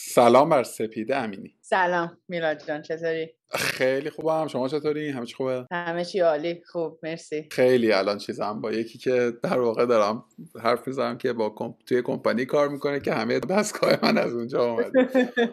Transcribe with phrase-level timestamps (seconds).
[0.00, 1.54] سلام بر سپیده امینی.
[1.60, 4.46] سلام میلاد جان چطوری؟ خیلی خوبم.
[4.46, 6.62] شما چطوری؟ همه چی خوبه؟ همه چی عالی.
[6.66, 7.48] خوب مرسی.
[7.50, 10.24] خیلی الان چیزم با یکی که در واقع دارم
[10.62, 11.74] حرف می‌زنم که با کم...
[11.86, 15.08] توی کمپانی کار می‌کنه که همه دستگاه من از اونجا اومده.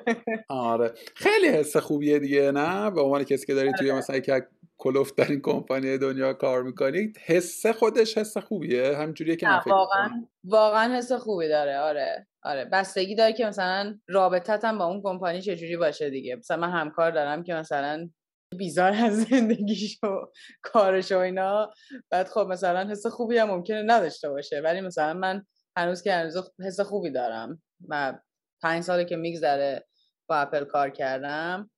[0.50, 0.94] آره.
[1.16, 4.00] خیلی حس خوبیه دیگه نه؟ به عنوان کسی که داری توی آره.
[4.00, 4.44] مثلا یک
[4.86, 10.98] کلوف در این کمپانی دنیا کار می‌کنی حس خودش حس خوبیه؟ همجوریه که واقعا واقعا
[10.98, 11.78] حس خوبی داره.
[11.78, 12.66] آره آره.
[12.66, 16.36] بستگی داره که مثلا رابطت هم با اون کمپانی چجوری باشه دیگه.
[16.36, 18.10] مثلا من همکار دارم که مثلا
[18.58, 20.08] بیزار از زندگیش و
[20.62, 21.74] کارش و اینا.
[22.10, 24.62] بعد خب مثلا حس خوبی هم ممکنه نداشته باشه.
[24.62, 25.46] ولی مثلا من
[25.78, 27.62] هنوز که هنوز حس خوبی دارم.
[27.90, 28.14] و
[28.64, 29.86] پنج ساله که میگذره
[30.30, 31.70] با اپل کار کردم.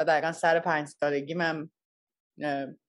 [0.00, 1.70] و دقیقا سر پنج سالگی من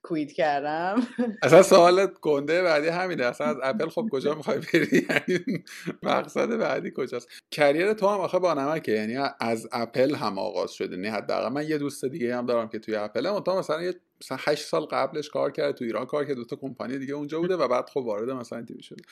[0.01, 1.07] کویت کردم.
[1.43, 3.25] اصلا سوالت گنده بعدی همینه.
[3.25, 5.63] اصلا از اپل خب کجا می‌خوای بری؟ یعنی
[6.03, 8.91] مقصد بعدی کجاست؟ کریر تو هم آخه با نمکه.
[8.91, 10.95] یعنی از اپل هم آغاز شده.
[10.95, 13.93] نه یعنی حداقل من یه دوست دیگه هم دارم که توی اپل تا مثلا یه
[14.21, 15.73] مثلا 8 سال قبلش کار کرده.
[15.73, 18.61] تو ایران کار که دو تا کمپانی دیگه اونجا بوده و بعد خب وارد مثلا
[18.61, 19.03] تیوی شده.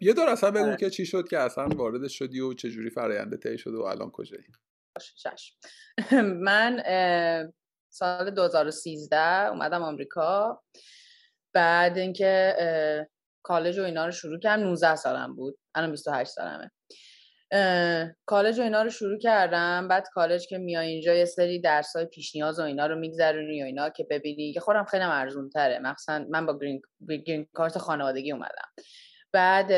[0.00, 0.76] یه دور اصلا بگو آره.
[0.76, 4.10] که چی شد که اصلا وارد شدی و چه جوری فراینده طی شده و الان
[4.10, 4.44] کجایی؟
[6.46, 6.82] من
[7.90, 10.62] سال 2013 اومدم آمریکا.
[11.54, 12.56] بعد اینکه
[13.42, 15.58] کالج و اینا رو شروع کردم 19 سالم بود.
[15.74, 16.70] الان 28 سالمه.
[18.26, 19.88] کالج و اینا رو شروع کردم.
[19.88, 23.62] بعد کالج که میای اینجا یه سری درس های پیش نیاز و اینا رو میگذرونی
[23.62, 26.82] و اینا که ببینی که خودم خیلی ارزون تره مخصوصا من با گرین,
[27.26, 28.68] گرین کارت خانوادگی اومدم.
[29.32, 29.70] بعد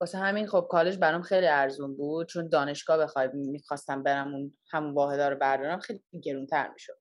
[0.00, 2.28] واسه همین خب کالج برام خیلی ارزون بود.
[2.28, 6.98] چون دانشگاه بخوای می‌خواستم برم اون همون واحدا رو بردارم خیلی گرونتر می‌شد.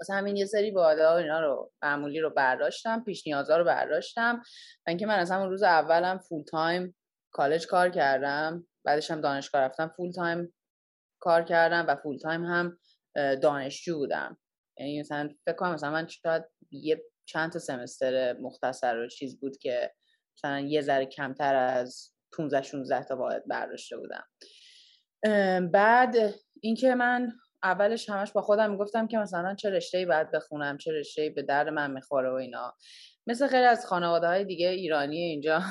[0.00, 4.42] واسه همین یه سری واحد ها اینا رو معمولی رو برداشتم پیش نیازا رو برداشتم
[4.86, 6.96] و اینکه من از همون روز اولم full time
[7.32, 10.54] کالج کار کردم بعدش هم دانشگاه رفتم full time
[11.20, 12.78] کار کردم و full time هم
[13.42, 14.38] دانشجو بودم.
[14.78, 19.56] یعنی مثلا فکر کنم مثلا من شاید یه چند تا semester مختصر و چیز بود
[19.56, 19.94] که
[20.38, 24.24] مثلا یه ذره کمتر از 15 16 تا واحد برداشته بودم.
[25.72, 26.16] بعد
[26.60, 27.32] اینکه من
[27.66, 31.68] اولش همش با خودم می‌گفتم که مثلا چه رشته باید بخونم چه رشته به درد
[31.68, 32.74] من می‌خوره و اینا.
[33.26, 35.62] مثل خیلی از خانواده های دیگه ایرانی اینجا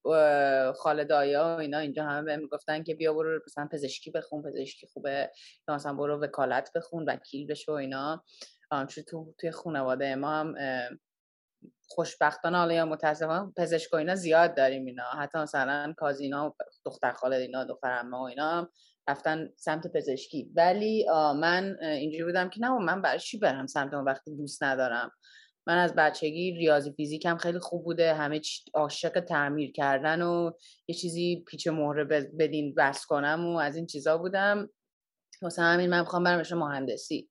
[0.82, 5.30] خالدایا و اینا اینجا همه بهم می‌گفتن که بیا برو مثلا پزشکی بخون پزشکی خوبه.
[5.68, 8.24] یا مثلا برو وکالت بخون وکیل بشو و اینا.
[8.70, 10.54] چون تو توی خانواده ما هم
[11.88, 15.04] خوشبختانه حالا یا متاسفانه پزشک اینا زیاد داریم اینا.
[15.04, 16.54] حتی مثلا کازینا
[16.84, 18.70] دختر خالد اینا دختر و اینا
[19.08, 20.52] رفتن سمت پزشکی.
[20.56, 21.06] ولی
[21.36, 25.10] من اینجوری بودم که نه من برای چی برم سمت اون وقتی دوست ندارم؟
[25.68, 28.40] من از بچگی ریاضی فیزیکم خیلی خوب بوده همه
[28.74, 30.50] عاشق تعمیر کردن و
[30.88, 32.04] یه چیزی پیچ مهره
[32.38, 34.70] بدین بس کنم و از این چیزا بودم.
[35.42, 37.30] واسه همین من می‌خوام برم مهندسی.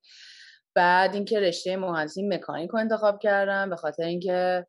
[0.75, 4.67] بعد اینکه رشته مهندسی مکانیک رو انتخاب کردم به خاطر اینکه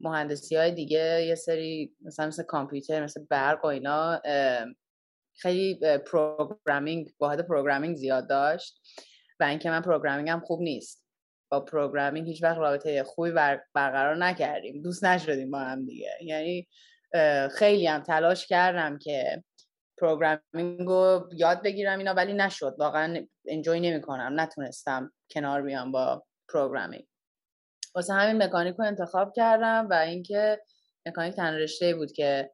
[0.00, 4.20] مهندسی های دیگه یه سری مثلا مثل کامپیوتر مثل برق و اینا
[5.38, 8.80] خیلی programming واحد programming زیاد داشت
[9.40, 11.04] و اینکه من programming هم خوب نیست.
[11.50, 13.30] با programming هیچ وقت رابطه خوبی
[13.74, 14.82] برقرار نکردیم.
[14.82, 16.10] دوست نشدیم با هم دیگه.
[16.22, 16.68] یعنی
[17.52, 19.44] خیلی هم تلاش کردم که
[19.98, 22.74] programming رو یاد بگیرم اینا ولی نشد.
[22.78, 27.06] واقعا enjoy نمی کنم نتونستم کنار بیام با پروگرامینگ
[27.94, 30.60] واسه همین مکانیک رو انتخاب کردم و اینکه
[31.06, 32.50] مکانیک تن رشته بود که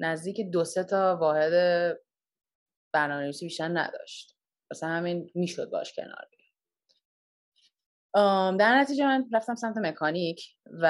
[0.00, 1.52] نزدیک دو سه تا واحد
[2.94, 4.36] برنامه‌نویسی بیشتر نداشت.
[4.70, 6.28] واسه همین می‌شد باش کنار
[8.58, 10.86] در نتیجه من رفتم سمت مکانیک و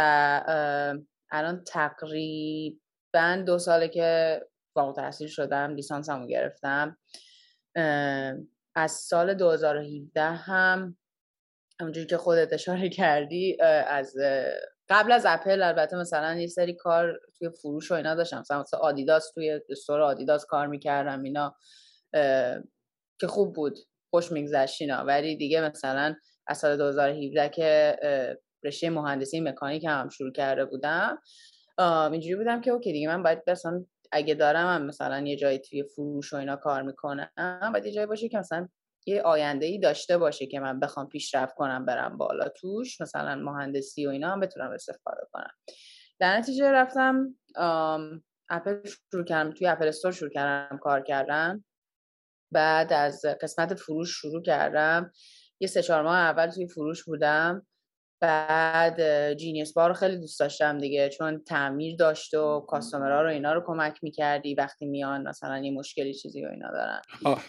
[1.31, 4.41] الان تقریبا دو ساله که
[4.75, 6.98] فوق تحصیل شدم لیسانسمو گرفتم.
[8.75, 10.97] از سال 2017 هم
[11.81, 14.16] همونجوری که خودت اشاره کردی از
[14.89, 18.41] قبل از اپل البته مثلا یه سری کار توی فروش و اینا داشتم.
[18.41, 21.56] مثلا آدیداس توی استور آدیداس کار می‌کردم اینا
[23.20, 23.79] که خوب بود.
[24.11, 25.05] خوش میگذشت اینا.
[25.05, 26.14] ولی دیگه مثلا
[26.47, 27.97] از سال 2017 که
[28.64, 31.19] رشته مهندسی مکانیک هم شروع کرده بودم
[32.12, 35.82] اینجوری بودم که اوکی دیگه من باید مثلا اگه دارم هم مثلا یه جایی توی
[35.82, 38.69] فروش و اینا کار می‌کنم باید یه جایی باشه که مثلا
[39.06, 44.06] یه آینده ای داشته باشه که من بخوام پیشرفت کنم برم بالا توش مثلا مهندسی
[44.06, 45.51] و اینا هم بتونم استفاده کنم.
[46.19, 47.37] در نتیجه رفتم
[48.51, 51.65] اپل شروع کردم توی اپل استور شروع کردم کار کردن.
[52.53, 55.12] بعد از قسمت فروش شروع کردم.
[55.61, 57.67] یه سه چهار ماه اول توی فروش بودم.
[58.25, 63.53] بعد جینیس بار رو خیلی دوست داشتم دیگه چون تعمیر داشت و کاستومرها رو اینا
[63.53, 67.00] رو کمک می‌کردی وقتی میان مثلا یه مشکلی چیزی و اینا دارن.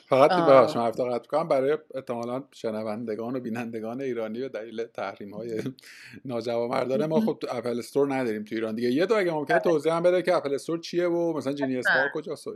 [0.10, 5.62] فقط ببخشید من قطع کنم برای احتمالا شنوندگان و بینندگان ایرانی به دلیل تحریم های
[6.26, 8.92] ناجوانمردانه ما خب Apple Store نداریم تو ایران دیگه.
[8.92, 9.64] یه دور اگه ممکنه آره.
[9.64, 12.48] توضیح هم بده که Apple Store چیه و مثلا Genius Bar کجاست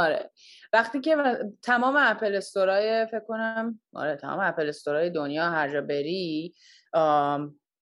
[0.00, 0.30] آره.
[0.72, 1.16] وقتی که
[1.62, 6.54] تمام Apple Store ای فکر کنم آره تمام Apple Store ای دنیا هر جا بری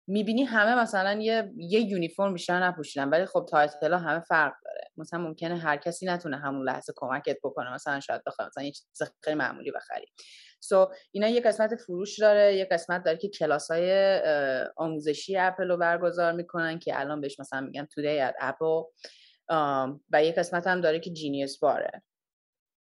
[0.07, 4.91] می‌بینی همه مثلا یه یه یونیفرم بیشتر نپوشیدن ولی خب title ها همه فرق داره.
[4.97, 9.03] مثلا ممکنه هر کسی نتونه همون لحظه کمکت بکنه مثلا شاید بخواد مثلا یه چیز
[9.25, 10.07] خیلی معمولی بخری.
[10.61, 14.19] so, اینا یه قسمت فروش داره یه قسمت داره که کلاس های
[14.77, 18.83] آموزشی اپل رو برگزار می‌کنن که الان بهش مثلا میگن today at Apple
[20.13, 22.03] و یه قسمت هم داره که Genius Bar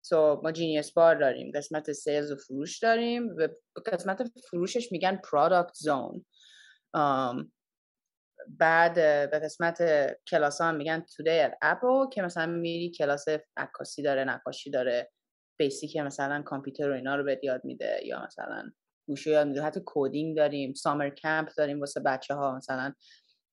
[0.04, 3.48] ه so, ما Genius Bar داریم قسمت sales و فروش داریم و
[3.86, 6.24] قسمت فروشش میگن product zone
[8.48, 8.94] بعد
[9.30, 9.82] به قسمت
[10.26, 13.24] کلاس ها میگن today at Apple که مثلا میری کلاس
[13.56, 15.10] عکاسی داره نقاشی داره
[15.58, 18.70] basic مثلا کامپیوتر و اینا رو به یاد میده یا مثلا
[19.08, 19.62] گوشیو یاد میده.
[19.62, 22.92] حتی coding داریم summer camp داریم واسه بچه ها مثلا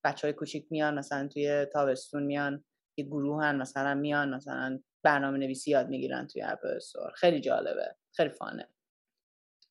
[0.04, 2.66] بچه های کوچیک میان مثلا توی تابستون میان
[2.98, 7.12] یه گروه هن مثلا میان مثلا برنامه نویسی یاد می‌گیرن توی Apple Store.
[7.16, 7.96] خیلی جالبه.
[8.16, 8.68] خیلی fun ه.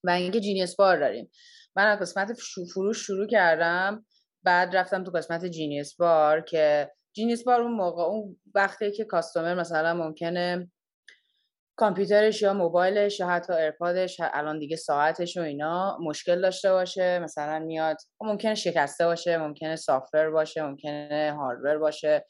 [0.05, 1.31] و اینکه Genius Bar داریم.
[1.77, 2.32] من قسمت
[2.75, 4.06] فروش شروع کردم.
[4.43, 9.55] بعد رفتم تو قسمت Genius Bar که Genius Bar اون موقع اون وقتی که customer
[9.55, 10.71] مثلا ممکنه
[11.77, 17.19] کامپیوترش یا موبایلش یا حتی AirPod ش الان دیگه ساعتش و اینا مشکل داشته باشه.
[17.19, 22.25] مثلا میاد ممکنه شکسته باشه ممکنه software باشه ممکنه hardware باشه.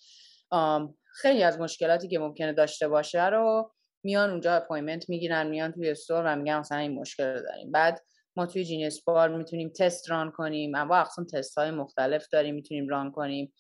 [1.14, 3.72] خیلی از مشکلاتی که ممکنه داشته باشه رو
[4.04, 7.72] میان اونجا appointment می‌گیرن میان توی store و میگن مثلا این مشکل رو داریم.
[7.72, 8.02] بعد
[8.36, 10.74] ما توی Genius Bar می‌تونیم تست run کنیم.
[10.74, 13.52] انواع اقسام تست های مختلف داریم می‌تونیم run کنیم.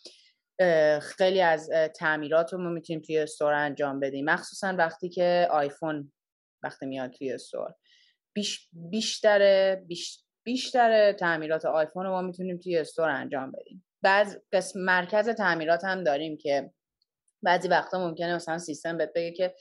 [1.02, 4.24] خیلی از تعمیرات رو ما می‌تونیم توی استور انجام بدیم.
[4.24, 6.12] مخصوصا وقتی که آیفون
[6.62, 7.74] وقتی میاد توی استور.
[8.34, 13.86] بیش بیشتر بیش بیشتر تعمیرات آیفون رو ما می‌تونیم توی استور انجام بدیم.
[14.02, 16.70] بعد قسم مرکز تعمیرات هم داریم که
[17.42, 19.54] بعضی وقتا ممکنه مثلا سیستم بهت بگه که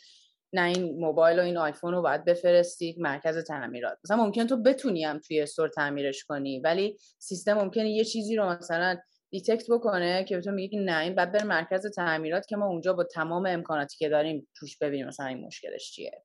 [0.54, 3.98] نه این موبایل و این آیفون رو باید بفرستید مرکز تعمیرات.
[4.04, 8.50] مثلا ممکن تو بتونی هم توی استور تعمیرش کنی ولی سیستم ممکنه یه چیزی رو
[8.50, 8.98] مثلا
[9.30, 13.04] detect بکنه که تو میگی نه این باید بره مرکز تعمیرات که ما اونجا با
[13.04, 16.24] تمام امکاناتی که داریم توش ببینیم مثلا این مشکلش چیه.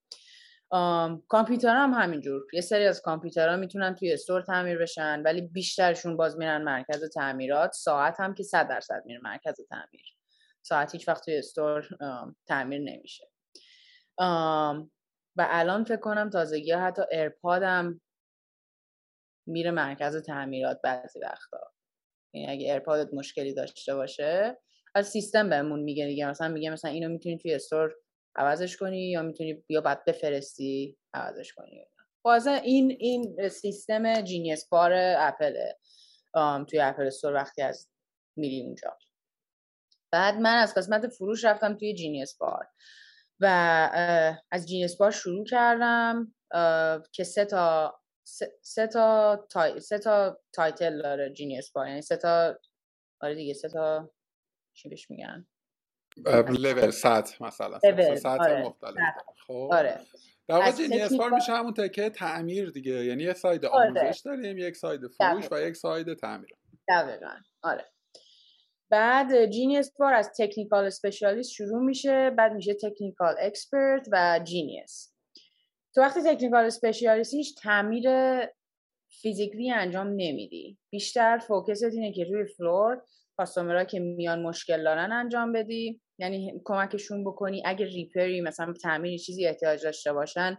[1.29, 2.43] کامپیوتر هم همینجور.
[2.53, 7.73] یه سری از کامپیوترها می‌تونن توی store تعمیر بشن ولی بیشترشون باز میرن مرکز تعمیرات.
[7.73, 10.13] ساعت هم که 100 درصد میره مرکز تعمیر.
[10.66, 11.88] ساعت هیچ وقت توی store
[12.49, 13.31] تعمیر نمیشه.
[15.37, 18.00] و الان فکر کنم تازگی حتی AirPod م
[19.46, 21.72] میره مرکز تعمیرات بعضی وقتا.
[22.34, 24.58] یعنی اگه AirPod ت مشکلی داشته باشه
[24.94, 26.26] از سیستم بهمون میگه دیگه.
[26.26, 27.94] مثلا میگه مثلا اینو می‌تونی توی store
[28.37, 31.87] عوضش کنی یا می‌تونی یا باید بفرستی عوضش کنی.
[32.22, 35.79] بازه این این سیستم Genius Bar Apple ه.
[36.69, 37.88] توی Apple Store وقتی از
[38.37, 38.99] میری اونجا.
[40.14, 42.67] بعد من از قسمت فروش رفتم توی Genius Bar
[43.40, 43.46] و
[44.50, 46.34] از Genius Bar شروع کردم
[47.12, 48.00] که سه تا
[48.62, 49.81] سه تا تای...
[49.81, 52.58] سه تا title داره Genius Bar یعنی سه تا
[53.20, 54.11] آره دیگه سه تا
[54.75, 55.46] چی بهش میگن؟
[56.49, 57.78] لول سطح مثلا
[58.17, 58.62] سطح آره.
[58.62, 58.96] مختلف
[59.46, 59.69] خب.
[59.72, 60.00] آره.
[60.49, 63.89] در واقع Genius Bar میشه همون تکه تعمیر دیگه یعنی یه side آره.
[63.89, 66.50] آموزش داریم یک side فروش و یک side تعمیر.
[66.89, 67.34] دقیقا.
[67.62, 67.94] آره.
[68.94, 75.15] بعد Genius Bar از technical specialist شروع میشه بعد میشه technical expert و genius
[75.94, 78.08] تو وقتی technical specialist یش تعمیر
[79.22, 80.79] physically انجام نمیدی.
[80.91, 83.03] بیشتر focus ت اینه که روی floor
[83.36, 86.01] customer ها که میان مشکل دارن انجام بدی.
[86.19, 87.63] یعنی کمکشون بکنی.
[87.67, 90.58] اگه repair ی مثلا تعمیر چیزی احتیاج داشته باشن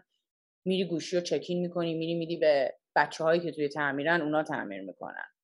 [0.66, 4.82] میری گوشی رو check-in می‌کنی میری میدی به بچه هایی که توی تعمیرن اونا تعمیر
[4.82, 5.35] می‌کنن.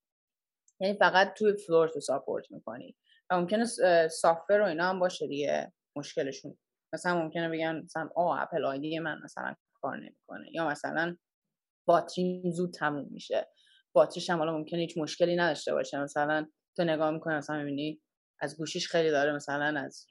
[0.82, 2.96] یعنی فقط توی floor تو support می‌کنی.
[3.30, 3.66] و ممکنه
[4.08, 6.58] software و اینا هم باشه دیگه مشکلشون.
[6.94, 10.46] مثلا ممکنه بگن مثلا آه اپل آیدی من مثلا کار نمی‌کنه.
[10.52, 11.18] یا مثلا
[11.88, 13.48] باتری زود تموم میشه.
[13.94, 16.00] باتریش هم حالا ممکنه هیچ مشکلی نداشته باشه.
[16.00, 16.48] مثلا
[16.78, 18.02] تو نگاه می‌کنه مثلا می‌بینی
[18.40, 20.08] از گوشیش خیلی داره مثلا از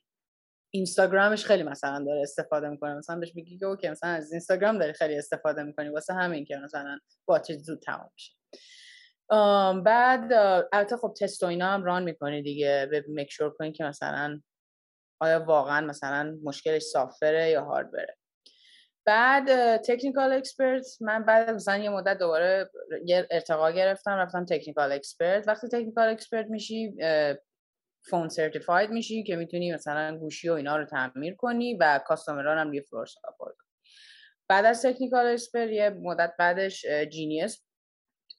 [0.71, 2.95] اینستاگرامش خیلی مثلا داره استفاده می‌کنه.
[2.95, 5.89] مثلا بهش بگی که اوکی مثلا از اینستاگرام داری خیلی استفاده می‌کنی.
[5.89, 8.33] واسه همین که مثلا باتری زود تمام میشه.
[9.85, 10.33] بعد
[10.73, 12.89] البته خب تست و اینا هم ران می‌کنی دیگه.
[12.91, 14.41] به میک شور کنی که مثلا
[15.21, 18.17] آیا واقعا مثلا مشکلش software ه یا hardware ه
[19.07, 22.71] بعد technical expert من بعد مثلا یه مدت دوباره
[23.31, 26.95] ارتقا گرفتم رفتم technical expert وقتی technical expert میشی
[28.11, 32.59] phone certified میشی که می‌تونی مثلا گوشی و اینا رو تعمیر کنی و customer ها
[32.59, 33.07] هم روی floor
[34.49, 37.63] بعد از technical expert یه مدت بعدش Genius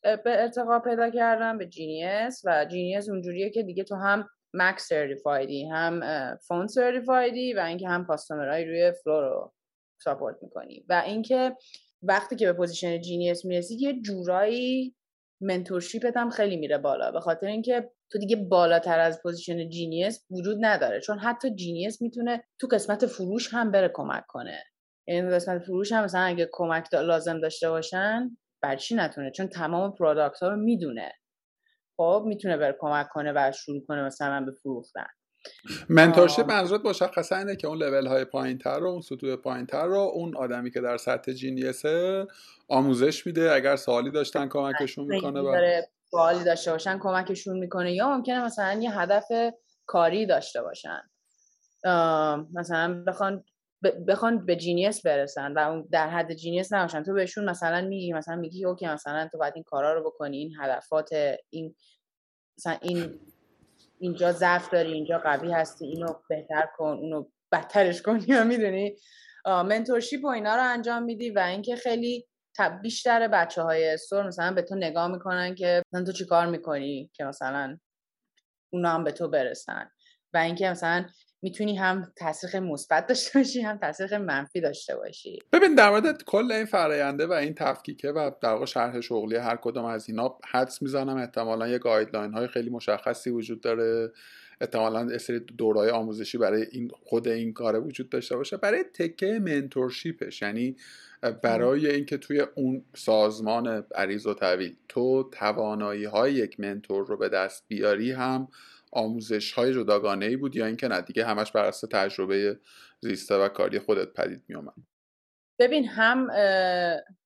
[0.03, 5.57] به ارتقا پیدا کردم به Genius و Genius اونجوریه که دیگه تو هم Mac certified
[5.57, 6.01] ی هم
[6.47, 9.53] phone certified ی و اینکه هم customer های روی floor رو
[10.01, 10.85] support می‌کنی.
[10.89, 11.55] و اینکه
[12.03, 14.95] وقتی که به position Genius می‌رسی یه جورایی
[15.41, 17.11] mentorship ت هم خیلی میره بالا.
[17.11, 20.99] به خاطر اینکه تو دیگه بالاتر از position Genius وجود نداره.
[21.01, 24.63] چون حتی Genius می‌تونه تو قسمت فروش هم بره کمک کنه.
[25.07, 30.43] یعنی قسمت فروش هم مثلا اگه کمک لازم داشته باشن برچی نتونه؟ چون تمام product
[30.43, 31.11] ها رو می‌دونه.
[31.97, 35.07] خب می‌تونه بره کمک کنه و شروع کنه مثلا به فروختن.
[35.89, 39.85] mentorship منظورت مشخصا اینه که اون لول های پایین تر رو اون سطوح پایین تر
[39.85, 42.27] رو اون آدمی که در سطح Genius ه
[42.67, 47.93] آموزش میده اگر سوالی داشتن کمکشون می‌کنه و سوالی داشته باشن کمکشون می‌کنه.
[47.93, 49.27] یا ممکنه مثلا یه هدف
[49.85, 51.01] کاری داشته باشن.
[52.53, 53.43] مثلا بخوان
[54.07, 57.03] بخوان به Genius برسن و در حد Genius نباشن.
[57.03, 60.53] تو بهشون مثلا میگی مثلا میگی OK مثلا تو باید این کارا رو بکنی این
[60.59, 61.09] هدفات
[61.49, 61.75] این
[62.57, 63.19] مثلا این
[63.99, 68.95] اینجا ضعف داری اینجا قوی هستی اینو بهتر کن اونو بدترش کن یا می‌دونی؟
[69.45, 72.27] mentorship و اینا رو انجام میدی و اینکه خیلی
[72.81, 77.11] بیشتر بچه های store مثلا به تو نگاه می‌کنن که مثلا تو چی کار می‌کنی
[77.13, 77.77] که مثلا
[78.73, 79.91] اونا هم به تو برسن.
[80.33, 81.05] و اینکه مثلا
[81.41, 85.39] می‌تونی هم تاثیر مثبت داشته باشی هم تاثیر منفی داشته باشی.
[85.53, 89.55] ببین در مورد کل این فراینده و این تفکیکه و در واقع شرح شغلی هر
[89.55, 91.17] کدوم از اینا حدس می‌زنم.
[91.17, 94.11] احتمالا یه guideline های خیلی مشخصی وجود داره.
[94.61, 98.57] احتمالا سری دورای آموزشی برای این خود این کار وجود داشته باشه.
[98.57, 100.75] برای تکه منتورشیپش یعنی
[101.43, 107.29] برای اینکه توی اون سازمان عریض و طویل تو توانایی های یک منتور رو به
[107.29, 108.47] دست بیاری هم
[108.91, 112.59] آموزش های جداگانه ای بود یا اینکه نه؟ دیگه همش بر اساس تجربه
[113.01, 114.73] زیسته و کاری خودت پدید می اومد
[115.59, 116.27] ببین هم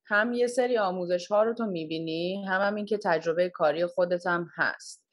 [0.06, 4.28] هم یه سری آموزش ها رو تو می‌بینی هم هم این که تجربه کاری خودت
[4.28, 5.06] هم هست.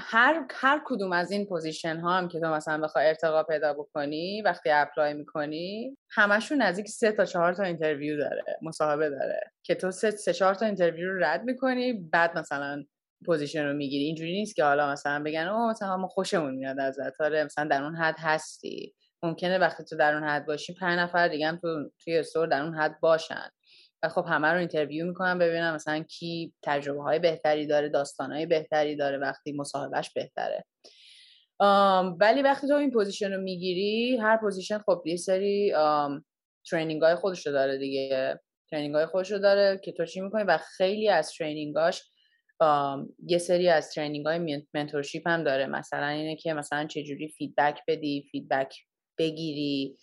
[0.00, 4.42] هر هر کدوم از این position ها هم که تو مثلا بخوای ارتقا پیدا بکنی
[4.42, 9.52] وقتی apply می‌کنی همشون نزدیک سه تا چهار تا interview داره مصاحبه داره.
[9.62, 12.84] که تو سه, سه چهار تا interview رو رد می‌کنی بعد مثلا
[13.26, 14.04] position رو می‌گیری.
[14.04, 17.20] اینجوری نیست که حالا مثلا بگن او مثلا ما خوشمون میاد ازت.
[17.20, 18.94] آره مثلا در اون حد هستی.
[19.22, 22.62] ممکنه وقتی تو در اون حد باشی پنج نفر دیگه هم تو توی store در
[22.62, 23.48] اون حد باشن.
[24.02, 28.46] و خب همه رو interview می‌کنم ببینم مثلا کی تجربه های بهتری داره داستان های
[28.46, 30.64] بهتری داره وقتی مصاحبهش بهتره.
[32.20, 35.72] ولی وقتی تو این position رو می‌گیری هر position خب یه سری
[36.70, 38.40] training های خودش رو داره دیگه.
[38.70, 42.02] training های خودش رو داره که تو چی می‌کنی و خیلی از training اش
[43.26, 45.66] یه سری از training های mentorship هم داره.
[45.66, 48.76] مثلا اینه که مثلا چجوری feedback بدی feedback
[49.18, 49.98] بگیری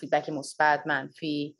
[0.00, 1.56] feedback مثبت منفی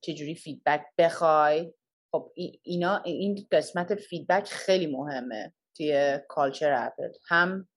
[0.00, 1.74] چجوری feedback بخوای.
[2.12, 2.32] خب
[2.62, 7.12] اینا این قسمت feedback خیلی مهمه توی culture اپل.
[7.28, 7.68] هم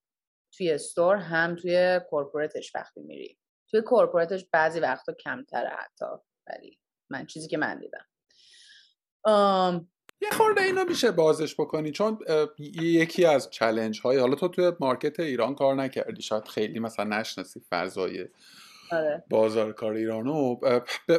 [0.57, 3.37] توی store هم توی corporate ش وقتی میری.
[3.71, 6.05] توی corporate ش بعضی وقتا کمتره حتی
[6.47, 6.79] ولی
[7.09, 8.05] من چیزی که من دیدم.
[10.21, 12.19] یه خورده اینو میشه بازش بکنی چون
[12.81, 17.61] یکی از challenge های حالا تو توی market ایران کار نکردی شاید خیلی مثلا نشناسی
[17.69, 18.25] فضای
[18.91, 19.23] آره.
[19.29, 20.55] بازار کار ایرانو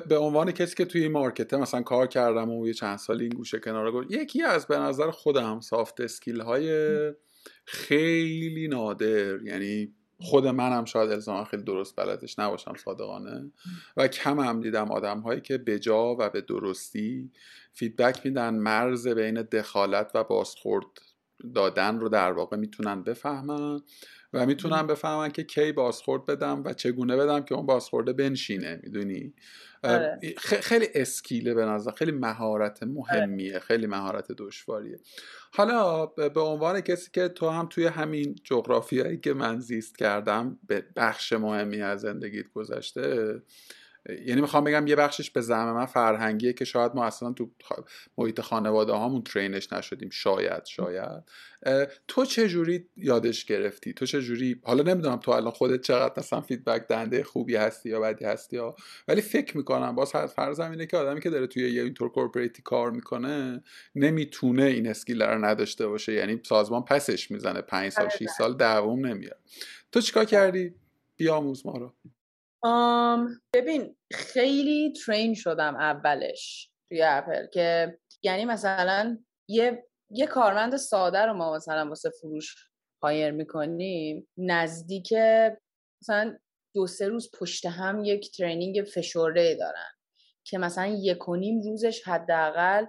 [0.09, 3.25] به عنوان کسی که توی این market ه مثلا کار کردم و یه چند سالی
[3.25, 6.73] این گوشه کنار گفت یکی از به نظر خودم soft skill های
[7.65, 13.53] خیلی نادر یعنی خود منم شاید الزاما خیلی درست بلدش نباشم صادقانه.
[13.97, 17.31] و کم هم دیدم آدم هایی که جا و به درستی
[17.73, 20.87] فیدبک میدن مرز بین دخالت و بازخورد
[21.55, 23.81] دادن رو در واقع می‌تونن بفهمن.
[24.33, 29.35] و می‌تونن بفهمن که کی بازخورد بدم و چگونه بدم که اون بازخورده بنشینه می‌دونی؟
[29.85, 30.21] آره.
[30.39, 34.99] خیلی اسکیله به نظر خیلی مهارت مهمیه خیلی مهارت دشواریه.
[35.53, 40.85] حالا به عنوان کسی که تو هم توی همین جغرافیایی که من زیست کردم به
[40.97, 43.43] بخش مهمی از زندگیت گذشته
[44.27, 47.51] یعنی می‌خوام بگم یه بخشش به زعم من فرهنگیه که شاید ما اصلا تو
[48.19, 50.11] محیط خانواده هامون train ش نشدیم.
[50.11, 51.23] شاید شاید.
[52.09, 56.41] تو چه جوری یادش گرفتی؟ تو چه جوری حالا نمی‌دونم تو الان خودت چقدر مثلا
[56.41, 58.77] feedback دهنده خوبی هستی یا بدی هستی ها
[59.09, 62.63] ولی فکر می‌کنم باز فرضم اینه که آدمی که داره توی یه اینطور corporate ی
[62.63, 63.63] کار می‌کنه
[63.95, 66.13] نمی‌تونه این skill رو نداشته باشه.
[66.13, 67.61] یعنی سازمان پسش می‌زنه.
[67.61, 69.39] پنج سال 6 سال دووم نمیاد.
[69.93, 70.75] تو چیکار کردی؟
[71.17, 71.95] بیاموز ما رو.
[73.55, 81.35] ببین خیلی train شدم اولش توی اپل که یعنی مثلا یه یه کارمند ساده رو
[81.35, 82.55] ما مثلا واسه فروش
[83.03, 85.13] hire می‌کنیم نزدیک
[86.03, 86.39] مثلا
[86.75, 89.91] دو سه روز پشت هم یک training فشرده دارن
[90.45, 92.87] که مثلا یک و نیم روزش حداقل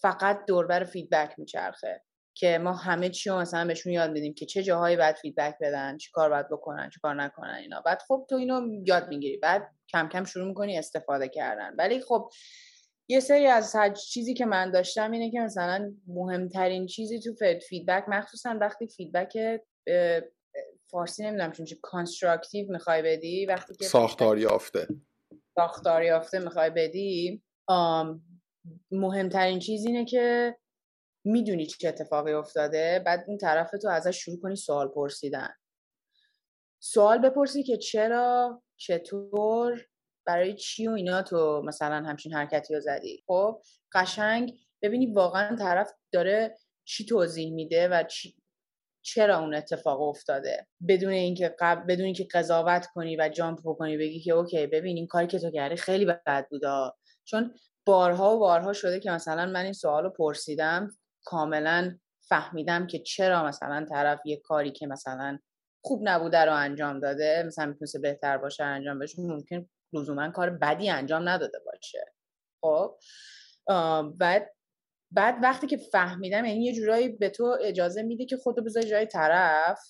[0.00, 2.02] فقط دور و بر feedback میچرخه.
[2.36, 5.96] که ما همه چی رو مثلا بهشون یاد میدیم که چه جاهایی باید feedback بدن
[5.96, 7.80] چی کار باید بکنن چی کار نکنن اینا.
[7.80, 9.36] بعد خب تو اینو یاد می‌گیری.
[9.36, 11.74] بعد کم کم شروع می‌کنی استفاده کردن.
[11.78, 12.30] ولی خب
[13.08, 13.76] یه سری از
[14.08, 17.34] چیزی که من داشتم اینه که مثلا مهمترین چیزی تو
[17.68, 19.60] feedback مخصوصا وقتی feedback
[20.90, 24.88] فارسی نمی‌دونم چون چی constructive می‌خوای بدی وقتی که ساختار یافته.
[25.54, 27.42] ساختار یافته می‌خوای بدی
[28.90, 30.56] مهمترین چیز اینه که
[31.24, 35.54] می‌دونی چه اتفاقی افتاده بعد اون طرف تو ازش شروع کنی سوال پرسیدن.
[36.78, 39.86] سوال بپرسی که چرا چطور
[40.26, 43.24] برای چی و اینا تو مثلا همچین حرکتی رو زدی.
[43.26, 43.62] خب
[43.92, 48.36] قشنگ ببینی واقعا طرف داره چی توضیح میده و چی
[49.02, 50.66] چرا اون اتفاق افتاده.
[50.88, 55.06] بدون اینکه قبل بدون اینکه قضاوت کنی و جامپ بکنی بگی که اوکی ببین این
[55.06, 56.96] کاری که تو کردی خیلی بد بودا.
[57.24, 57.54] چون
[57.86, 60.90] بارها و بارها شده که مثلا من این سوال رو پرسیدم
[61.24, 65.38] کاملا فهمیدم که چرا مثلا طرف یه کاری که مثلا
[65.84, 70.90] خوب نبوده رو انجام داده مثلا می‌تونسته بهتر باشه انجام بشه ممکن لزوما کار بدی
[70.90, 72.04] انجام نداده باشه.
[72.60, 72.98] خب
[74.18, 74.50] بعد
[75.10, 79.06] بعد وقتی که فهمیدم یعنی یه جورایی به تو اجازه میده که خودتو بذاری جای
[79.06, 79.80] طرف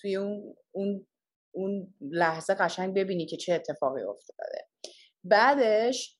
[0.00, 1.06] توی اون اون
[1.54, 4.68] اون لحظه قشنگ ببینی که چه اتفاقی افتاده.
[5.24, 6.18] بعدش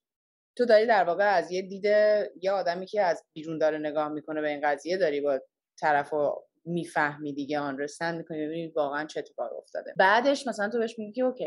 [0.56, 4.40] تو داری در واقع از یه دیده یه آدمی که از بیرون داره نگاه می‌کنه
[4.40, 5.40] به این قضیه داری با
[5.80, 9.94] طرف رو می‌فهمی دیگه understand می‌کنی ببینید واقعا چه اتفاقی افتاده.
[9.98, 11.44] بعدش مثلا تو بهش میگی که okay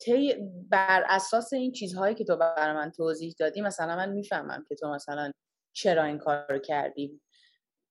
[0.00, 0.34] تی
[0.70, 4.88] بر اساس این چیزهایی که تو برای من توضیح دادی مثلا من می‌فهمم که تو
[4.88, 5.32] مثلا
[5.72, 7.20] چرا این کار رو کردی.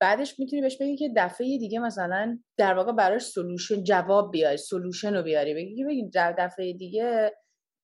[0.01, 5.15] بعدش می‌تونی بهش بگی که دفعه دیگه مثلا در واقع براش solution جواب بیاری solution
[5.15, 5.53] رو بیاری.
[5.53, 7.33] بگی بگی دفعه دیگه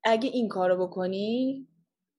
[0.04, 1.68] اگه این کار رو بکنی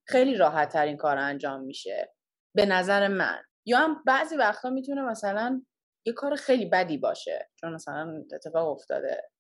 [0.07, 2.15] خیلی راحت تر این کار انجام میشه.
[2.57, 3.43] به نظر من.
[3.67, 5.63] یا هم بعضی وقتا می‌تونه مثلا
[6.07, 7.49] یه کار خیلی بدی باشه.
[7.61, 9.31] چون مثلا اتفاق افتاده.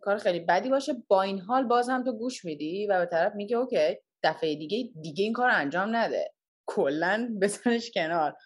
[0.00, 3.34] کار خیلی بدی باشه با این حال باز هم تو گوش میدی و به طرف
[3.34, 6.34] میگه اوکی دفعه دیگه دیگه این کار انجام نده.
[6.66, 8.36] کلا بزنش کنار.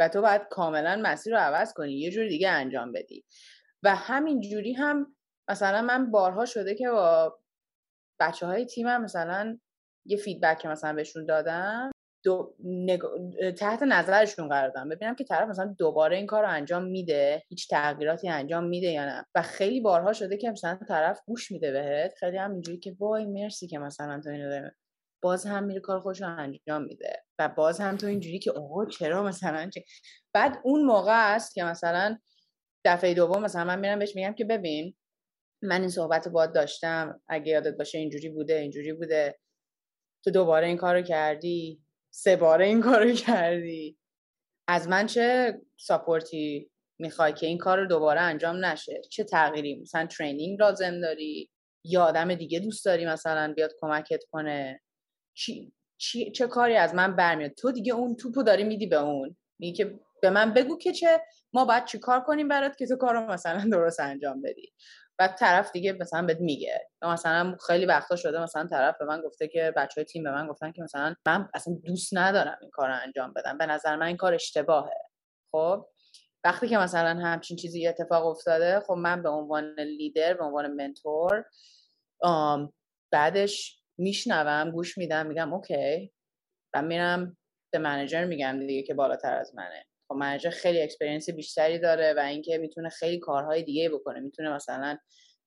[0.00, 3.24] و تو باید کاملا مسیر رو عوض کنی یه جور دیگه انجام بدی.
[3.82, 5.16] و همین جوری هم
[5.48, 7.38] مثلا من بارها شده که با
[8.20, 9.58] بچه های تیمم مثلا
[10.06, 11.90] یه فیدبک مثلا بهشون دادم
[12.24, 12.54] دو
[13.58, 14.88] تحت نظرشون قرار دادم.
[14.88, 19.04] ببینم که طرف مثلا دوباره این کار رو انجام میده هیچ تغییراتی انجام میده یا
[19.04, 19.26] نه.
[19.34, 23.26] و خیلی بارها شده که مثلا طرف گوش میده بهت خیلی هم اینجوری که وای
[23.26, 24.70] مرسی که مثلا تو اینو
[25.22, 27.22] باز هم میره کار خودش رو انجام میده.
[27.38, 29.84] و باز هم تو اینجوری که اوه چرا مثلا چه
[30.34, 32.18] بعد اون موقع است که مثلا
[32.84, 34.94] دفعه دوم مثلا من میرم بهش میگم که ببین
[35.62, 37.20] من این صحبت رو باید داشتم.
[37.28, 39.38] اگه یادت باشه اینجوری بوده اینجوری بوده.
[40.24, 43.98] تو دوباره این کارو کردی؟ سه باره این کارو کردی؟
[44.68, 50.06] از من چه ساپورتی می‌خوای که این کار رو دوباره انجام نشه؟ چه تغییری؟ مثلا
[50.06, 51.50] ترینینگ لازم داری؟
[51.84, 54.80] یا آدم دیگه دوست داری مثلا بیاد کمکت کنه؟
[55.34, 59.36] چی, چی، چه کاری از من برمیاد؟ تو دیگه اون توپو داری میدی به اون.
[59.58, 61.20] میگی که به من بگو که چه
[61.52, 64.72] ما باید چی کار کنیم برات که تو کارو مثلا درست انجام بدی.
[65.22, 66.88] بعد طرف دیگه مثلا بهت میگه.
[67.02, 70.46] مثلا خیلی وقتا شده مثلا طرف به من گفته که بچه های تیم به من
[70.46, 73.58] گفتن که مثلا من اصلا دوست ندارم این کار رو انجام بدم.
[73.58, 74.96] به نظر من این کار اشتباهه.
[75.52, 75.86] خب؟
[76.44, 81.44] وقتی که مثلا همچین چیزی اتفاق افتاده خب من به عنوان لیدر به عنوان منتور
[83.12, 86.12] بعدش میشنوم گوش میدم میگم okay.
[86.74, 87.36] و میرم
[87.72, 89.86] به manager میگم دیگه که بالاتر از منه.
[90.12, 94.20] خب manager خیلی experience بیشتری داره و اینکه می‌تونه خیلی کارهای دیگه بکنه.
[94.20, 94.98] می‌تونه مثلا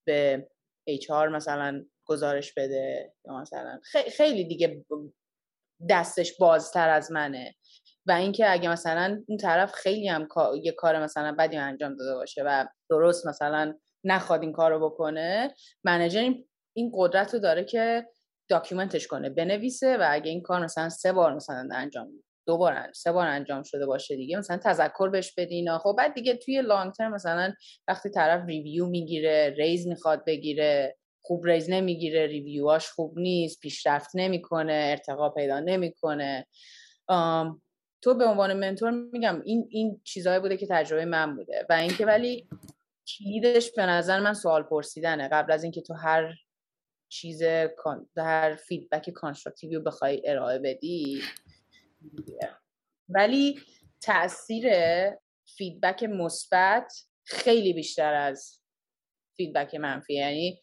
[0.07, 0.47] به
[0.89, 3.79] HR مثلا گزارش بده یا مثلا
[4.17, 4.85] خیلی دیگه
[5.89, 7.55] دستش بازتر از منه.
[8.07, 10.27] و اینکه اگه مثلا اون طرف خیلی هم
[10.63, 13.73] یه کار مثلا بدی انجام داده باشه و درست مثلا
[14.03, 16.33] نخواد این کار رو بکنه manager
[16.73, 18.07] این قدرت رو داره که
[18.49, 22.07] document ش کنه بنویسه و اگه این کار مثلا سه بار مثلا انجام
[22.45, 24.37] دو بار سه بار انجام شده باشه دیگه.
[24.37, 27.53] مثلا تذکر بهش بدین خب بعد دیگه توی long term مثلا
[27.87, 34.09] وقتی طرف review می‌گیره raise می‌خواد بگیره خوب raise نمی‌گیره review اش خوب نیست پیشرفت
[34.13, 36.47] نمی‌کنه ارتقا پیدا نمی‌کنه.
[38.01, 41.65] تو به عنوان mentor میگم این این چیزهایی بوده که تجربه من بوده.
[41.69, 42.47] و اینکه ولی
[43.07, 45.27] کلیدش به نظر من سوال پرسیدنه.
[45.27, 46.33] قبل از اینکه تو هر
[47.09, 47.43] چیز
[48.17, 51.21] هر feedback constructive ی رو بخوای ارائه بدی.
[53.09, 53.59] ولی
[54.01, 54.69] تاثیر
[55.57, 58.61] feedback مثبت خیلی بیشتر از
[59.37, 60.13] feedback منفی.
[60.13, 60.61] یعنی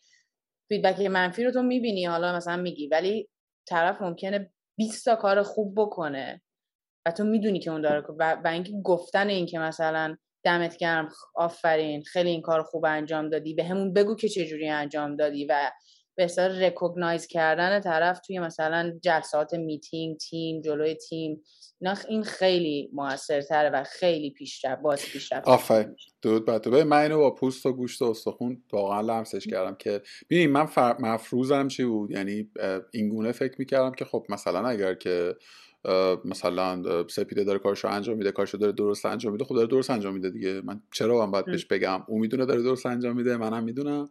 [0.68, 3.28] feedback منفی رو تو می‌بینی حالا مثلا میگی ولی
[3.68, 6.42] طرف ممکنه 20 تا کار خوب بکنه
[7.06, 11.08] و تو می‌دونی که اون داره و, و اینکه گفتن این که مثلا دمت گرم
[11.34, 15.70] آفرین خیلی این کار خوب انجام دادی به همون بگو که چجوری انجام دادی و
[16.14, 21.42] به اصطلاح recognize کردن طرف توی مثلا جلسات میتینگ تیم جلوی تیم
[22.08, 25.96] این خیلی موثرتره و خیلی پیشرفت باز پیشرفت آفرین.
[26.22, 26.70] درود بر تو.
[26.70, 30.68] من اینو با پوست و گوشت و استخون واقعا لمسش کردم که ببین من
[31.00, 32.50] مفروضم چی بود؟ یعنی
[32.92, 35.34] اینگونه فکر می‌کردم که خب مثلا اگر که
[36.24, 40.14] مثلا سپیده داره کارشو انجام میده کارشو داره درست انجام میده خب داره درست انجام
[40.14, 40.60] میده دیگه.
[40.64, 44.10] من چرا من باید بهش بگم؟ اون می‌دونه داره درست انجام میده منم می‌دونم.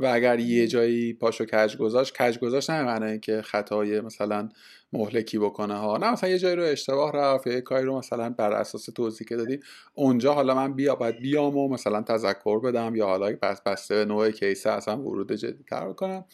[0.00, 4.48] و اگر یه جایی پاشو کج گذاشت کج گذاشت نه معنی که خطای مثلا
[4.92, 5.96] مهلکی بکنه ها.
[5.96, 9.26] نه مثلا یه جایی رو اشتباه رفت یا یه کاری رو مثلا بر اساس توضیح
[9.26, 9.60] که دادی
[9.94, 14.04] اونجا حالا من بیا باید بیام و مثلا تذکر بدم یا حالا بس بسته به
[14.04, 16.24] نوع کیسه اصلا ورود جدی تر کنم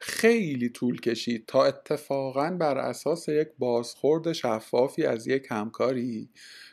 [0.00, 6.28] خیلی طول کشید تا اتفاقا بر اساس یک بازخورد شفافی از یک همکاری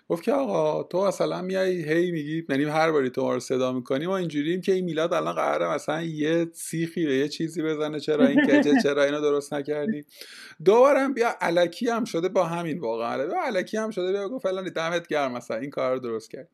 [0.10, 3.74] گفت که آقا تو مثلا میای هی میگی یعنی هر باری تو ما رو صدا
[3.74, 8.00] می‌کنی ما اینجوریم که این میلاد الان قراره مثلا یه سیخی به یه چیزی بزنه
[8.00, 10.06] چرا این کجه چرا اینو درست نکردی؟
[10.65, 13.28] دوبارم بیا علکی هم شده با همین واقعا.
[13.28, 16.50] بیا علکی هم شده بیا گفت فلان دمت گرم مثلا این کار رو درست کرد.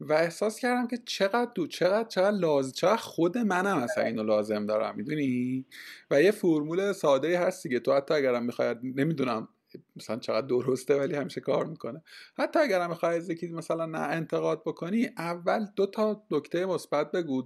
[0.00, 4.66] و احساس کردم که چقدر دو چقدر چقدر لازم چقدر خود منم مثلا اینو لازم
[4.66, 5.66] دارم می‌دونی؟
[6.10, 9.48] و یه فرمول ساده هست دیگه تو حتی اگرم می‌خواد نمی‌دونم
[9.96, 12.02] مثلا چقدر درسته ولی همیشه کار می‌کنه.
[12.38, 17.42] حتی اگر هم می‌خوای از مثلا نه انتقاد بکنی اول دو تا نکته مثبت بگو.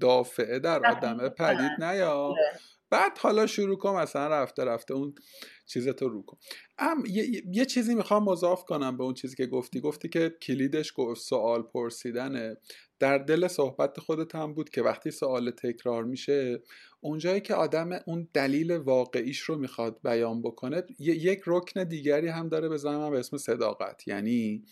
[0.00, 2.12] دافعه در آدمه پدید نیا.
[2.12, 2.60] آره.
[2.90, 4.94] بعد حالا شروع کن مثلا رفته رفته.
[4.94, 5.14] اون
[5.70, 6.38] چیزتو رو کن.
[6.78, 9.80] ام یه،, یه چیزی می‌خوام مضاف کنم به اون چیزی که گفتی.
[9.80, 12.56] گفتی که کلیدش گفت سوال پرسیدنه.
[12.98, 16.62] در دل صحبت خودت هم بود که وقتی سوال تکرار میشه
[17.00, 22.68] اونجایی که آدم اون دلیل واقعیش رو می‌خواد بیان بکنه یک رکن دیگری هم داره
[22.68, 22.78] به
[23.10, 24.08] به اسم صداقت.
[24.08, 24.64] یعنی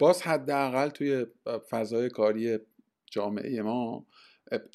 [0.00, 1.26] باز حداقل توی
[1.70, 2.58] فضای کاری
[3.10, 4.06] جامعه ما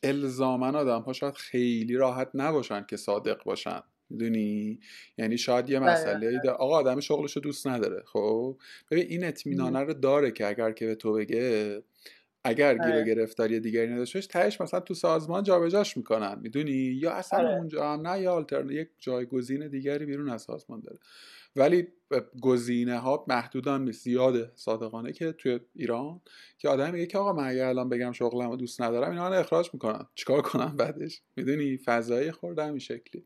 [0.03, 3.81] الزامن آدم ها شاید خیلی راحت نباشن که صادق باشن.
[4.09, 4.79] می‌دونی
[5.17, 6.51] یعنی شاید یه بله، مسئله بله.
[6.51, 8.57] آقا آدم شغلش رو دوست نداره خب
[8.91, 11.83] ببین این اطمینانه رو داره که اگر که به تو بگه
[12.43, 13.05] اگر گیر و آره.
[13.05, 17.55] گرفتاری دیگری نداشتش تهش مثلا تو سازمان جابجاش می‌کنن می‌دونی یا اصلا آره.
[17.55, 20.99] اونجا هم نه یا آلترن یک جایگزین دیگری بیرون از سازمان داره
[21.57, 21.87] ولی
[22.41, 24.03] گزینه ها محدودن نیست.
[24.03, 26.21] زیاده صادقانه که توی ایران
[26.57, 29.69] که آدم میگه که آقا من اگر الان بگم شغلمو دوست ندارم اینا من اخراج
[29.73, 30.05] می‌کنن.
[30.15, 33.23] چیکار کنم بعدش؟ می‌دونی؟ فضایی خورده این شکلی.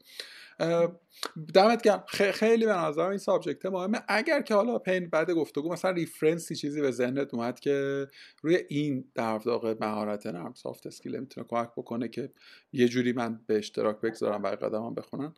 [1.53, 2.03] دمت گرم.
[2.07, 4.01] خیلی به نظرم این subject مهمه.
[4.07, 8.07] اگر که حالا پین بعد گفتگو مثلا reference ی چیزی به ذهنت اومد که
[8.41, 12.31] روی این در واقع مهارت نرم soft skill می‌تونه کمک بکنه که
[12.73, 15.33] یه جوری من به اشتراک بگذارم برای قدمم بخونن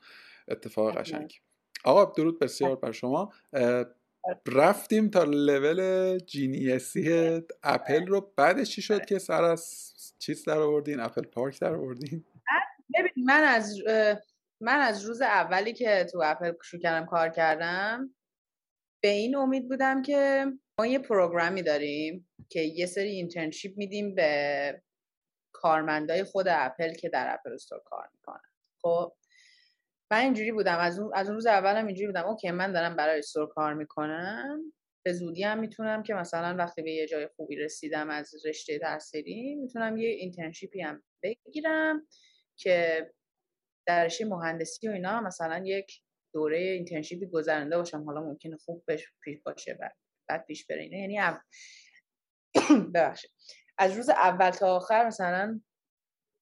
[0.48, 1.42] اتفاق قشنگ.
[1.84, 3.34] آقا درود بسیار بر شما.
[4.48, 8.34] رفتیم تا level Genius ی اپل رو.
[8.38, 12.26] بعدش چی شد که سر از چیز در آوردین؟ اپل پارک در آوردین؟
[12.96, 13.78] ببین من از
[14.62, 18.15] من از روز اولی که تو اپل شروع کردم کار کردم
[19.04, 20.46] به این امید بودم که
[20.80, 24.82] ما یه program ی داریم که یه سری internship میدیم به
[25.52, 28.50] کارمندای خود اپل که در اپل استور کار می‌کنن.
[28.82, 29.13] خب؟
[30.12, 33.20] من اینجوری بودم از اون از اون روز اولم اینجوری بودم okay من دارم برای
[33.20, 34.74] store کار می‌کنم.
[35.06, 39.56] به زودی هم می‌تونم که مثلا وقتی به یه جای خوبی رسیدم از رشته تحصیلی
[39.56, 42.08] می‌تونم یه internship ی هم بگیرم
[42.60, 43.08] که
[43.88, 46.02] در رشته مهندسی و اینا مثلا یک
[46.34, 48.04] دوره internship ی گذرنده باشم.
[48.04, 48.84] حالا ممکنه خوب
[49.24, 49.96] پیش باشه بعد
[50.30, 51.36] بعد پیش بره یعنی او...
[52.96, 53.32] ببخشید.
[53.78, 55.62] از روز اول تا آخر مثلا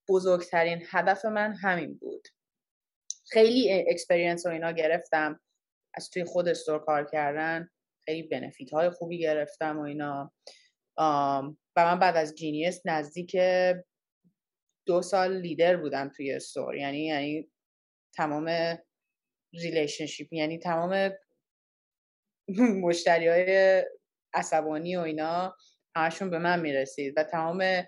[0.09, 2.27] بزرگترین هدف من همین بود.
[3.31, 5.39] خیلی experience و اینا گرفتم.
[5.93, 7.69] از توی خود store کار کردن
[8.05, 10.33] خیلی benefit های خوبی گرفتم و اینا.
[10.97, 13.37] و من بعد از Genius نزدیک
[14.85, 17.51] دو سال لیدر بودم توی store یعنی یعنی
[18.15, 18.77] تمام
[19.53, 21.11] relationship یعنی تمام
[22.81, 23.83] مشتری های
[24.33, 25.55] عصبانی و اینا
[25.95, 27.83] همشون به من می‌رسید و تمام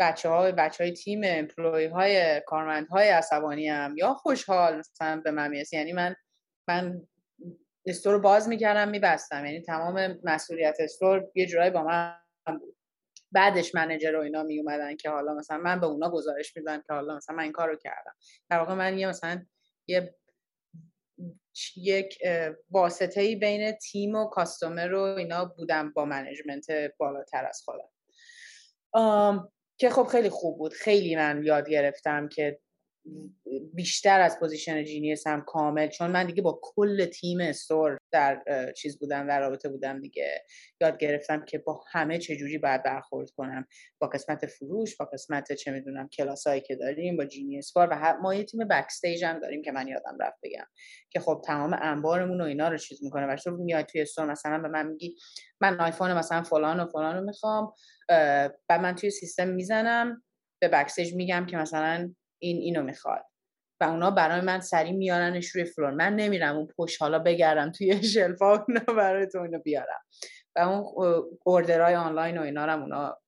[0.00, 5.30] بچه ها بچه های تیم employee های کارمند های عصبانی هم یا خوشحال مثلا به
[5.30, 6.16] من می‌رسید یعنی من
[6.68, 7.06] من
[7.86, 9.46] store رو باز می‌کردم میبستم.
[9.46, 12.76] یعنی تمام مسئولیت store یه جورایی با من بود.
[13.32, 16.92] بعدش manager و اینا می اومدن که حالا مثلا من به اونا گزارش میدم که
[16.92, 18.14] حالا مثلا من این کار رو کردم.
[18.50, 19.46] در واقع من یه مثلا
[19.88, 20.14] یه
[21.76, 22.18] یک
[22.70, 26.66] واسطه ای بین تیم و customer و اینا بودم با management
[26.98, 27.88] بالاتر از خودم.
[29.80, 30.72] که خب خیلی خوب بود.
[30.72, 32.58] خیلی من یاد گرفتم که
[33.74, 38.42] بیشتر از position Genius هم کامل چون من دیگه با کل تیم store در
[38.76, 40.44] چیز بودم در رابطه بودم دیگه.
[40.80, 43.66] یاد گرفتم که با همه چجوری باید برخورد کنم.
[43.98, 48.34] با قسمت فروش با قسمت چه می‌دونم کلاسایی که داریم با Genius Bar و ما
[48.34, 50.66] یه تیم backstage هم داریم که من یادم رفت بگم.
[51.10, 54.58] که خب تمام انبارمون و اینا رو چیز می‌کنه و تو میاد توی store مثلا
[54.58, 55.16] به من میگی
[55.60, 57.72] من آیفون مثلا فلان و فلان رو می‌خوام
[58.68, 60.22] و من توی سیستم می‌زنم
[60.62, 63.24] به backstage میگم که مثلا این اینو می‌خواد.
[63.80, 68.02] و اونا برای من سریع میارنش روی فلور من نمیرم اون پشت حالا بگردم توی
[68.14, 70.00] شلفا اونا برای تو اینو بیارم.
[70.56, 70.84] و اون
[71.44, 73.18] اوردرهای آنلاین و اینا رو اونا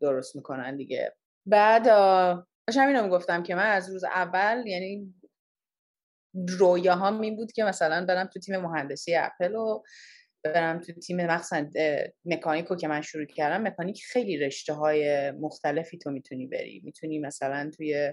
[0.00, 1.16] درست می‌کنن دیگه.
[1.46, 5.14] بعد داشتم اینو می‌گفتم که من از روز اول یعنی
[6.48, 9.82] رویاهام این بود که مثلا برم تو تیم مهندسی اپل و
[10.44, 11.66] برم تو تیم مخصوصا
[12.24, 13.66] مکانیکو که من شروع کردم.
[13.66, 16.80] مکانیک خیلی رشته های مختلفی تو می‌تونی بری.
[16.84, 18.12] می‌تونی مثلا توی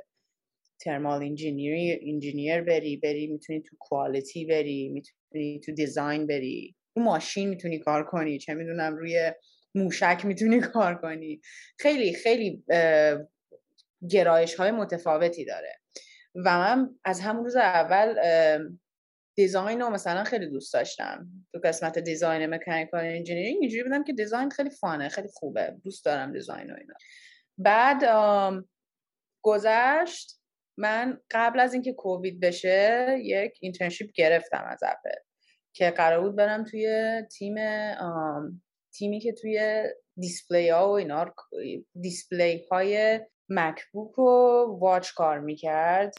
[0.80, 6.76] thermal engineer engineer بری بری می‌تونی تو quality بری می‌تونی تو design بری.
[6.96, 9.32] تو ماشین می‌تونی کار کنی چه می‌دونم روی
[9.76, 11.42] موشک می‌تونی کار کنی.
[11.80, 12.64] خیلی خیلی
[14.10, 15.80] گرایش های متفاوتی داره.
[16.36, 18.16] و من از همون روز اول
[19.38, 21.28] design رو مثلا خیلی دوست داشتم.
[21.54, 25.76] تو قسمت design mechanical engineering اینجوری بودم که design خیلی fun ه خیلی خوبه.
[25.84, 26.94] دوست دارم design و اینا.
[27.58, 28.04] بعد
[29.44, 30.37] گذشت.
[30.78, 35.16] من قبل از اینکه کووید بشه یک internship گرفتم از اپل
[35.74, 37.56] که قرار بود برم توی تیم
[38.94, 39.84] تیمی که توی
[40.16, 41.34] display ها و اینا
[42.02, 44.24] display های MacBook و
[44.80, 46.14] Watch کار می‌کرد.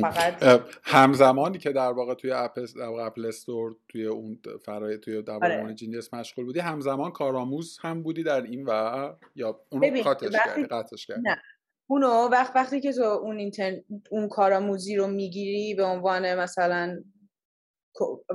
[0.00, 2.58] فقط همزمانی که در واقع توی اپ
[3.00, 5.74] Apple Store توی اون فرای توی در آره.
[5.74, 11.06] Genius مشغول بودی همزمان کارآموز هم بودی در این و یا اون قطعش کردی؟ قطعش
[11.06, 11.42] کردی؟ نه.
[11.86, 13.76] اونو وقت وقتی که تو اون اینتر...
[14.10, 17.02] اون کارآموزی رو می‌گیری به عنوان مثلا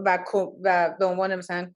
[0.06, 0.20] و,
[0.64, 1.72] و به عنوان مثلا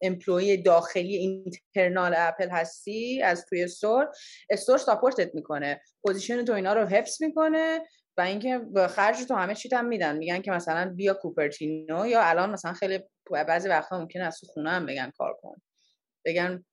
[0.00, 4.08] employee داخلی internal Apple هستی از توی store
[4.50, 5.80] store support ت می‌کنه.
[6.06, 7.80] position تو اینا رو حفظ می‌کنه
[8.16, 10.16] و اینکه به خرج تو همه چیت هم میدن.
[10.16, 14.70] میگن که مثلا بیا Cupertino یا الان مثلا خیلی بعضی وقتا ممکنه از تو خونه
[14.70, 15.56] هم بگن کار کن.
[16.24, 16.64] بگن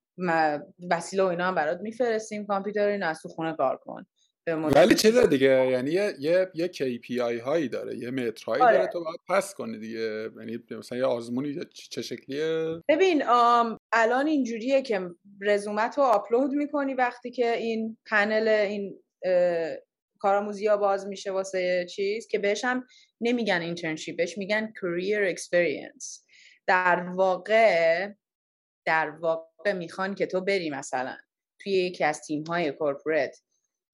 [0.90, 4.06] وسیله و اینا هم برات میفرستیم کامپیوتر اینو از تو خونه کار کن.
[4.46, 8.76] ولی چیز دیگه یعنی یه یه, یه KPI هایی داره یه مترهایی آره.
[8.76, 10.30] داره تو باید پس کنی دیگه.
[10.38, 13.22] یعنی مثلا یه آزمونی چه شکلیه؟ ببین
[13.92, 19.00] الان اینجوریه که رزومت رو آپلود می‌کنی وقتی که این پنل این
[20.18, 22.86] کارآموزی ها باز میشه واسه چیز که بهش هم
[23.20, 26.24] نمیگن اینترنشیپ بهش میگن career experience.
[26.66, 28.08] در واقع
[28.86, 31.16] در واقع می‌خوان که تو بری مثلا
[31.60, 33.42] توی یکی از تیم های corporate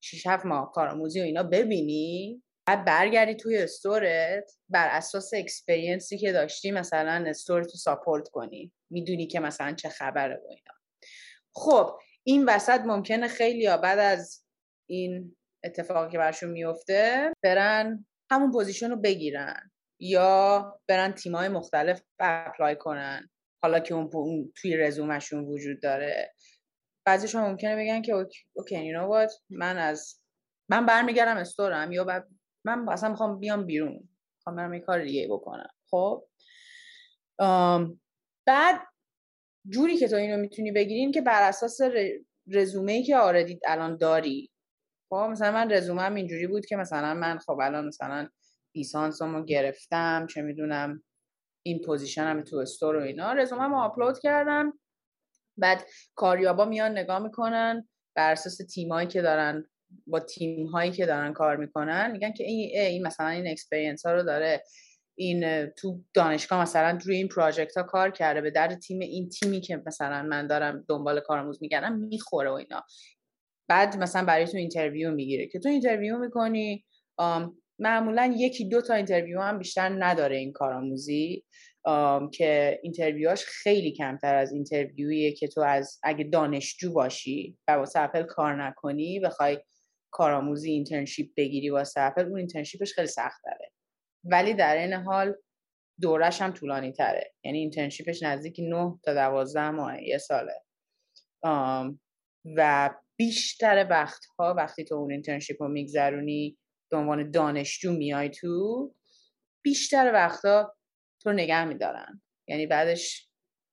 [0.01, 6.11] 6 7 ماه کارآموزی و اینا ببینی بعد برگردی توی store ت بر اساس experience
[6.11, 8.73] ی که داشتی مثلا store ت رو support کنی.
[8.91, 10.73] می‌دونی که مثلا چه خبره و اینا.
[11.55, 14.45] خب این وسط ممکنه خیلی یا بعد از
[14.91, 22.77] این اتفاقی که برشون میفته برن همون position رو بگیرن یا برن تیمای مختلف apply
[22.77, 23.31] کنن.
[23.63, 26.35] حالا که اون توی رزومشون وجود داره.
[27.07, 28.13] بعضیشون ممکنه بگن که
[28.53, 30.21] okay you know من از
[30.69, 32.29] من برمیگردم store م یا بعد
[32.65, 34.09] من اصلا می‌خوام بیام بیرون.
[34.39, 35.71] می‌خوام برم یه کار دیگه بکنم.
[35.91, 36.29] خب؟
[38.47, 38.81] بعد
[39.69, 41.81] جوری که تو اینو می‌تونی بگیرین که بر اساس
[42.47, 44.51] رزومه ای که already الان داری.
[45.11, 48.29] خب؟ مثلا من رزومم اینجوری بود که مثلا من خب الان مثلا
[48.75, 51.03] لیسانسمو گرفتم چه می‌دونم
[51.63, 53.33] این position م تو store و اینا.
[53.33, 54.79] رزومم آپلود کردم.
[55.57, 59.65] بعد کاریابا میان نگاه می‌کنن بر اساس تیمایی که دارن
[60.07, 64.13] با تیم هایی که دارن کار می‌کنن میگن که این, این مثلا این experience ها
[64.13, 64.63] رو داره.
[65.19, 69.61] این تو دانشگاه مثلا روی این project ها کار کرده به در تیم این تیمی
[69.61, 72.85] که مثلا من دارم دنبال کارآموز میگردم می‌خوره و اینا.
[73.69, 76.85] بعد مثلا برای تو interview می‌گیره که تو interview می‌کنی
[77.79, 81.45] معمولا یکی دو تا interview هم بیشتر نداره این کارآموزی.
[82.33, 87.73] که interview هاش خیلی کمتر از interview یه که تو از اگه دانشجو باشی و
[87.73, 89.59] واسه اپل کار نکنی بخوای
[90.11, 93.73] کارآموزی internship بگیری واسه اپل اون internship ش خیلی سخت داره
[94.25, 95.35] ولی در این حال
[96.01, 97.35] دورش هم طولانی تره.
[97.45, 100.63] یعنی internship ش نزدیک 9 تا 12 ماه یه ساله.
[102.57, 106.59] و بیشتر وقتها وقتی تو اون internship رو میگذرونی
[106.91, 108.95] به عنوان دانشجو میای تو
[109.65, 110.77] بیشتر وقتا
[111.27, 112.23] تو نگه میدارن.
[112.49, 113.29] یعنی بعدش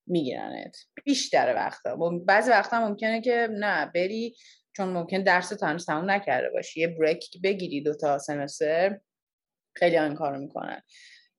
[0.06, 0.76] میگیرنت.
[1.04, 1.96] بیشتر وقتا.
[2.26, 4.36] بعضی وقتا ممکنه که نه بری
[4.76, 6.80] چون ممکن درس تو هنوز نکرده باشی.
[6.80, 9.00] یه break بگیری دو تا semester
[9.76, 10.82] خیلی این کارو می‌کنن.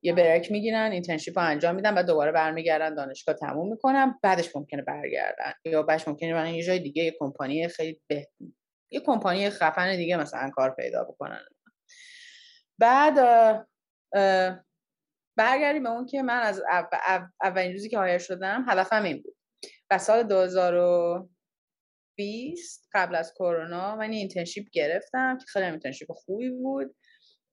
[0.02, 4.82] یه break می‌گیرن internship رو انجام میدن و دوباره برمیگردن دانشگاه تموم می‌کنن بعدش ممکنه
[4.82, 5.54] برگردن.
[5.66, 8.28] یا بعدش ممکنه برن یه جای دیگه یه کمپانی خیلی به
[8.92, 11.46] یه کمپانی خفن دیگه مثلا کار پیدا بکنن.
[12.80, 13.18] بعد
[15.38, 16.64] برگردیم به اون که من از
[17.42, 19.36] اولین روزی که hire شدم هدفم این بود.
[19.92, 26.96] و سال 2020 قبل از کرونا من internship گرفتم که خیلی internship خوبی بود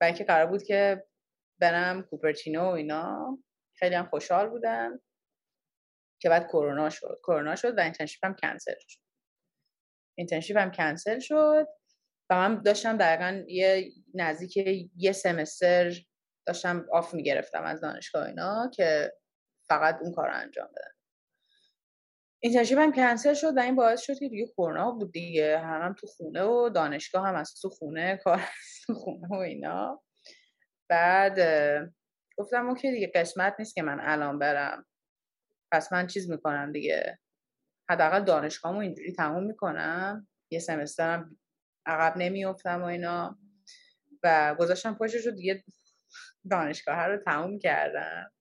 [0.00, 1.04] و اینکه قرار بود که
[1.60, 3.38] برم Cupertino و اینا.
[3.78, 5.00] خیلی هم خوشحال بودم
[6.20, 7.18] که بعد کرونا شد.
[7.22, 9.00] کرونا شد و internship هم کنسل شد.
[10.18, 11.66] internship هم کنسل شد.
[12.30, 14.56] و من داشتم دقیقا یه نزدیک
[14.96, 15.92] یه semester
[16.46, 19.12] داشتم off می‌گرفتم از دانشگاه اینا که
[19.68, 20.92] فقط اون کار رو انجام بدم
[22.44, 25.58] internship هم کنسل شد و این باعث شد که دیگه کرونا بود دیگه.
[25.58, 28.40] هم, هم تو خونه و دانشگاه هم از تو خونه کار
[28.86, 30.02] تو خونه و اینا.
[30.88, 31.38] بعد
[32.36, 34.86] گفتم okay دیگه قسمت نیست که من الان برم.
[35.72, 37.18] پس من چیز می‌کنم دیگه.
[37.90, 40.28] حداقل دانشگاهمو اینجوری تموم می‌کنم.
[40.50, 41.38] یه سمسترم
[41.86, 43.38] عقب نمیافتم و اینا.
[44.22, 45.64] و گذاشتم پشتش رو دیگه
[46.50, 48.32] دانشگاه رو تموم کردم.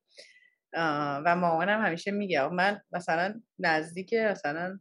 [1.25, 4.79] و مامانم همیشه میگه من مثلا نزدیک مثلا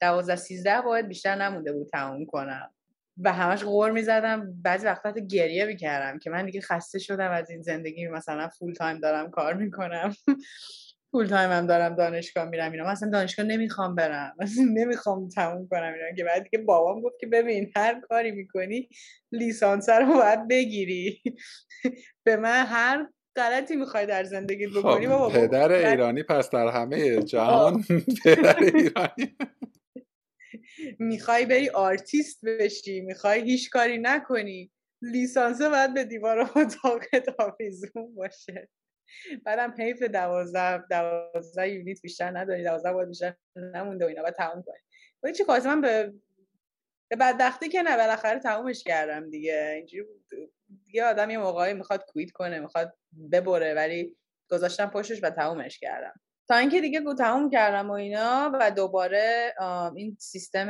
[0.00, 2.74] دوازده سیزده باید بیشتر نمونده بود تموم کنم.
[3.18, 4.62] و همش غور می‌زدم.
[4.62, 9.00] بعضی وقتا گریه می‌کردم که من دیگه خسته شدم از این زندگی مثلا فول تایم
[9.00, 10.14] دارم کار می‌کنم.
[11.12, 12.90] full time هم دارم دانشگاه میرم اینا.
[12.90, 14.34] مثلا دانشگاه نمی‌خوام برم.
[14.40, 16.16] مثلا نمی‌خوام تموم کنم اینا.
[16.16, 18.88] که بعد دیگه بابام گفت که ببین هر کاری می‌کنی
[19.32, 21.22] لیسانس رو باید بگیری.
[22.26, 27.84] به من هر غلطی می‌خوای در زندگی بکنی خب پدر ایرانی پس در همه جهان
[28.24, 29.36] پدر ایرانی.
[30.98, 34.70] می‌خوای بری آرتیست بشی می‌خوای هیچ کاری نکنی.
[35.02, 38.68] لیسانسه باید به دیوار اتاقت آویزون باشه.
[39.44, 44.62] بعدم حیف دوازده دوازده unit بیشتر نداری دوازده باید بیشتر نمونده و اینا باید تموم
[44.62, 44.78] کنی.
[45.22, 46.12] و چی من به
[47.10, 49.72] به بدبختی که نه بالاخره تمومش کردم دیگه.
[49.76, 50.06] اینجوری
[50.92, 52.96] یه آدم یه موقعی می‌خواد quit کنه می‌خواد
[53.32, 54.16] ببره ولی
[54.50, 56.12] گذاشتم پشتش و تمومش کردم.
[56.48, 59.54] تا اینکه دیگه تموم کردم و اینا و دوباره
[59.96, 60.68] این سیستم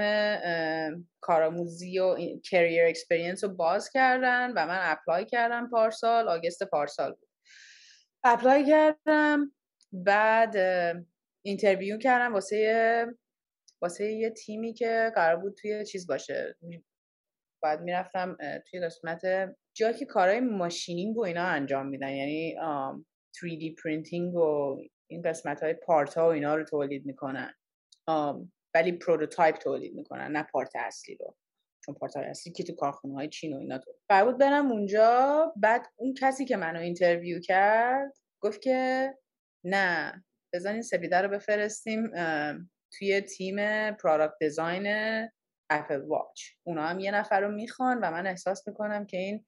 [1.20, 7.28] کارآموزی و career experience رو باز کردن و من apply کردم پارسال August پارسال بود.
[8.24, 9.52] apply کردم
[9.92, 10.56] بعد
[11.44, 13.06] interview کردم واسه
[13.82, 16.56] واسه یه تیمی که قرار بود توی چیز باشه.
[17.62, 18.36] بعد می‌رفتم
[18.70, 19.22] توی قسمت
[19.76, 22.10] جایی که کارهای machining و اینا انجام میدن.
[22.10, 22.56] یعنی
[23.32, 24.76] 3D printing و
[25.10, 27.54] این قسمت های part ها و اینا رو تولید می‌کنن.
[28.74, 31.36] ولی prototype تولید می‌کنن نه part اصلی رو.
[31.84, 35.52] چون part اصلی که تو کارخونه های چین و اینا تو قرار برم اونجا.
[35.56, 39.10] بعد اون کسی که منو interview کرد گفت که
[39.64, 42.10] نه بزنین سپیده رو بفرستیم
[42.98, 43.56] توی تیم
[43.90, 44.86] پرادکت دیزاین
[45.70, 49.44] اپل واچ اونا هم یه نفر رو می‌خوان و من احساس می‌کنم که این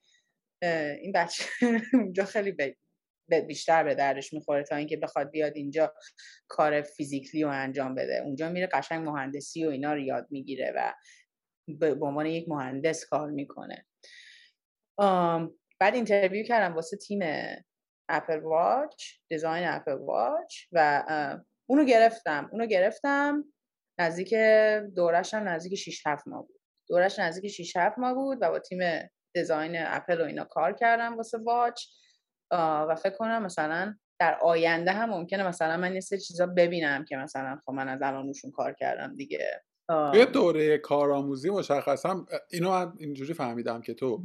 [1.00, 1.44] این بچه
[1.92, 2.56] اونجا خیلی
[3.48, 5.94] بیشتر به دردش می‌خوره تا اینکه بخواد بیاد اینجا
[6.48, 8.22] کار فیزیکلی رو انجام بده.
[8.24, 10.92] اونجا میره قشنگ مهندسی و اینا رو یاد می‌گیره و
[11.68, 13.86] به عنوان یک مهندس کار می‌کنه.
[15.80, 17.20] بعد interview کردم واسه تیم
[18.08, 21.04] اپل واچ design اپل واچ و
[21.66, 22.48] اونو گرفتم.
[22.52, 23.44] اونو گرفتم
[24.00, 24.34] نزدیک
[24.96, 26.60] دورش هم نزدیک 6 7 ماه بود.
[26.88, 28.78] دورش نزدیک 6 7 ماه بود و با تیم
[29.34, 31.86] design اپل و اینا کار کردم واسه واچ.
[32.52, 37.16] و فکر کنم مثلا در آینده هم ممکنه مثلا من یه سری چیزا ببینم که
[37.16, 39.62] مثلا خب من از الان روشون کار کردم دیگه.
[39.88, 44.24] توی دوره کارآموزی مشخصا اینو اینجوری فهمیدم که تو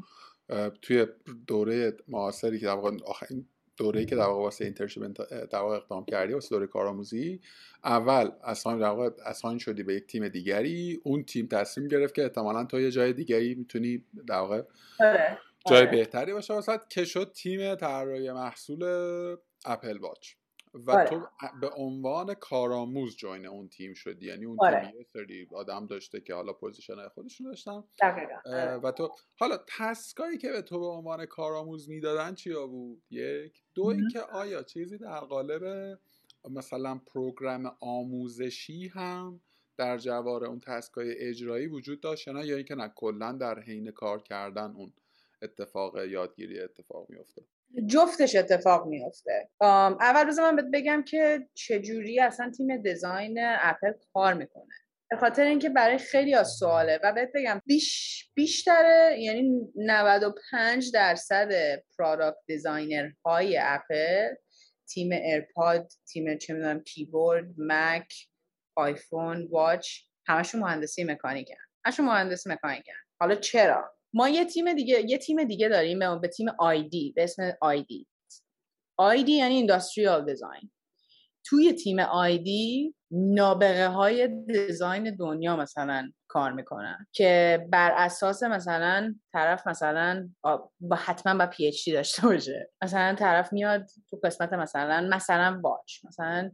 [0.82, 1.08] توی
[1.48, 3.45] دوره کارآموزی که در واقع آخرین
[3.80, 5.03] دوره‌ای که در واقع واسه internship
[5.52, 7.41] در واقع اقدام کردی واسه دوره کارآموزی
[7.84, 12.24] اول assign در واقع assign شدی به یک تیم دیگری اون تیم تصمیم گرفت که
[12.24, 14.62] احتمالا تو یه جای دیگری می‌تونی در واقع
[14.99, 15.38] آره.
[15.70, 15.91] جای آره.
[15.91, 18.84] بهتری باشه واسه که شد تیم طراحی محصول
[19.66, 20.34] اپل واچ
[20.74, 21.09] و آره.
[21.09, 21.28] تو
[21.61, 24.26] به عنوان کارآموز join اون تیم شدی.
[24.26, 24.82] یعنی اون آره.
[24.82, 27.84] تیم یه سری آدم داشته که حالا position خودشون داشتن.
[28.45, 28.76] آره.
[28.76, 33.63] و تو حالا تسکایی که به تو به عنوان کارآموز می‌دادن چیا بود؟ یک.
[33.76, 35.97] دو اینکه آیا چیزی در قالب
[36.49, 39.41] مثلا پروگرام آموزشی هم
[39.78, 44.22] در جوار اون تسکای اجرایی وجود داشت نه؟ یا اینکه نه کلا در حین کار
[44.22, 44.93] کردن اون
[45.41, 47.41] اتفاق یادگیری اتفاق میفته
[47.88, 54.34] جفتش اتفاق میفته اول روز من بهت بگم که چجوری اصلا تیم دیزاین اپل کار
[54.34, 54.74] می‌کنه.
[55.11, 61.51] به خاطر اینکه برای خیلی از سواله و بهت بگم بیش بیشتر یعنی 95 درصد
[61.97, 64.36] product designer های اپل
[64.93, 68.13] تیم ایرپاد تیم چه می‌دونم کیبورد مک
[68.76, 69.89] آیفون واچ
[70.28, 71.55] همشون مهندسی مکانیکن.
[71.86, 72.93] همشون مهندسی مکانیکن.
[73.20, 77.51] حالا چرا؟ ما یه تیم دیگه یه تیم دیگه داریم به تیم ID به اسم
[77.61, 78.07] ID
[78.97, 80.72] ID یعنی industrial design
[81.45, 89.68] توی تیم ID نابغه های design دنیا مثلا کار می‌کنن که بر اساس مثلا طرف
[89.68, 90.30] مثلا
[90.80, 92.72] با حتما با PhD داشته باشه.
[92.84, 96.51] مثلا طرف میاد تو قسمت مثلا مثلا واچ مثلا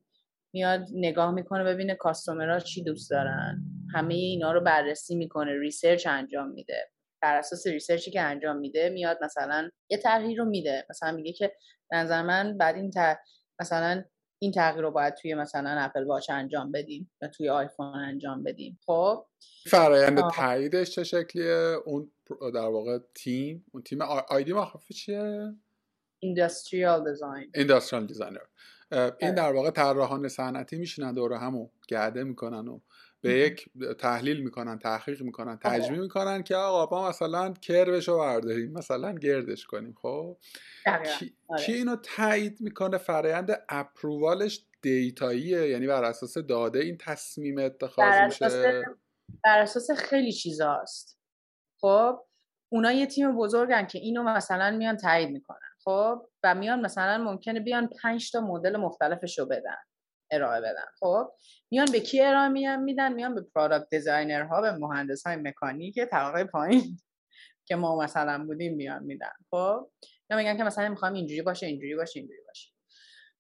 [0.54, 3.64] میاد نگاه می‌کنه ببینه customer ها چی دوست دارن.
[3.94, 6.92] همه اینا رو بررسی می‌کنه research انجام میده.
[7.26, 10.86] بر اساس research ی که انجام میده میاد مثلا یه تغییر رو میده.
[10.90, 11.56] مثلا میگه که
[11.94, 12.92] نظر من بعد این
[13.60, 14.04] مثلا
[14.40, 18.80] این تغییر رو باید توی مثلا اپل واچ انجام بدیم یا توی آیفون انجام بدیم.
[18.86, 19.26] خب؟
[19.68, 22.12] فرایند تاییدش چه شکلیه؟ اون
[22.54, 25.54] در واقع تیم؟ اون تیم ID مخفف چیه؟
[26.20, 28.46] industrial design industrial designer
[29.20, 32.80] این در واقع طراحان صنعتی میشینن دور همو گرده می‌کنن و
[33.26, 33.70] به یک
[34.00, 39.14] تحلیل می‌کنن تحقیق می‌کنن تجمیع می‌کنن که آقا ما مثلا curve ش رو برداریم مثلا
[39.14, 40.38] گردش کنیم خب؟
[41.20, 41.64] کی, آره.
[41.64, 47.60] کی اینو تایید می‌کنه؟ فرایند approval ش data ییه یعنی بر اساس داده این تصمیم
[47.60, 48.84] اتخاذ بر میشه؟
[49.44, 51.20] بر اساس خیلی چیزاست.
[51.82, 52.26] خب؟
[52.72, 57.60] اونا یه تیم بزرگن که اینو مثلا میان تایید می‌کنن خب؟ و میان مثلا ممکنه
[57.60, 59.78] بیان پنج تا مدل مختلفش رو بدن.
[60.32, 60.86] ارائه بدن.
[61.00, 61.32] خب
[61.72, 66.44] میان به کی ارائه میدن؟ میان به product designer ها به مهندس های مکانیک طبقه
[66.44, 66.98] پایین
[67.66, 69.34] که ما مثلا بودیم میان میدن.
[69.50, 69.92] خب
[70.30, 72.72] یا میگن که مثلا می‌خوام اینجوری باشه اینجوری باشه اینجوری باشه.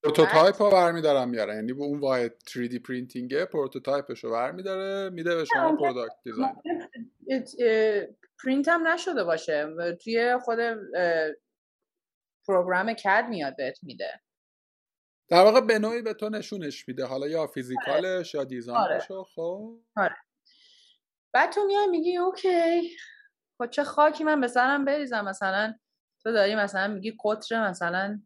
[0.03, 5.45] prototype رو برمیدارم میاره یعنی اون واحد 3D printing prototype ش رو برمیداره میده به
[5.45, 6.55] شما product design
[8.43, 9.75] print هم نشده باشه.
[10.03, 10.59] توی خود
[12.47, 14.21] program CAD میاد بهت میده.
[15.29, 17.05] در واقع به نوعی به تو نشونش میده.
[17.05, 18.43] حالا یا physical ش آره.
[18.43, 19.23] یا دیزاینش آره.
[19.35, 19.79] خب.
[19.97, 20.15] آره.
[21.33, 22.97] بعد تو میای میگی okay.
[23.57, 25.25] خب چه خاکی من به سرم بریزم.
[25.25, 25.73] مثلا
[26.23, 28.21] تو داری مثلا میگی قطر مثلا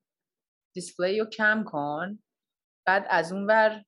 [0.76, 2.20] display رو کم کن.
[2.88, 3.84] بعد از اون ور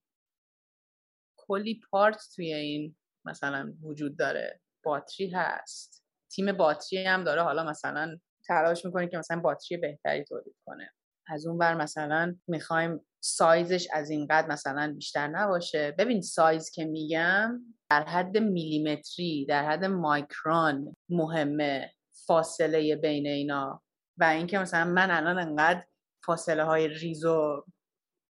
[1.37, 2.95] کلی part توی این
[3.25, 4.61] مثلا وجود داره.
[4.83, 6.05] باتری هست.
[6.31, 7.41] تیم باتری هم داره.
[7.41, 10.93] حالا مثلا تلاش می‌کنه که مثلا باتری بهتری تولید کنه.
[11.31, 15.95] از اون بر مثلا می‌خوایم سایزش از این قد مثلا بیشتر نباشه.
[15.97, 17.59] ببین سایز که میگم
[17.89, 21.91] در حد میلیمتری در حد مایکرون مهمه
[22.25, 23.83] فاصله بین اینا.
[24.17, 25.85] و اینکه مثلا من الان انقدر
[26.25, 27.65] فاصله های ریزو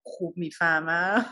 [0.06, 1.26] خوب می‌فهمم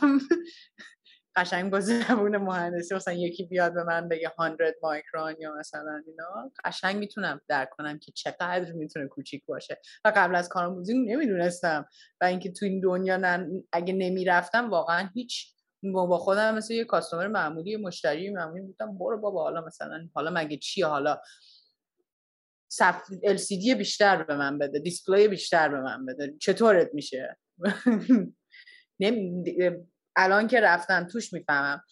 [1.35, 6.51] قشنگ با زبون مهندسی مثلا یکی بیاد به من بگه 100 مایکرون یا مثلا اینا.
[6.65, 9.81] قشنگ می‌تونم درک کنم که چقدر می‌تونه کوچیک باشه.
[10.05, 11.85] و قبل از کارآموزی نمی‌دونستم.
[12.21, 13.63] و اینکه تو این دنیا نن...
[13.71, 15.55] اگه نمی‌رفتم واقعا هیچ
[15.93, 18.97] با خودم مثل یه کاستومر معمولی مشتری معمولی بودم.
[18.97, 21.21] برو بابا حالا مثلا حالا مگه چیه حالا
[22.71, 26.33] صف LCD بیشتر به من بده دیسپلی بیشتر به من بده.
[26.41, 27.37] چطورت میشه؟
[30.15, 31.83] الان که رفتم توش می‌فهمم.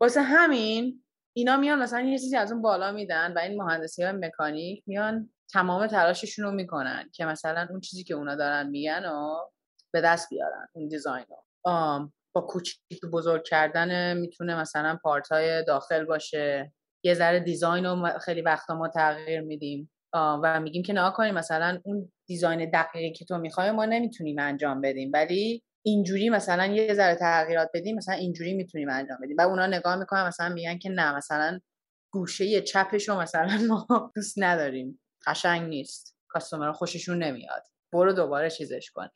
[0.00, 1.04] واسه همین
[1.36, 5.30] اینا میان مثلا یه چیزی از اون بالا میدن و این مهندسی های مکانیک میان
[5.52, 9.36] تمام تلاششون رو می‌کنن که مثلا اون چیزی که اونا دارن میگن و
[9.92, 11.44] به دست بیارن اون دیزاین رو.
[12.32, 16.72] با کوچیک بزرگ کردن می‌تونه مثلا پارت های داخل باشه.
[17.04, 19.92] یه ذره دیزاین رو خیلی وقتا ما تغییر میدیم.
[20.14, 24.80] و میگیم که نه کنیم مثلا اون دیزاین دقیقی که تو می‌خوای ما نمی‌تونیم انجام
[24.80, 25.10] بدیم.
[25.14, 29.36] ولی اینجوری مثلا یه ذره تغییرات بدیم مثلا اینجوری می‌تونیم انجام بدیم.
[29.38, 31.60] و اونا نگاه می‌کنن مثلا میگن که نه مثلا
[32.12, 35.00] گوشه چپش رو مثلا ما دوست نداریم.
[35.26, 36.16] قشنگ نیست.
[36.28, 37.62] customer خوششون نمیاد.
[37.92, 39.08] برو دوباره چیزش کن.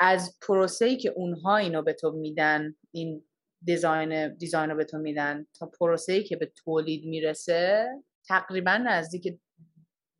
[0.00, 3.24] از پروسه ای که اونها اینو به تو میدن این
[3.62, 7.88] design design به تو میدن تا پروسه ای که به تولید می‌رسه
[8.28, 9.40] تقریبا نزدیک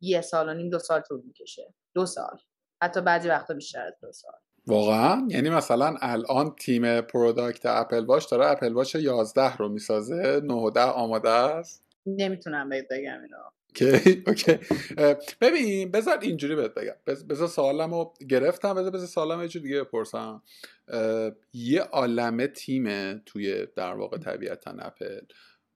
[0.01, 1.73] یه سال و نیم دو سال طول می‌کشه.
[1.95, 2.37] دو سال.
[2.83, 4.48] حتی بعضی وقتا بیشتر از دو سال.
[4.67, 10.53] واقعا؟ یعنی مثلا الان تیم product اپل واچ داره اپل واچ 11 رو می‌سازه؟ 9
[10.53, 13.37] و 10 آماده است؟ نمی‌تونم بگم اینو.
[14.27, 14.59] okay
[15.41, 16.93] ببین بذار اینجوری بهت بگم.
[17.29, 18.73] بذار سوالم رو گرفتم.
[18.73, 20.41] بذار بذار سوالم یه دیگه بپرسم.
[21.53, 25.19] یه عالمه تیمه توی در واقع طبیعتا اپل.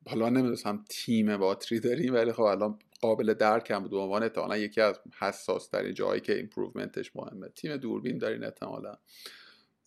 [0.09, 4.81] حالا نمی‌دونم تیم باتری داریم ولی خب الان قابل درکم بود به عنوان احتمالا یکی
[4.81, 7.49] از حساس ترین جایی که improvement ش مهمه.
[7.49, 8.97] تیم دوربین دارین احتمالا.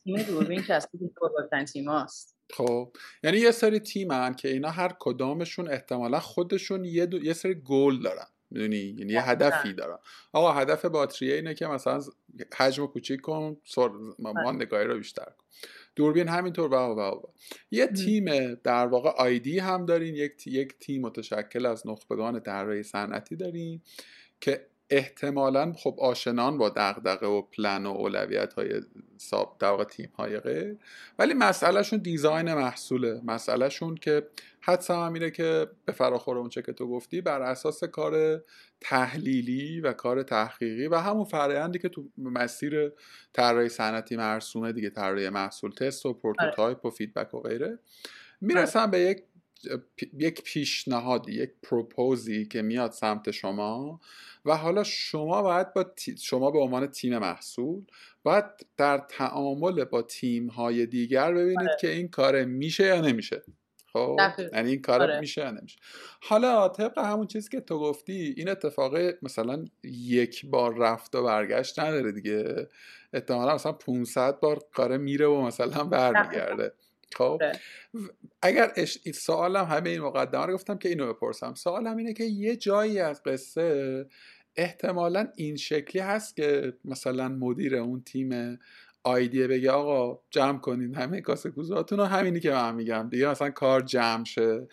[0.04, 2.92] تیم دوربین که اصلا تیم هست خب
[3.22, 8.26] یعنی یه سری تیمن که اینا هر کدامشون احتمالا خودشون یه, یه سری گل دارن.
[8.50, 9.98] می‌دونی؟ یعنی یه هدفی دارن.
[10.32, 12.00] آقا هدف باتریه اینه که مثلا
[12.56, 13.88] حجم کوچیک کن سر...
[14.18, 15.44] ما نگاهی رو بیشتر کن.
[15.97, 17.20] دوربین همینطور و و
[17.70, 20.14] یه تیم در واقع آیدی هم دارین.
[20.14, 23.82] یک, یک تیم متشکل از نخبگان طراحی صنعتی دارین
[24.40, 28.80] که احتمالا خب آشنان با دغدغه و پلن و اولویت های
[29.16, 30.76] ساب در تیم های غیر
[31.18, 33.20] ولی مسئلهشون design محصوله.
[33.24, 34.26] مسئلهشون که
[34.61, 38.43] حدس هم میره که به فراخور اون چه که تو گفتی بر اساس کار
[38.80, 42.93] تحلیلی و کار تحقیقی و همون فرایندی که تو مسیر
[43.32, 47.78] طراحی صنعتی مرسومه دیگه طراحی محصول تست و prototype و feedback و غیره
[48.41, 49.22] می‌رسن به یک
[50.18, 54.00] یک پیشنهادی یک پروپوزی که میاد سمت شما
[54.44, 55.86] و حالا شما باید با
[56.22, 57.84] شما به عنوان تیم محصول
[58.22, 58.44] باید
[58.76, 61.76] در تعامل با تیم های دیگر ببینید آره.
[61.80, 63.42] که این کار میشه یا نمیشه.
[63.92, 64.16] خب؟
[64.52, 65.20] یعنی این کار آره.
[65.20, 65.78] میشه یا نمیشه.
[66.20, 71.78] حالا طبق همون چیزی که تو گفتی این اتفاق مثلا یک بار رفت و برگشت
[71.78, 72.68] نداره دیگه.
[73.12, 76.72] احتمالا مثلا 500 بار کار میره و مثلا برمیگرده.
[77.14, 77.52] خب آره.
[78.42, 78.98] اگر اش...
[79.14, 81.54] سوالم همه این مقدمه رو گفتم که اینو بپرسم.
[81.54, 84.07] سوالم اینه که یه جایی از قصه
[84.57, 88.59] احتمالا این شکلی هست که مثلا مدیر اون تیم
[89.04, 93.50] آیدیه بگه آقا جمع کنین همه کاسه کوزاتون رو همینی که من میگم دیگه مثلا
[93.50, 94.68] کار جمع شه.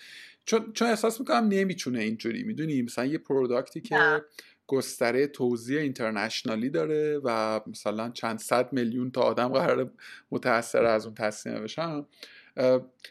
[0.45, 4.21] چون چون احساس می‌کنم نمی‌تونه اینجوری می‌دونی؟ مثلا یه پروداکتی که
[4.68, 9.91] گستره توزیع اینترنشنالی داره و مثلا چند صد میلیون تا آدم قرار
[10.32, 12.05] متاثر از اون تصمیم بشن.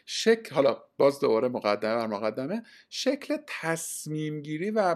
[0.05, 2.63] شکل حالا باز دوباره مقدمه بر مقدمه.
[2.89, 4.95] شکل تصمیم گیری و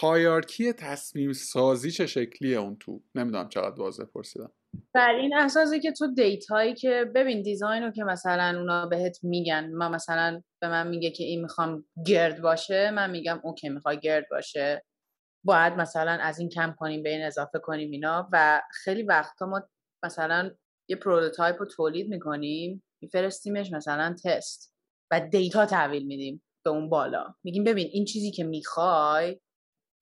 [0.00, 4.52] hierarchy تصمیم سازی چه شکلیه اون تو؟ نمی‌دونم چقدر واضح پرسیدم.
[4.94, 9.18] بر این اساسی که تو data هایی که ببین design رو که مثلا اونا بهت
[9.22, 14.00] میگن ما مثلا به من میگه که این می‌خوام گرد باشه من میگم okay می‌خوای
[14.00, 14.84] گرد باشه.
[15.44, 18.28] باید مثلا از این کم کنیم به این اضافه کنیم اینا.
[18.32, 19.62] و خیلی وقتا ما
[20.04, 20.50] مثلا
[20.88, 24.74] یه prototype رو تولید می‌کنیم میفرستیمش مثلا تست
[25.10, 27.34] و data تحویل میدیم به اون بالا.
[27.44, 29.40] میگیم ببین این چیزی که می‌خوای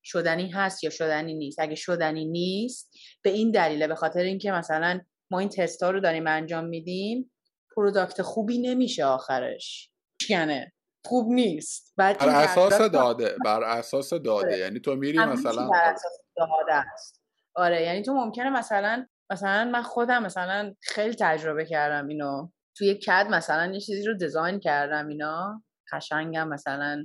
[0.04, 1.58] شدنی هست یا شدنی نیست.
[1.58, 2.90] اگه شدنی نیست
[3.22, 7.32] به این دلیله به خاطر اینکه مثلا ما این تستا رو داریم انجام میدیم
[7.76, 9.90] product خوبی نمیشه آخرش.
[10.30, 10.64] یعنی
[11.04, 11.94] خوب نیست.
[11.96, 14.58] بر اساس داده بر اساس داده.
[14.58, 17.22] یعنی تو میری مثلا بر اساس داده است.
[17.54, 17.82] آره.
[17.82, 22.50] یعنی تو ممکنه مثلا مثلا من خودم مثلا خیلی تجربه کردم اینو.
[22.76, 25.62] توی کد مثلا یه چیزی رو دیزاین کردم اینا.
[25.92, 27.04] قشنگم مثلا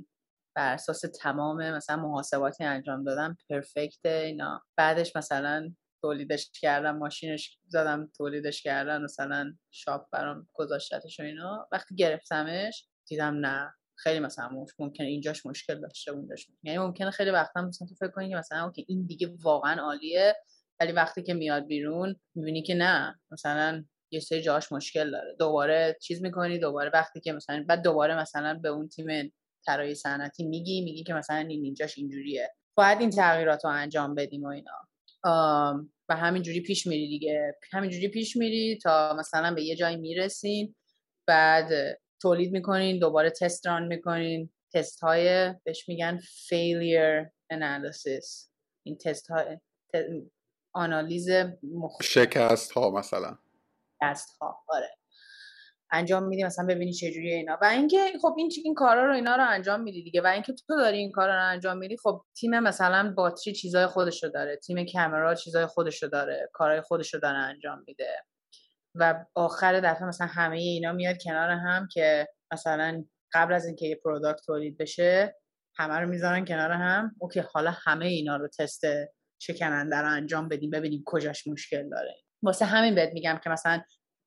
[0.56, 3.36] بر اساس تمام مثلا محاسباتی انجام دادم.
[3.50, 4.62] پرفکت اینا.
[4.76, 5.68] بعدش مثلا
[6.02, 11.68] تولیدش کردم ماشینش زدم تولیدش کردن مثلا شاپ برام گذاشتش و اینا.
[11.72, 13.74] وقتی گرفتمش دیدم نه.
[13.96, 18.28] خیلی مثلا ممکن اینجاش مشکل داشته اونجاش یعنی ممکنه خیلی وقتا مثلا تو فکر کنی
[18.28, 20.34] که مثلا که این دیگه واقعا عالیه
[20.80, 25.36] ولی وقتی که میاد بیرون می‌بینی که نه مثلا یه سری جاش مشکل داره.
[25.38, 29.32] دوباره چیز می‌کنی دوباره وقتی که مثلا بعد دوباره مثلا به اون تیم
[29.66, 32.54] طراحی صنعتی میگی میگی که مثلا این اینجاش اینجوریه.
[32.76, 34.88] باید این تغییرات رو انجام بدیم و اینا.
[36.08, 37.54] و همینجوری پیش میری دیگه.
[37.72, 40.74] همینجوری پیش میری تا مثلا به یه جایی می‌رسین
[41.26, 44.50] بعد تولید می‌کنین دوباره تست ران می‌کنین.
[44.74, 48.48] تست های بهش میگن failure analysis.
[48.86, 49.58] این تست های
[50.74, 51.28] آنالیز
[52.02, 53.38] شکست ها مثلا.
[54.02, 54.90] شکست ها آره.
[55.92, 57.58] انجام میدی مثلا ببینی چه جوریه اینا.
[57.62, 60.20] و اینکه خب این این کارا رو اینا رو انجام میدی دیگه.
[60.20, 64.28] و اینکه تو داری این کارا رو انجام میدی خب تیم مثلا باتری چیزای خودشو
[64.28, 64.56] داره.
[64.56, 66.50] تیم کامرا چیزای خودشو داره.
[66.52, 68.24] کارهای خودشو داره انجام میده.
[68.94, 73.94] و آخر دفعه مثلا همه اینا میاد کنار هم که مثلا قبل از اینکه یه
[73.94, 75.36] product تولید بشه
[75.76, 77.16] همه رو می‌ذارن کنار هم.
[77.18, 78.84] اوکی حالا همه اینا رو تست
[79.38, 82.14] شکننده رو انجام بدیم ببینیم کجاش مشکل داره.
[82.42, 83.82] واسه همین بهت میگم که مثلا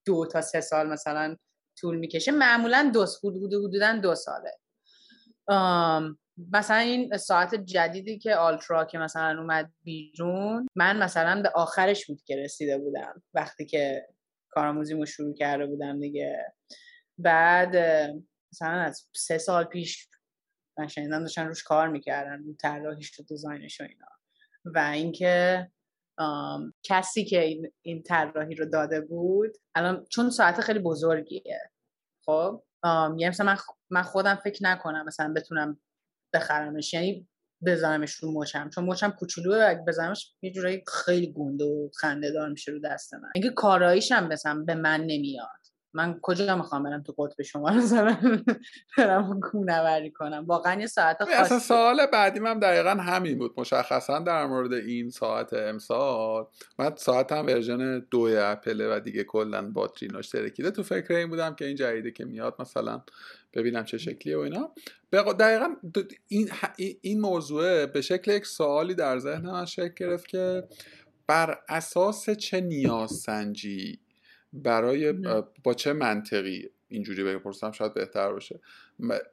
[0.05, 1.35] دو تا سه سال مثلا
[1.79, 2.31] طول می‌کشه.
[2.31, 4.51] معمولا دو حدودا دو ساله.
[6.51, 12.21] مثلا این ساعت جدیدی که آلترا که مثلا اومد بیرون من مثلا به آخرش بود
[12.25, 13.23] که رسیده بودم.
[13.33, 14.07] وقتی که
[14.57, 16.53] کارآموزیمو شروع کرده بودم دیگه.
[17.17, 17.75] بعد
[18.53, 20.09] مثلا از سه سال پیش
[20.79, 24.07] من شنیدم داشتن روش کار می‌کردن طراحیش و دیزاینش و اینا.
[24.65, 25.71] و اینکه
[26.83, 31.71] کسی که این, این طراحی رو داده بود الان چون ساعت خیلی بزرگیه
[32.25, 33.57] خب یعنی مثلا من,
[33.89, 35.79] من خودم فکر نکنم مثلا بتونم
[36.33, 36.93] بخرمش.
[36.93, 37.27] یعنی
[37.65, 42.49] بزنمش رو مچم چون مچم کوچولوه و بزنمش یه جورایی خیلی گنده و خنده دار
[42.49, 43.29] میشه رو دست من.
[43.35, 45.47] اینکه کاراییش هم مثلا به من نمیاد.
[45.93, 48.11] من کجا می‌خوام برم تو قطب شما رو
[48.97, 53.53] برم کونوری کنم؟ واقعا یه ساعت خاصی اصلا سوال بعدی من دقیقا همین بود.
[53.57, 56.47] مشخصا در مورد این ساعت امسال
[56.79, 61.29] من ساعت هم ورژن دو اپله و دیگه کلا باتری نوش ترکیده تو فکر این
[61.29, 63.01] بودم که این جدیده که میاد مثلا
[63.57, 64.71] ببینم چه شکلیه و اینا.
[65.11, 65.75] دقیقا
[66.27, 66.49] این,
[67.01, 70.63] این موضوع به شکل یک سوالی در ذهن من شکل گرفت که
[71.27, 73.99] بر اساس چه نیاز سنجی
[74.53, 75.13] برای
[75.63, 78.59] با چه منطقی اینجوری بپرسم شاید بهتر باشه.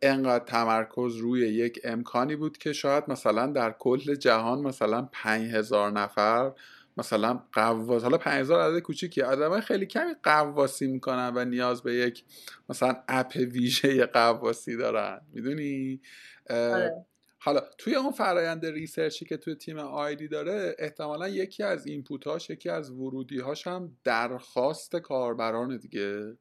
[0.02, 5.90] انقدر تمرکز روی یک امکانی بود که شاید مثلا در کل جهان مثلا پنج هزار
[5.90, 6.52] نفر
[6.96, 12.24] مثلا قواس حالا 5000 عدد کوچیکی آدمای خیلی کمی قواسی می‌کنن و نیاز به یک
[12.68, 16.00] مثلا اپ ویژه قواسی دارن می‌دونی؟
[16.50, 17.06] آره.
[17.38, 22.70] حالا توی اون فرایند ریسرچی که توی تیم آیدی داره احتمالا یکی از اینپوتاش یکی
[22.70, 26.36] از ورودیهاش هم درخواست کاربران دیگه.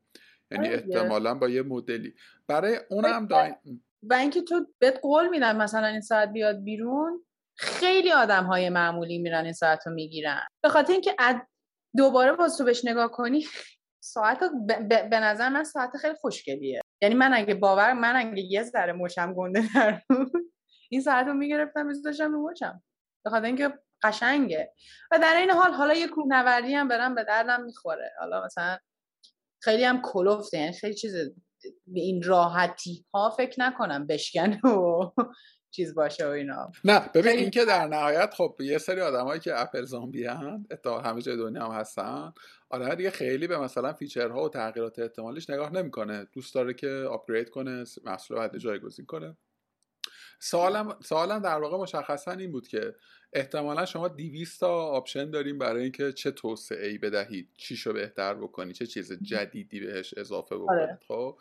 [0.52, 0.76] یعنی آره.
[0.78, 2.14] احتمالا با یه مدلی.
[2.48, 3.56] برای اونم داین
[4.04, 7.24] و اینکه تو بهت قول میدن مثلا این ساعت بیاد بیرون
[7.56, 10.48] خیلی آدم های معمولی میرن این ساعت رو می‌گیرن.
[10.64, 11.16] به خاطر اینکه
[11.98, 13.46] دوباره باز تو بهش نگاه کنی
[14.04, 14.40] ساعت
[14.90, 16.82] به نظر من ساعت خیلی خوشگلیه.
[17.02, 20.02] یعنی من اگه باور من اگه یه ذره مشم گنده در
[20.90, 22.84] این ساعت رو می‌گرفتم میذاشتم رو مچم.
[23.26, 23.74] به خاطر اینکه
[24.04, 24.74] قشنگه.
[25.12, 28.12] و در این حال حالا یه کوهنوردی هم برم به دردم می‌خوره.
[28.20, 28.78] حالا مثلا
[29.64, 31.16] خیلی هم کلوفته یعنی خیلی چیز
[31.88, 35.12] به این راحتی ها فکر نکنم بشکنه و
[35.74, 36.72] چیز باشه و اینا.
[36.86, 41.22] نه ببین اینکه در نهایت خب یه سری آدمایی که اپل زامبی هن اتفاقا همه
[41.22, 42.34] جای دنیا هم هستن
[42.70, 46.28] آدم دیگه خیلی به مثلا فیچرها و تغییرات احتمالیش نگاه نمی‌کنه.
[46.34, 49.38] دوست داره که آپگرید کنه محصول بعد جایگزین کنه.
[50.44, 52.96] سوالم سوالم در واقع مشخصا این بود که
[53.34, 57.50] احتمالا شما 200 تا آپشن داریم برای اینکه چه توسعه ای بدهید.
[57.58, 60.80] چیشو بهتر بکنی چه چیز جدیدی بهش اضافه بکنید.
[60.80, 61.00] آره.
[61.08, 61.38] خب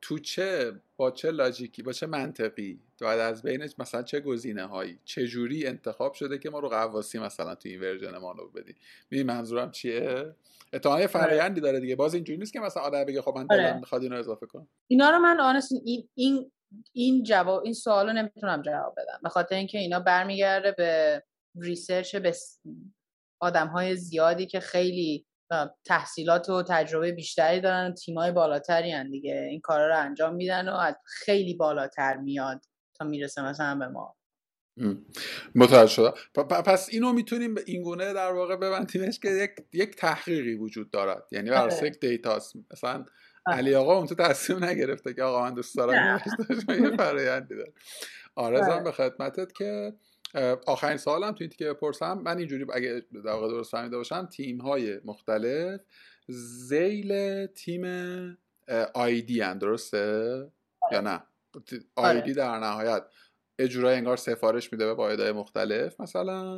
[0.00, 4.98] تو چه با چه لاجیکی با چه منطقی؟ بعد از بینش مثلا چه گزینه هایی
[5.04, 8.74] چه جوری انتخاب شده که ما رو قواسی مثلا تو این ورژن ما رو بدی؟
[9.10, 10.34] می منظورم چیه؟
[10.72, 11.06] اتهام آره.
[11.06, 11.96] فرایندی داره دیگه.
[11.96, 13.78] باز اینجوری نیست که مثلا آدم بگه خب من دلم آره.
[13.78, 14.68] می‌خواد اینو اضافه کنم.
[14.88, 16.50] اینا رو من honest این این
[16.92, 19.20] این جواب این سوالو نمی‌تونم جواب بدم.
[19.22, 21.22] به خاطر اینکه اینا برمیگرده به
[21.60, 22.34] research به
[23.40, 25.26] آدم های زیادی که خیلی
[25.84, 29.46] تحصیلات و تجربه بیشتری دارن و تیمای بالاتری هن دیگه.
[29.50, 32.64] این کارا رو انجام میدن و از خیلی بالاتر میاد
[32.98, 34.16] تا می‌رسه مثلا به ما.
[35.54, 36.12] متوجه شدم.
[36.66, 41.22] پس اینو می‌تونیم به این گونه در واقع ببندیمش که یک یک تحقیقی وجود دارد.
[41.32, 41.86] یعنی بر آره.
[41.86, 43.04] یک dataset مثلا
[43.46, 46.20] علی آقا اون تو تصمیم نگرفته که آقا من دوست دارم
[46.68, 47.72] یه فرایندی داره
[48.34, 48.82] آرزم آره.
[48.82, 49.92] به خدمتت که
[50.66, 52.18] آخرین سوالم تو این که بپرسم.
[52.24, 55.80] من اینجوری اگه در واقع درست فهمیده باشم تیم های مختلف
[56.28, 57.84] زیل تیم
[58.94, 60.46] آیدی هن درسته؟
[60.92, 61.22] یا نه؟
[61.96, 63.02] آیدی در نهایت.
[63.60, 66.56] اجرای انگار سفارش میده به واحدهای مختلف مثلا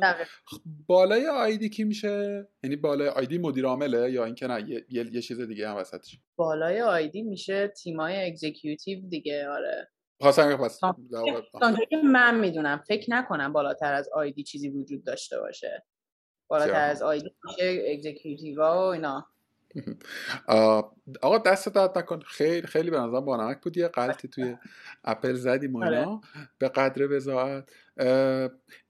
[0.87, 5.41] بالای آیدی کی میشه؟ یعنی بالای آیدی مدیر عامله یا اینکه نه یه،, یه،, چیز
[5.41, 6.19] دیگه هم وسطش.
[6.35, 9.89] بالای ID میشه تیمای executive دیگه آره.
[10.21, 10.39] پس
[12.03, 15.85] من می‌دونم فکر نکنم بالاتر از ID چیزی وجود داشته باشه.
[16.49, 19.32] بالاتر از ID میشه executive و اینا.
[21.21, 22.19] آقا دست داد نکن.
[22.19, 23.77] خیلی خیلی به نظرم بانمک بود.
[23.77, 24.55] یه غلطی توی
[25.03, 26.01] اپل زدی ما اینا.
[26.01, 26.19] آره.
[26.57, 27.69] به قدر بضاعت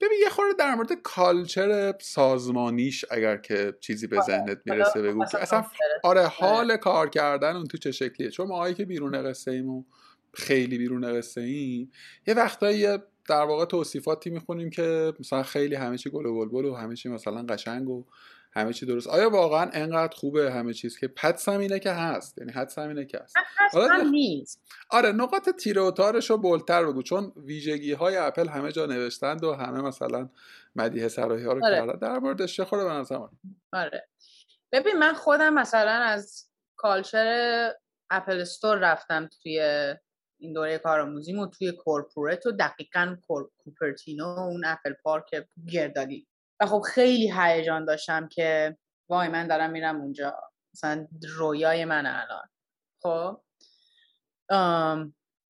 [0.00, 4.26] ببین یه خورده در مورد culture سازمانیش اگر که چیزی به آره.
[4.26, 5.64] ذهنت می‌رسه بگو که اصلا
[6.02, 6.26] آره،, آره.
[6.26, 9.84] حال کار کردن اون تو چه شکلیه؟ چون ما که بیرون قصه ایم و
[10.34, 11.90] خیلی بیرون قصه ایم
[12.26, 12.86] یه وقتایی
[13.28, 17.08] در واقع توصیفاتی می‌خونیم که مثلا خیلی همه چی گل و بلبل و همه چی
[17.08, 18.04] مثلا قشنگ و
[18.56, 19.06] همه چی درست.
[19.06, 23.18] آیا واقعا انقدر خوبه همه چیز که حدسم اینه که هست؟ یعنی حدسم اینه که
[23.18, 23.36] هست.
[24.10, 24.62] نیست.
[24.90, 29.44] آره نقاط تیره و تارش رو بلتر بگو چون ویژگی های اپل همه جا نوشتند
[29.44, 30.28] و همه مثلا
[30.76, 31.76] مدیه سراحی ها رو آره.
[31.76, 31.98] کردن.
[31.98, 33.28] در موردش چه خوره به
[33.72, 34.08] آره.
[34.72, 37.70] ببین من خودم مثلا از culture
[38.10, 39.60] Apple Store رفتم توی
[40.38, 43.16] این دوره کارآموزیمو توی corporate و دقیقا
[43.58, 46.26] کوپرتینو اون Apple Park گردالی
[46.66, 48.76] خب خیلی هیجان داشتم که
[49.08, 50.40] وای من دارم میرم اونجا.
[50.74, 51.06] مثلا
[51.36, 52.48] رویای من الان.
[53.02, 53.40] خب؟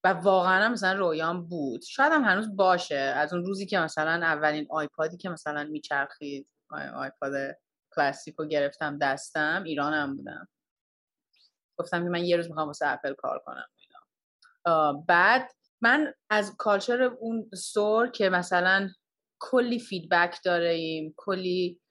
[0.03, 1.81] و واقعا مثلا رویام بود.
[1.81, 2.95] شاید هم هنوز باشه.
[2.95, 6.47] از اون روزی که مثلا اولین iPod ی که مثلا میچرخید
[6.95, 7.31] iPod
[7.95, 10.47] Classic رو گرفتم دستم ایرانم بودم.
[11.77, 13.67] گفتم که من یه روز می‌خوام واسه اپل کار کنم.
[15.07, 15.51] بعد
[15.81, 18.89] من از culture اون store که مثلا
[19.39, 21.81] کلی feedback داریم کلی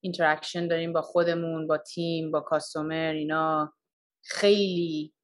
[0.00, 3.74] interaction داریم با خودمون با تیم با customer اینا.
[4.24, 5.14] خیلی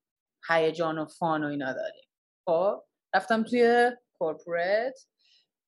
[0.48, 2.08] هیجان و fun و اینا داریم.
[2.46, 2.82] خب
[3.14, 4.98] رفتم توی corporate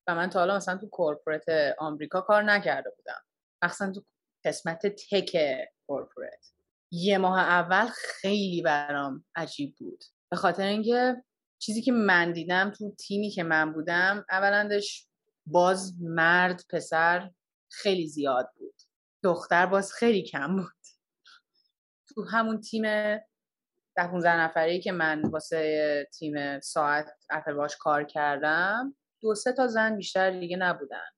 [0.06, 1.44] و من تا حالا مثلا تو corporate
[1.78, 3.20] آمریکا کار نکرده بودم.
[3.62, 4.04] مثلا تو
[4.44, 5.36] قسمت tech
[5.86, 6.46] corporate
[6.90, 10.04] یه ماه اول خیلی برام عجیب بود.
[10.30, 11.24] به خاطر اینکه
[11.58, 15.08] چیزی که من دیدم تو تیمی که من بودم اولندش
[15.46, 17.30] باز مرد پسر
[17.70, 18.74] خیلی زیاد بود.
[19.22, 20.72] دختر باز خیلی کم بود.
[22.14, 22.82] تو همون تیم
[23.96, 29.66] ده 15 نفری که من واسه تیم ساعت Apple Watch کار کردم دو سه تا
[29.66, 31.08] زن بیشتر دیگه نبودن.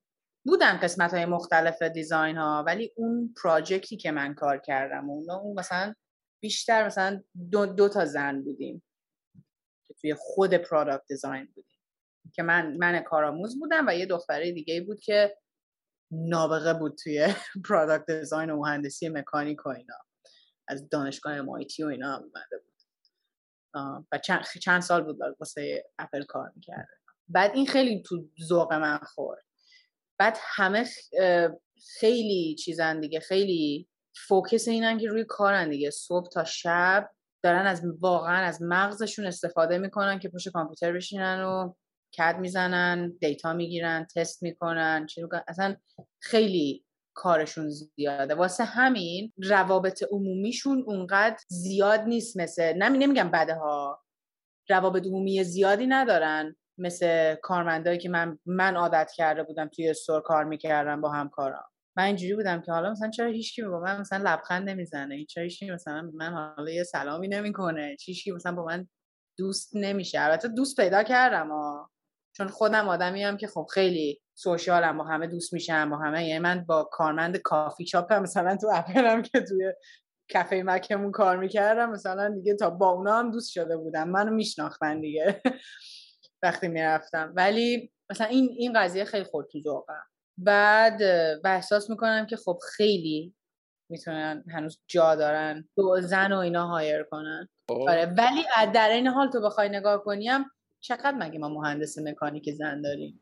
[0.47, 5.95] بودن قسمت های مختلف دیزاین ها ولی اون پراجکتی که من کار کردم اون مثلا
[6.41, 8.83] بیشتر مثلا دو, دو تا زن بودیم
[9.87, 11.74] که توی خود پرادکت دیزاین بودیم.
[12.35, 15.37] که من من کارآموز بودم و یه دختره دیگه بود که
[16.11, 17.35] نابغه بود توی
[17.68, 19.95] پرادکت دیزاین و مهندسی مکانیک و اینا.
[20.68, 22.74] از دانشگاه MIT و اینا اومده بود.
[24.12, 26.89] و چند, چند سال بود واسه اپل کار می‌کرده
[27.28, 29.45] بعد این خیلی تو ذوق من خورد.
[30.18, 30.87] بعد همه
[31.99, 33.89] خیلی چیزن دیگه خیلی
[34.29, 35.91] focus اینن که روی کارن دیگه.
[35.91, 37.11] صبح تا شب
[37.43, 41.74] دارن از واقعا از مغزشون استفاده می‌کنن که پشت کامپیوتر بشینن و
[42.19, 45.77] کد می‌زنن data می‌گیرن تست می‌کنن چی اصلا
[46.21, 46.85] خیلی
[47.15, 48.35] کارشون زیاده.
[48.35, 54.03] واسه همین روابط عمومیشون اونقدر زیاد نیست مثل نمی نمیگم بده ها
[54.69, 60.45] روابط عمومی زیادی ندارن مثل کارمندایی که من من عادت کرده بودم توی استور کار
[60.45, 61.65] می‌کردم با همکارام.
[61.97, 65.71] من اینجوری بودم که حالا مثلا چرا هیچکی با من مثلا لبخند نمی‌زنه؟ چرا هیچکی
[65.71, 67.97] مثلا من حالا یه سلامی نمی‌کنه.
[68.01, 68.89] هیچکی مثلا با من
[69.39, 70.21] دوست نمیشه.
[70.21, 71.91] البته دوست پیدا کردم ها
[72.37, 76.39] چون خودم آدمی هم که خب خیلی سوشیالم با همه دوست میشم با همه یعنی
[76.39, 79.72] من با کارمند کافی شاپ مثلا تو اپلم که توی
[80.32, 84.09] کافه مکمون کار می‌کردم مثلا دیگه تا با اونا هم دوست شده بودم.
[84.09, 85.43] منو میشناختن دیگه
[86.43, 87.32] وقتی می‌رفتم.
[87.37, 90.03] ولی مثلا این این قضیه خیلی خورد تو ذوقم.
[90.39, 91.03] بعد
[91.45, 93.35] و احساس می‌کنم که خب خیلی
[93.91, 97.49] می‌تونن هنوز جا دارن دو زن و اینا هایر کنن.
[97.70, 97.85] خب.
[97.89, 100.45] آره ولی در این حال تو بخوای نگاه کنیم
[100.85, 103.20] چقدر مگه ما مهندس مکانیک زن داریم؟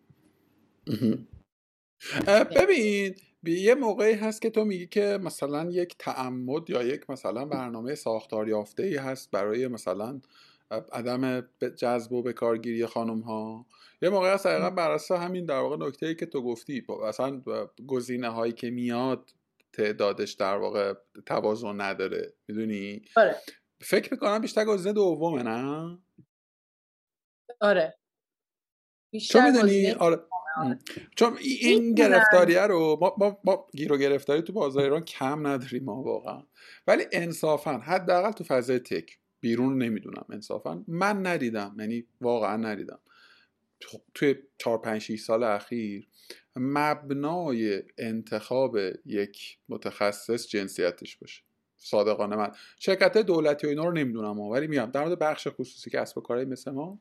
[2.56, 7.94] ببین یه موقعی هست که تو میگی که مثلا یک تعمد یا یک مثلا برنامه
[7.94, 10.20] ساختار یافته ای هست برای مثلا
[10.92, 11.40] عدم
[11.76, 13.66] جذب و به کارگیری خانم ها
[14.02, 17.42] یه موقع هست دقیقا بر اساس همین در واقع نکته ای که تو گفتی مثلا
[17.86, 19.30] گزینه هایی که میاد
[19.72, 20.94] تعدادش در واقع
[21.26, 23.36] توازن نداره می‌دونی؟ آره.
[23.80, 25.98] فکر می‌کنم بیشتر گزینه دومه نه؟
[27.60, 27.98] آره.
[29.28, 30.18] چون می‌دونی؟ آره.
[31.16, 35.84] چون این گرفتاریه رو ما, ما, ما گیر و گرفتاری تو بازار ایران کم نداریم
[35.84, 36.42] ما واقعا.
[36.86, 39.18] ولی انصافا حداقل تو فضای تک.
[39.40, 40.84] بیرون نمی‌دونم انصافا.
[40.88, 41.76] من ندیدم.
[41.78, 42.98] یعنی واقعا ندیدم.
[44.14, 46.08] توی 4 5 6 سال اخیر
[46.56, 48.76] مبنای انتخاب
[49.06, 51.42] یک متخصص جنسیتش باشه.
[51.76, 52.52] صادقانه من.
[52.78, 56.46] شرکت دولتی و اینا رو نمی‌دونم ولی میگم در مورد بخش خصوصی کسب و کارهای
[56.46, 56.98] مثل ما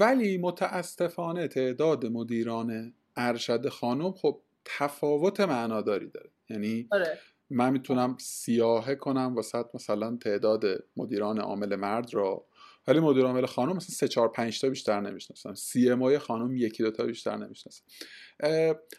[0.00, 7.18] ولی متاسفانه تعداد مدیران ارشد خانم خب تفاوت معناداری داره یعنی آره.
[7.50, 10.64] من می‌تونم سیاهه کنم واسه مثلا تعداد
[10.96, 12.46] مدیران عامل مرد رو
[12.86, 15.54] ولی مدیر عامل خانم مثلا سه چهار پنج تا بیشتر نمی‌شناسن.
[15.54, 17.84] سی ام خانم یکی دو تا بیشتر نمی‌شناسن.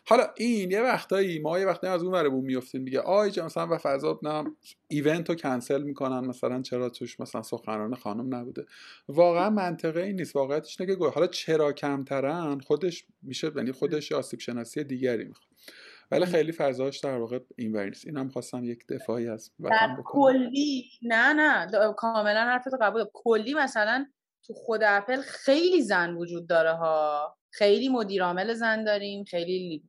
[0.05, 2.99] حالا این یه وقتایی ما یه وقتایی از اون ور بوم میافتیم دیگه.
[2.99, 4.43] آی مثلا و فضا نه
[4.87, 8.65] ایونت رو کنسل می‌کنن مثلا چرا توش مثلا سخنران خانم نبوده؟
[9.07, 10.35] واقعا منطقه این نیست.
[10.35, 15.52] واقعیتش اینه که حالا چرا کمترن خودش میشه یعنی خودش آسیب شناسی دیگری می‌خواد.
[16.13, 18.05] ولی خیلی فضاش در واقع این نیست.
[18.05, 20.03] اینم خواستم یک دفاعی از وطن بکنم.
[20.05, 21.67] کلی نه نه.
[21.97, 24.05] کاملا حرفتو قبول کلی مثلا
[24.45, 27.37] تو خود اپل خیلی زن وجود داره ها.
[27.51, 29.83] خیلی مدیر عامل زن داریم خیلی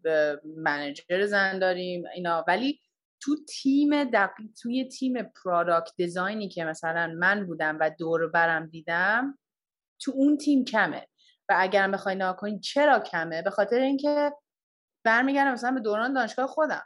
[0.57, 2.45] manager زن داریم اینا.
[2.49, 2.81] ولی
[3.20, 8.66] تو تیم دقیق توی تیم product design ی که مثلا من بودم و دور برم
[8.66, 9.39] دیدم
[10.01, 11.07] تو اون تیم کمه.
[11.49, 14.33] و اگر بخوای نگاه کنی چرا کمه؟ به خاطر اینکه
[15.05, 16.85] برمیگردم مثلا به دوران دانشگاه خودم.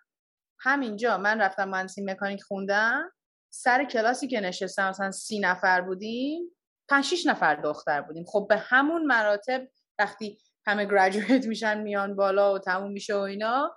[0.60, 3.12] همینجا من رفتم مهندسی مکانیک خوندم.
[3.50, 6.56] سر کلاسی که نشستم مثلا سی نفر بودیم
[6.88, 8.24] پنج شیش نفر دختر بودیم.
[8.24, 13.76] خب به همون مراتب وقتی همه graduate میشن میان بالا و تموم میشه و اینا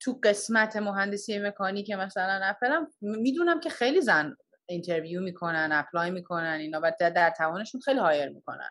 [0.00, 6.80] تو قسمت مهندسی مکانیک مثلا اپلم می‌دونم که خیلی زن interview می‌کنن apply می‌کنن اینا
[6.82, 8.70] و در توانشون خیلی hire می‌کنن.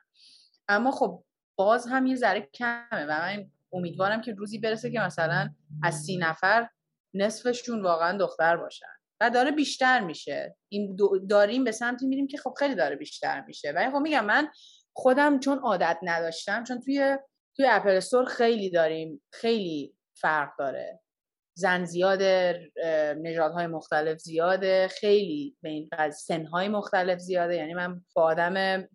[0.68, 1.24] اما خب
[1.56, 5.50] باز هم یه ذره کمه و من امیدوارم که روزی برسه که مثلا
[5.84, 6.70] از سی نفر
[7.14, 8.86] نصفشون واقعا دختر باشن.
[9.22, 10.56] و داره بیشتر میشه.
[10.70, 10.98] این
[11.30, 13.72] داریم به سمتی میریم که خب خیلی داره بیشتر میشه.
[13.72, 14.48] ولی خب میگم من
[14.94, 17.18] خودم چون عادت نداشتم چون توی
[17.56, 21.00] توی Apple Store خیلی داریم خیلی فرق داره.
[21.58, 22.62] زن زیاده
[23.18, 27.56] نژادهای مختلف زیاده خیلی به این سنهای مختلف زیاده.
[27.56, 28.88] یعنی من با آدم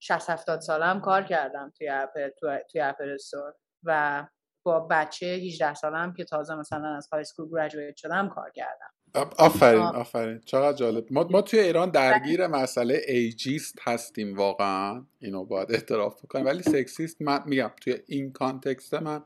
[0.00, 2.30] 60 70 سالم کار کردم توی اپل
[2.70, 3.54] توی Apple Store.
[3.86, 4.26] و
[4.62, 8.90] با بچه 18 سالم که تازه مثلا از high school graduate شدم کار کردم.
[9.38, 10.40] آفرین آفرین.
[10.40, 11.04] چقدر جالب.
[11.10, 15.06] ما, ما توی ایران درگیر مسئله ageist هستیم واقعا.
[15.18, 19.22] اینو باید اعتراف بکنیم ولی sexist من میگم توی این context من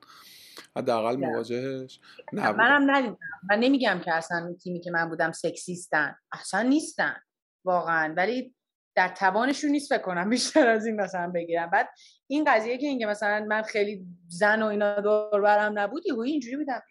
[0.76, 2.00] حداقل مواجهش
[2.32, 2.56] نبودم.
[2.56, 3.18] منم ندیدم.
[3.50, 6.16] من نمیگم که اصلا تیمی که من بودم سکسیستن.
[6.32, 7.16] اصلا نیستن.
[7.64, 8.14] واقعا.
[8.16, 8.54] ولی
[8.95, 11.88] در توانشون نیست فکر کنم بیشتر از این مثلا بگیرم بعد
[12.26, 16.57] این قضیه که اینکه مثلا من خیلی زن و اینا دور برم نبود یهو اینجوری
[16.57, 16.82] بودم.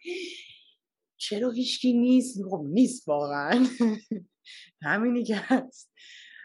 [1.16, 3.66] چرا هیچکی نیست؟ خب نیست واقعا.
[4.82, 5.92] همینی که هست.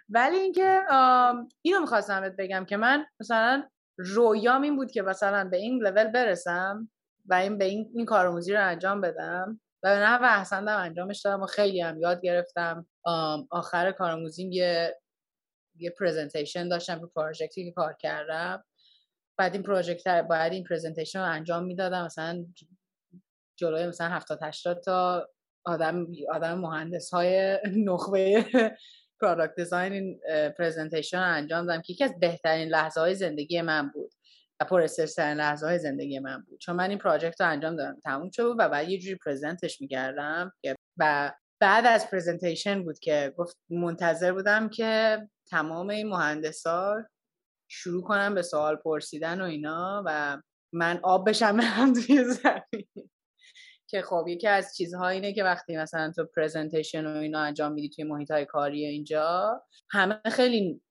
[0.10, 0.82] ولی اینکه
[1.62, 6.12] اینو می‌خواستم بهت بگم که من مثلا رویام این بود که مثلا به این لول
[6.12, 6.89] برسم
[7.26, 9.60] و این به این, این کارآموزی رو انجام بدم.
[9.84, 12.88] و به نحو احسنتم انجامش دادم و خیلی هم یاد گرفتم.
[13.51, 14.95] آخر کارآموزیم یه
[15.78, 18.63] یه presentation داشتم رو project ی که کار کردم.
[19.38, 22.05] بعد این project باید این presentation رو انجام می‌دادم.
[22.05, 22.45] مثلا
[23.55, 25.30] جلوی مثلا 70 80 تا
[25.65, 28.45] آدم آدم مهندس های نخبه
[29.22, 30.19] product design این
[30.58, 34.11] presentation رو انجام دادم که یکی از بهترین لحظه های زندگی من بود
[34.59, 34.88] و پر
[35.19, 36.59] لحظه های زندگی من بود.
[36.59, 39.82] چون من این project رو انجام دادم تموم شد و بعد یه جوری present ش
[39.82, 40.51] می‌کردم
[40.97, 45.19] و بعد از presentation بود که گفت منتظر بودم که
[45.50, 46.96] تمام این مهندسا
[47.68, 50.41] شروع کنم به سوال پرسیدن و اینا و
[50.74, 53.10] من آب بشم هم توی زمین.
[53.88, 57.89] که خب یکی از چیزها اینه که وقتی مثلا تو presentation و اینا انجام میدی
[57.89, 60.82] توی محیط های کاری اینجا همه خیلی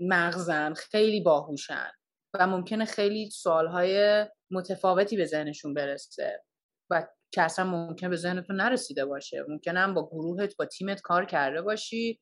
[0.00, 1.90] مغزن خیلی باهوشن
[2.34, 6.44] و ممکنه خیلی سوالهای متفاوتی به ذهنشون برسه
[6.90, 9.44] و که اصلا ممکن به ذهنتون نرسیده باشه.
[9.48, 12.20] ممکن هم با گروهت با تیمت کار کرده باشی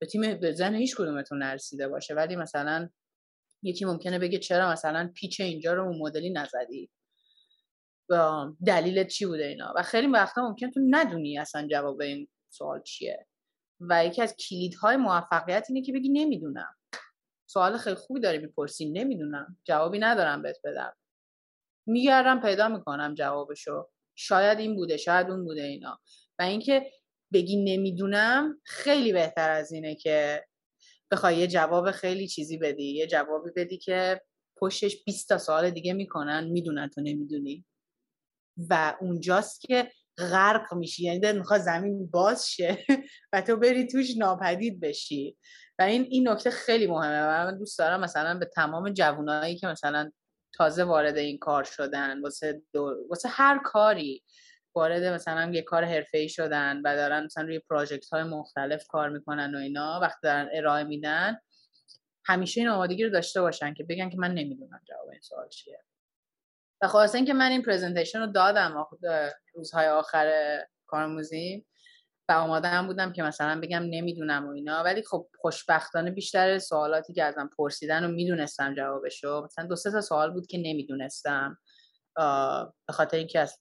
[0.00, 2.14] به تیم به ذهن هیچ کدومتون نرسیده باشه.
[2.14, 2.88] ولی مثلا
[3.62, 6.90] یکی ممکنه بگه چرا مثلا پیچ اینجا رو اون مدلی نزدی؟
[8.66, 13.26] دلیلت چی بوده اینا؟ و خیلی وقتا ممکن تو ندونی اصلا جواب این سوال چیه.
[13.80, 16.76] و یکی از کلیدهای موفقیت اینه که بگی نمی‌دونم.
[17.46, 19.58] سوال خیلی خوبی داری می‌پرسی نمی‌دونم.
[19.64, 20.96] جوابی ندارم بهت بدم.
[21.86, 23.90] میگردم پیدا می‌کنم جوابشو.
[24.14, 26.00] شاید این بوده شاید اون بوده اینا.
[26.38, 26.90] و اینکه
[27.34, 30.44] بگی نمی‌دونم خیلی بهتر از اینه که
[31.10, 32.84] بخوای یه جواب خیلی چیزی بدی.
[32.84, 34.20] یه جوابی بدی که
[34.56, 37.64] پشتش 20 تا سوال دیگه می‌کنن می‌دونن تو نمی‌دونی.
[38.70, 41.04] و اونجاست که غرق میشی.
[41.04, 42.78] یعنی دلت می‌خواد زمین باز شه
[43.32, 45.36] و تو بری توش ناپدید بشی.
[45.78, 47.22] و این این نکته خیلی مهمه.
[47.22, 50.10] و من دوست دارم مثلا به تمام جوانایی که مثلا
[50.54, 52.62] تازه وارد این کار شدن واسه,
[53.10, 54.22] واسه هر کاری
[54.74, 59.54] وارد مثلا یه کار ای شدن و دارن مثلا روی پراجکت های مختلف کار می‌کنن
[59.54, 61.38] و اینا وقتی دارن ارائه میدن
[62.24, 65.80] همیشه این آمادگی رو داشته باشن که بگن که من نمی‌دونم جواب این سوال چیه.
[66.82, 68.86] و خواستن اینکه من این پرزنتیشن رو دادم
[69.54, 71.66] روزهای آخر کارموزی
[72.28, 77.12] و آماده هم بودم که مثلا بگم نمی‌دونم و اینا ولی خب خوشبختانه بیشتر سوالاتی
[77.12, 81.58] که ازم پرسیدن و می‌دونستم جوابشو مثلا دو سه تا سوال بود که نمی‌دونستم
[82.86, 83.58] به خاطر اینکه از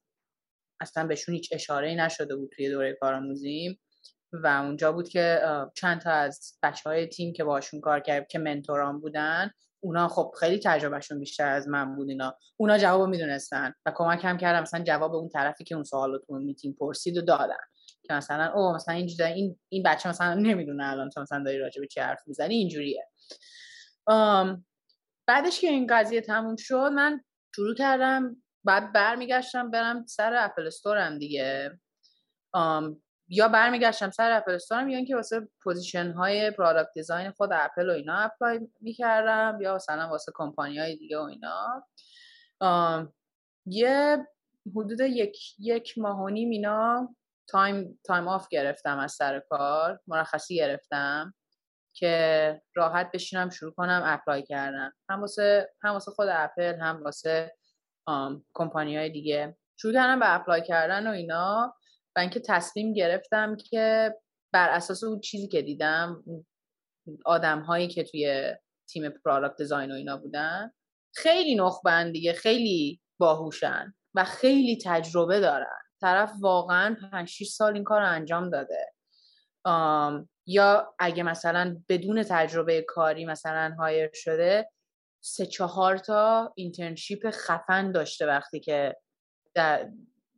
[0.83, 3.79] اصلا بهشون هیچ اشاره نشده بود توی دوره کارآموزیم
[4.33, 5.41] و اونجا بود که
[5.75, 9.51] چند تا از بچه های تیم که باشون کار کرد که منتوران بودن
[9.83, 12.37] اونا خب خیلی تجربهشون بیشتر از من بود اینا.
[12.57, 16.33] اونا جواب می‌دونستن و کمک هم کردم مثلا جواب اون طرفی که اون سوال تو
[16.33, 17.63] میتینگ پرسید و دادن
[18.03, 21.81] که مثلا او مثلا این این این بچه مثلا نمی‌دونه الان تو مثلا داری راجع
[21.81, 23.07] به چی حرف می‌زنی اینجوریه.
[25.27, 27.23] بعدش که این قضیه تموم شد من
[27.55, 31.79] شروع کردم بعد برمیگشتم برم سر Apple Store م دیگه.
[33.27, 37.89] یا برمیگشتم سر Apple Store م یا اینکه واسه position های product design خود اپل
[37.89, 41.87] و اینا apply می‌کردم یا مثلا واسه کمپانی های دیگه و اینا.
[43.65, 44.27] یه
[44.75, 47.15] حدود یک یک ماه و نیم اینا
[47.47, 51.33] time time off گرفتم از سر کار مرخصی گرفتم
[51.93, 54.91] که راحت بشینم شروع کنم apply کردن.
[55.09, 57.55] هم واسه هم واسه خود اپل هم واسه
[58.53, 59.57] کمپانی های دیگه.
[59.77, 61.75] شروع کردم به apply کردن و اینا
[62.15, 64.13] و اینکه تصمیم گرفتم که
[64.53, 66.23] بر اساس اون چیزی که دیدم
[67.25, 68.53] آدم هایی که توی
[68.89, 70.71] تیم product design و اینا بودن
[71.15, 75.79] خیلی نخبن دیگه خیلی باهوشن و خیلی تجربه دارن.
[76.01, 78.93] طرف واقعا 5 6 سال این کار انجام داده.
[80.47, 84.69] یا اگه مثلا بدون تجربه کاری مثلا hire شده
[85.25, 88.95] سه چهار تا internship خفن داشته وقتی که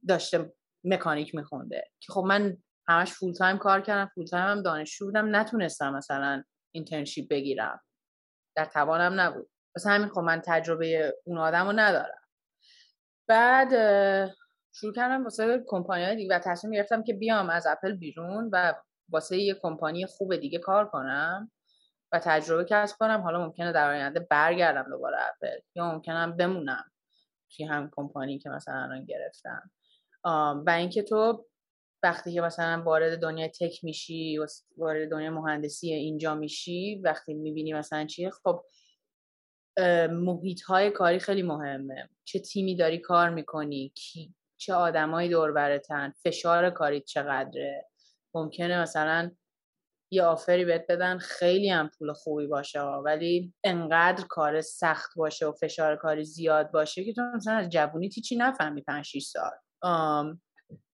[0.08, 1.84] داشته مکانیک میخونده.
[2.00, 2.58] که خب من
[2.88, 7.82] همش full time کار کردم full time هم دانشجو بودم نتونستم مثلا اینترنشیپ بگیرم.
[8.56, 9.50] در توانم نبود.
[9.76, 12.22] واسه همین خب من تجربه اون آدم رو ندارم.
[13.28, 13.70] بعد
[14.74, 18.74] شروع کردم واسه کمپانی دیگه و تصمیم گرفتم که بیام از اپل بیرون و
[19.10, 21.52] واسه یه کمپانی خوب دیگه کار کنم.
[22.12, 23.22] و تجربه کسب کنم.
[23.22, 26.92] حالا ممکنه در آینده برگردم دوباره اپل یا ممکنم بمونم
[27.56, 29.72] توی هم کمپانی که مثلا الان گرفتم.
[30.66, 31.46] و اینکه تو
[32.04, 34.40] وقتی که مثلا وارد دنیای تک میشی
[34.78, 38.66] وارد دنیای مهندسی اینجا میشی وقتی می‌بینی مثلا چیه خب
[40.10, 42.10] محیط های کاری خیلی مهمه.
[42.24, 47.86] چه تیمی داری کار می‌کنی کی چه آدمایی دور برتن فشار کاری چقدره.
[48.34, 49.32] ممکنه مثلا
[50.12, 55.52] یه آفری بهت بدن خیلی هم پول خوبی باشه ولی انقدر کار سخت باشه و
[55.52, 59.52] فشار کاری زیاد باشه که تو مثلا از جوونی چی نفهمی 5 6 سال.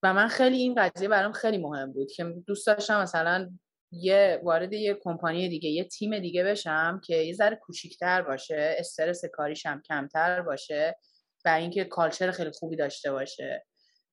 [0.03, 3.49] و من خیلی این قضیه برام خیلی مهم بود که دوست داشتم مثلا
[3.91, 9.25] یه وارد یه کمپانی دیگه یه تیم دیگه بشم که یه ذره کوچیکتر باشه استرس
[9.25, 10.97] کاریش هم کمتر باشه
[11.45, 13.65] و اینکه کالچر خیلی خوبی داشته باشه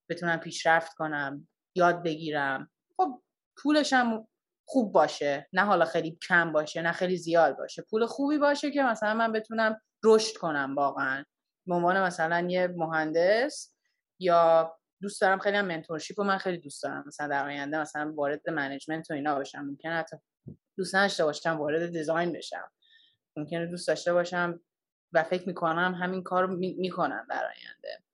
[0.09, 2.71] بتونم پیشرفت کنم یاد بگیرم.
[2.97, 3.23] خب
[3.63, 4.29] پولش هم
[4.71, 7.83] خوب باشه نه حالا خیلی کم باشه نه خیلی زیاد باشه.
[7.83, 11.25] پول خوبی باشه که مثلا من بتونم رشد کنم واقعا.
[11.67, 13.75] به عنوان مثلا یه مهندس
[14.19, 18.13] یا دوست دارم خیلی هم mentorship و من خیلی دوست دارم مثلا در آینده مثلا
[18.17, 19.61] وارد management و اینا باشم.
[19.61, 20.17] ممکنه حتی
[20.77, 22.71] دوست داشته باشم وارد design بشم.
[23.37, 24.61] ممکنه دوست داشته باشم
[25.13, 28.05] و فکر می‌کنم همین کار رو می‌کنم در آینده.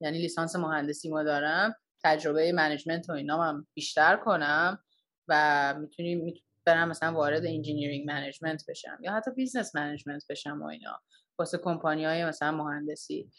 [0.00, 4.84] یعنی لیسانس مهندسیمو دارم تجربه management و اینا هم بیشتر کنم.
[5.28, 11.00] و می‌تونیم برم مثلا وارد engineering management بشم یا حتی business management بشم و اینا.
[11.38, 13.30] واسه کمپانی های مثلا مهندسی.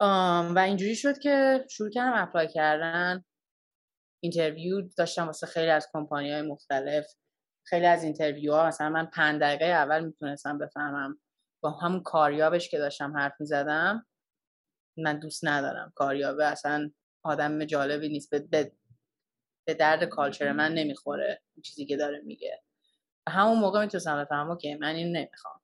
[0.00, 3.24] و اینجوری شد که شروع کردم apply کردن.
[4.20, 7.06] interview داشتم واسه خیلی از کمپانی های مختلف.
[7.66, 11.20] خیلی از interview ها مثلا من پنج دقیقه اول می‌تونستم بفهمم.
[11.62, 14.06] با همون کاریابش که داشتم حرف می‌زدم
[14.98, 15.92] من دوست ندارم.
[15.94, 16.90] کاریابه اصلا
[17.22, 18.34] آدم جالبی نیست.
[18.50, 18.72] به,
[19.66, 22.62] به درد culture من نمی‌خوره چیزی که داره میگه.
[23.28, 25.60] همون موقع می‌تونستم بفهمم که من این نمی‌خوام.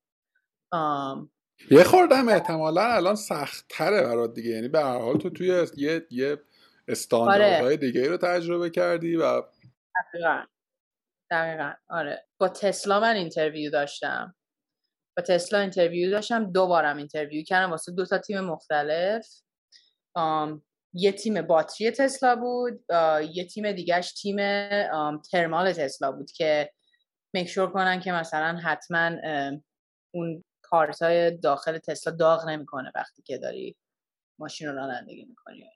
[1.71, 4.51] یه خوردم احتمالا الان سخت تره برات دیگه.
[4.51, 6.39] یعنی به هر حال تو توی یه یه
[6.89, 7.77] استانداردهای آره.
[7.77, 9.43] دیگه رو تجربه کردی و
[10.13, 10.45] دقیقا.
[11.31, 11.73] دقیقا.
[11.89, 12.27] آره.
[12.41, 14.35] با تسلا من interview داشتم.
[15.17, 17.71] با Tesla interview داشتم دوبارم interview کردم.
[17.71, 19.27] واسه دو تا تیم مختلف.
[20.95, 22.85] یه تیم باتری تسلا بود
[23.35, 24.37] یه تیم دیگهش تیم
[25.31, 26.73] ترمال تسلا بود که
[27.35, 29.11] مکشور کنن که مثلا حتما
[30.15, 33.77] اون کارت های داخل تسلا داغ نمی‌کنه وقتی که داری
[34.39, 35.71] ماشین رو رانندگی می‌کنی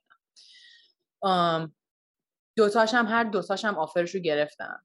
[2.57, 4.85] دوتاش هم هر دوتاش هم آفرش رو گرفتم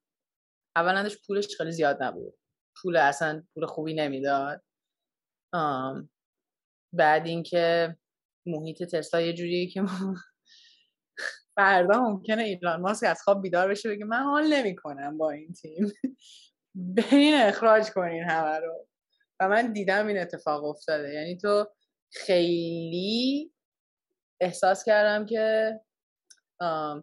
[0.75, 2.34] اولندش پولش خیلی زیاد نبود.
[2.82, 4.63] پول اصلا پول خوبی نمی‌داد.
[6.93, 7.97] بعد اینکه
[8.45, 9.83] محیط تسلا یه جوریه که
[11.55, 15.91] فردا ممکنه ایلان ماسک از خواب بیدار بشه بگه من حال نمی‌کنم با این تیم.
[16.97, 18.87] برین اخراج کنین همه رو.
[19.39, 21.13] و من دیدم این اتفاق افتاده.
[21.13, 21.67] یعنی تو
[22.11, 23.51] خیلی
[24.41, 25.71] احساس کردم که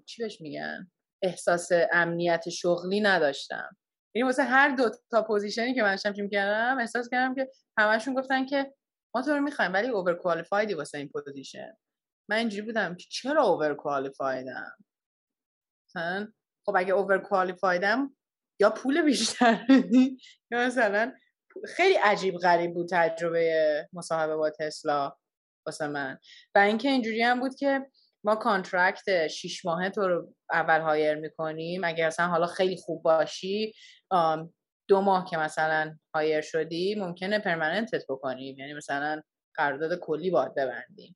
[0.06, 0.90] چی بهش میگن؟
[1.22, 3.76] احساس امنیت شغلی نداشتم.
[4.14, 8.46] یعنی واسه هر دو تا پوزیشنی که من شمچیم کردم احساس کردم که همشون گفتن
[8.46, 8.74] که
[9.14, 11.76] ما تو رو می‌خوایم ولی overqualified ی واسه این position
[12.30, 14.76] من اینجوری بودم که چرا overqualified م
[15.88, 16.32] مثلا
[16.66, 18.16] خب اگه overqualified م
[18.60, 19.66] یا پول بیشتر
[20.50, 21.12] یا مثلا
[21.66, 25.16] خیلی عجیب غریب بود تجربه مصاحبه با تسلا
[25.66, 26.18] واسه من.
[26.54, 27.86] و اینکه اینجوری هم بود که
[28.24, 31.84] ما contract شیش ماهه تو رو اول hire می‌کنیم.
[31.84, 33.74] اگر مثلا حالا خیلی خوب باشی
[34.88, 38.58] دو ماه که مثلا hire شدی ممکنه permanent ت بکنیم.
[38.58, 39.22] یعنی مثلا
[39.54, 41.14] قرارداد کلی باید ببندیم.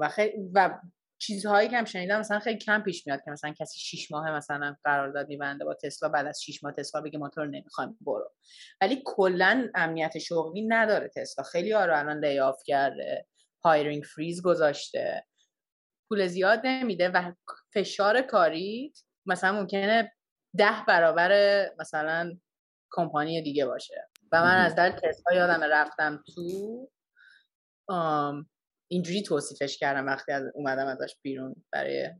[0.00, 0.78] و, خیلی و
[1.20, 4.76] چیزهایی که هم شنیدم مثلا خیلی کم پیش میاد که مثلا کسی شیش ماه مثلا
[4.84, 8.32] قرارداد میبنده با تسلا بعد از شیش ماه تسلا بگه ما تو رو نمی‌خوایم برو.
[8.80, 11.44] ولی کلا امنیت شغلی نداره تسلا.
[11.44, 13.26] خیلی ها رو الان layoff کرده
[13.64, 15.26] hiring freeze گذاشته.
[16.08, 17.32] پول زیاد نمیده و
[17.74, 18.92] فشار کاری
[19.26, 20.12] مثلا ممکنه
[20.56, 22.38] ده برابر مثلا
[22.90, 24.08] کمپانی دیگه باشه.
[24.32, 26.42] و من از در تسلا یادم رفتم تو
[28.90, 32.10] اینجوری توصیفش کردم وقتی از اومدم ازش بیرون برای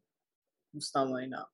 [0.74, 1.50] دوستام و اینا.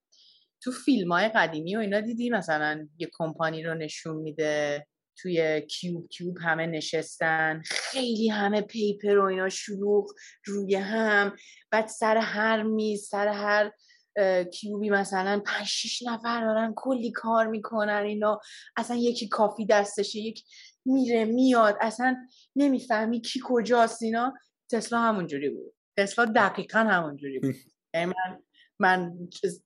[0.62, 4.86] تو فیلم های قدیمی و اینا دیدی؟ مثلا یه کمپانی رو نشون میده
[5.16, 10.06] توی کیوب کیوب همه نشستن خیلی همه پیپر و اینا شلوغ
[10.46, 11.36] روی هم
[11.70, 13.72] بعد سر هر میز سر هر
[14.52, 18.40] کیوبی مثلا پنج شیش نفر دارن کلی کار می‌کنن اینا.
[18.76, 20.44] اصلا یکی کافی دستشه یک
[20.84, 21.76] میره میاد.
[21.80, 22.16] اصلا
[22.56, 24.34] نمی‌فهمی کی کجاست اینا.
[24.70, 25.74] تسلا همونجوری بود.
[25.96, 27.54] تسلا دقیقا همونجوری بود.
[27.94, 28.42] یعنی من
[28.78, 29.12] من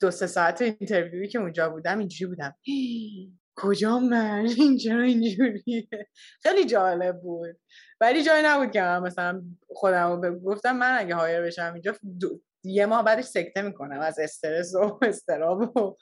[0.00, 2.54] دو سه ساعت اینترویوی که اونجا بودم اینجوری بودم.
[3.60, 5.88] کجا من؟ اینجا اینجوریه
[6.42, 7.56] خیلی جالب بود.
[8.00, 11.94] ولی جایی نبود که من مثلا خودم رو گفتم من اگه هایر بشم اینجا
[12.64, 15.96] یه ماه بعدش سکته می‌کنم از استرس و استراب و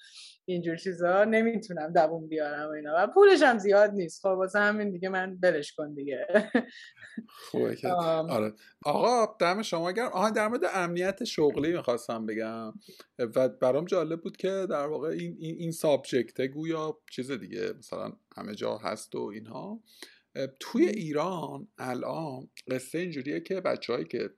[0.45, 1.25] اینجور چیزا.
[1.25, 2.95] نمی‌تونم دووم بیارم و اینا.
[2.99, 4.23] و پولش هم زیاد نیست.
[4.23, 6.27] خب واسه همین دیگه من بلش کن دیگه.
[7.29, 7.89] خوبه که.
[8.37, 8.53] آره.
[8.85, 10.13] آقا دم شما گرم.
[10.13, 12.73] آها در مورد امنیت شغلی می‌خواستم بگم.
[13.19, 18.13] و برام جالب بود که در واقع این این, این سابجکته گویا چیز دیگه مثلا
[18.37, 19.81] همه جا هست و اینها.
[20.61, 24.31] توی ایران الان قصه اینجوریه که بچههایی که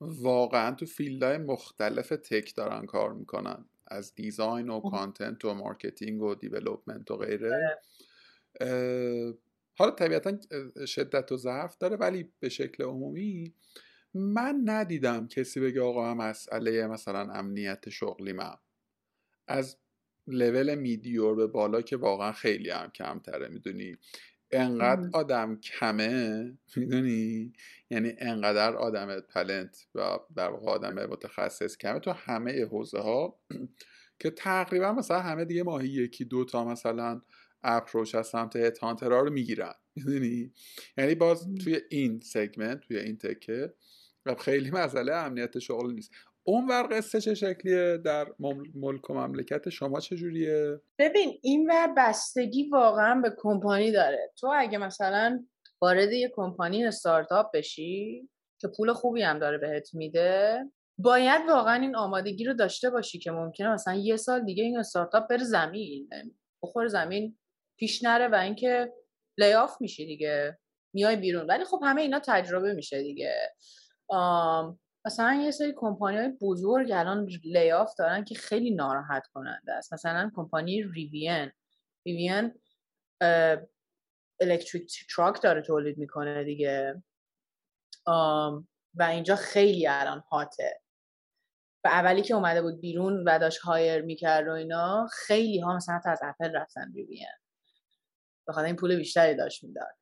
[0.00, 3.64] واقعا تو field های مختلف tech دارن کار می‌کنن.
[3.86, 7.78] از design و content و marketing و development و غیره.
[9.74, 10.38] حالا طبیعتا
[10.86, 13.54] شدت و ضعف داره ولی به شکل عمومی
[14.14, 18.56] من ندیدم کسی بگه آقا مسئله مثلا امنیت شغلی من.
[19.48, 19.76] از
[20.26, 23.96] لول میدیور به بالا که واقعا خیلی هم کمتره می‌دونی؟
[24.52, 26.44] انقدر آدم کمه
[26.76, 27.52] می‌دونی؟
[27.90, 33.40] یعنی انقدر آدم تلنت و در واقع آدم متخصص کمه تو همه حوزه ها
[34.20, 37.20] که تقریبا مثلا همه دیگه ماهی یکی دو تا مثلا
[37.62, 39.74] اپروچ از سمت هانترها رو می‌گیرن.
[39.96, 40.52] می‌دونی؟
[40.98, 43.74] یعنی باز توی این سگمنت توی این تکه
[44.38, 46.10] خیلی مسئله امنیت شغل نیست.
[46.50, 48.26] اون ور قصه چه شکلیه در
[48.74, 54.32] ملک و مملکت شما چجوریه؟ ببین این ور بستگی واقعا به کمپانی داره.
[54.38, 55.44] تو اگه مثلا
[55.82, 58.28] وارد یه کمپانی استارتاپ بشی
[58.60, 60.58] که پول خوبی هم داره بهت میده
[60.98, 65.28] باید واقعا این آمادگی رو داشته باشی که ممکنه مثلا یه سال دیگه این استارتاپ
[65.28, 66.08] بره زمین
[66.62, 67.38] بخور زمین
[67.78, 68.92] پیش نره و اینکه
[69.38, 70.58] لیاف میشی دیگه
[70.94, 71.46] میای بیرون.
[71.46, 73.34] ولی خب همه اینا تجربه میشه دیگه.
[75.06, 79.92] مثلا یه سری کمپانی های بزرگ الان layoff دارن که خیلی ناراحت کننده است.
[79.92, 81.52] مثلا کمپانی Rivian
[82.06, 82.54] Rivian
[84.40, 87.02] electric truck داره تولید می‌کنه دیگه.
[88.94, 90.80] و اینجا خیلی الان hot ه
[91.84, 96.00] و اولی که اومده بود بیرون و داشت hire می‌کرد و اینا خیلی ها مثلا
[96.04, 97.26] از اپل رفتن Rivian
[98.48, 99.96] بخاطر این پول بیشتری داشت می‌داد.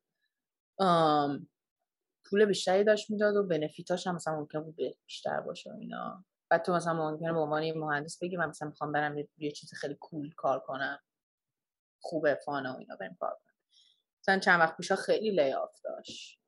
[2.29, 4.75] پول بیشتری داشت می‌داد و بنفیتاش هم مثلا ممکن بود
[5.05, 6.25] بیشتر باشه اینا.
[6.49, 9.95] بعد تو مثلا ممکنه به عنوان مهندس بگی من مثلا می‌خوام برم یه چیز خیلی
[9.99, 10.99] کول کار کنم.
[12.01, 13.55] خوبه فانه و اینا بریم کار کنم
[14.23, 16.39] مثلا چند وقت پیشا خیلی لیاف داشت.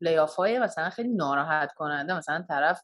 [0.00, 2.82] لیاف های مثلا خیلی ناراحت کننده مثلا طرف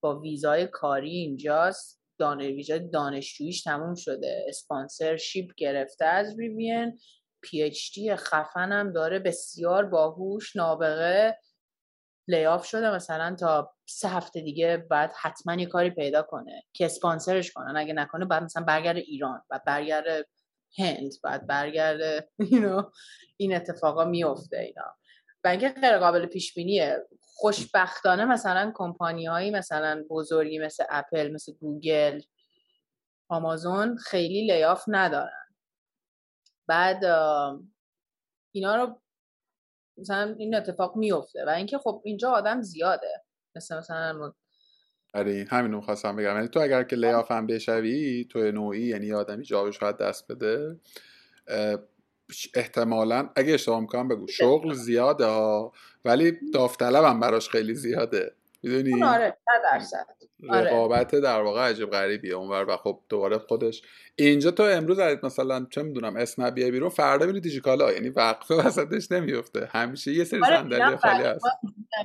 [0.00, 4.44] با ویزای کاری اینجاست دانش ویزای دانشجوییش تموم شده.
[4.48, 6.98] اسپانسرشیپ گرفته از ریوین
[7.42, 11.38] PhD خفنم داره بسیار باهوش نابغه.
[12.28, 17.52] layoff شده مثلا تا سه هفته دیگه بعد حتما یه کاری پیدا کنه که اسپانسرش
[17.52, 17.76] کنن.
[17.76, 20.26] اگه نکنه بعد مثلا برگرده ایران و برگرده
[20.78, 22.28] هند بعد برگرده
[23.36, 24.96] این اتفاقا میفته اینا.
[25.44, 31.52] و اینکه غیر قابل پیش بینیه خوشبختانه مثلا کمپانی هایی مثلا بزرگی مثل اپل مثل
[31.52, 32.20] گوگل
[33.28, 35.46] آمازون خیلی لیاف ندارن.
[36.66, 37.04] بعد
[38.52, 39.00] اینا رو
[39.98, 43.22] مثلا این اتفاق میفته و اینکه خب اینجا آدم زیاده.
[43.56, 44.32] مثل مثلا
[45.14, 46.36] آره همین رو خواستم بگم.
[46.36, 50.76] یعنی تو اگر که لیاف هم بشوی تو نوعی یعنی آدمی جا شاید دست بده
[52.54, 55.72] احتمالا اگه اشتباه می‌کنم بگو شغل زیاده ها
[56.04, 58.34] ولی داوطلب هم براش خیلی زیاده.
[58.64, 59.36] می‌دونی؟ آره
[59.72, 60.06] درصد.
[60.50, 60.70] آره.
[60.70, 63.82] رقابت در واقع عجب غریبیه اونور و خب دوباره خودش.
[64.16, 69.68] اینجا تو امروز مثلا چه می‌دونم اسنبیه بیرون فردا میری دیجیکالا یعنی وقفه وسطش نمیفته
[69.72, 71.44] همیشه یه سری آره خالی هست.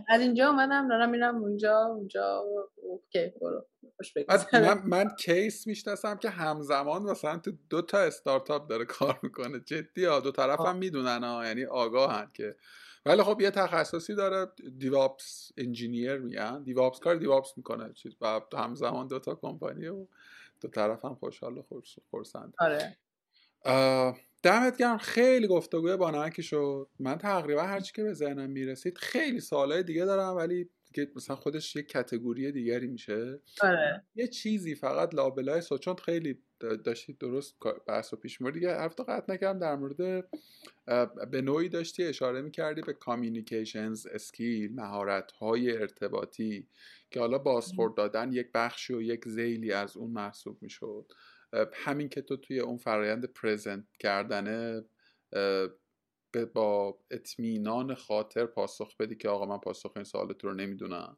[0.10, 2.44] از اینجا اومدم دارم میرم اونجا اونجا
[2.76, 3.66] اوکی برو.
[4.54, 9.60] من, من کیس می‌شناسم که همزمان مثلا تو دو تا استارتاپ داره کار می‌کنه.
[9.60, 12.56] جدی ها دو طرف هم می‌دونن ها یعنی آگاهن که
[13.10, 16.64] ولی خب یه تخصصی داره دیواپس انجینیر میگن.
[16.64, 18.16] دیواپس کار دیواپس می‌کنه چیز.
[18.22, 20.08] و همزمان دو تا کمپانی و
[20.62, 21.64] دو طرف هم خوشحال و
[22.12, 22.98] خورسند آره.
[24.44, 24.98] دمت گرم.
[24.98, 26.88] خیلی گفتگوی با نمکی شد.
[27.00, 31.76] من تقریبا هرچی که به ذهنم می‌رسید خیلی سوالای دیگه دارم ولی که مثلا خودش
[31.76, 33.40] یه کتگوری دیگری میشه.
[33.62, 34.04] آره.
[34.16, 37.56] یه چیزی فقط لابلای سو چون خیلی داشتید درست
[37.88, 40.30] بحث و پیش مورد دیگه حرف قطع نکردم در مورد
[41.32, 46.68] به نوعی داشتی اشاره می‌کردی به communications skill مهارت های ارتباطی
[47.12, 51.12] که حالا بازخورد دادن یک بخشی و یک ذیلی از اون محسوب می‌شد.
[51.74, 54.84] همین که تو توی اون فرایند present کردنه
[56.54, 61.18] با اطمینان خاطر پاسخ بدی که آقا من پاسخ این سوالت رو نمی‌دونم.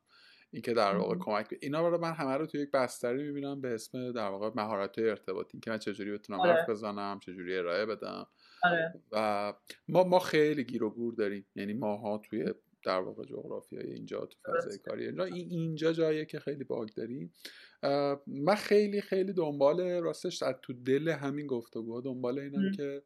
[0.51, 1.53] این که در واقع کمک.
[1.61, 5.59] اینا رو من همه رو توی یک بستری می‌بینم به اسم در واقع مهارت ارتباطی
[5.59, 6.53] که من چجوری بتونم آره.
[6.53, 8.27] حرف بزنم چجوری ارائه بدم
[8.63, 8.93] آره.
[9.11, 9.53] و
[9.87, 12.45] ما ما خیلی گیر و گور داریم یعنی ماها توی
[12.85, 17.33] در واقع جغرافیای اینجا تو فضای کاری اینجا اینجا جاییه که خیلی باگ داریم
[18.27, 23.03] من خیلی خیلی دنبال راستش از تو دل همین گفتگوها دنبال اینم که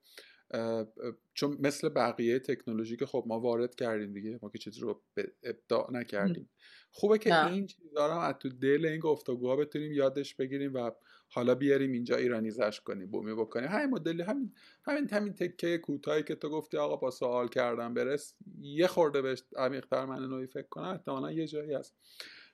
[1.34, 5.02] چون مثل بقیه تکنولوژی که خب ما وارد کردیم دیگه ما که چیزی رو
[5.44, 6.50] ابداع نکردیم.
[6.92, 7.52] خوبه که نه.
[7.52, 10.92] این چیزا رو از تو دل این گفتگوها بتونیم یادش بگیریم و
[11.30, 13.70] حالا بیاریم اینجا ایرانیزش کنیم بومی بکنیم.
[13.70, 14.54] همین مدلی همین
[14.84, 19.44] همین همین تکه کوتاهی که تو گفتی آقا با سوال کردم برس یه خورده بهش
[19.56, 21.94] عمیق‌تر من نوعی فکر کنم احتمالاً یه جایی از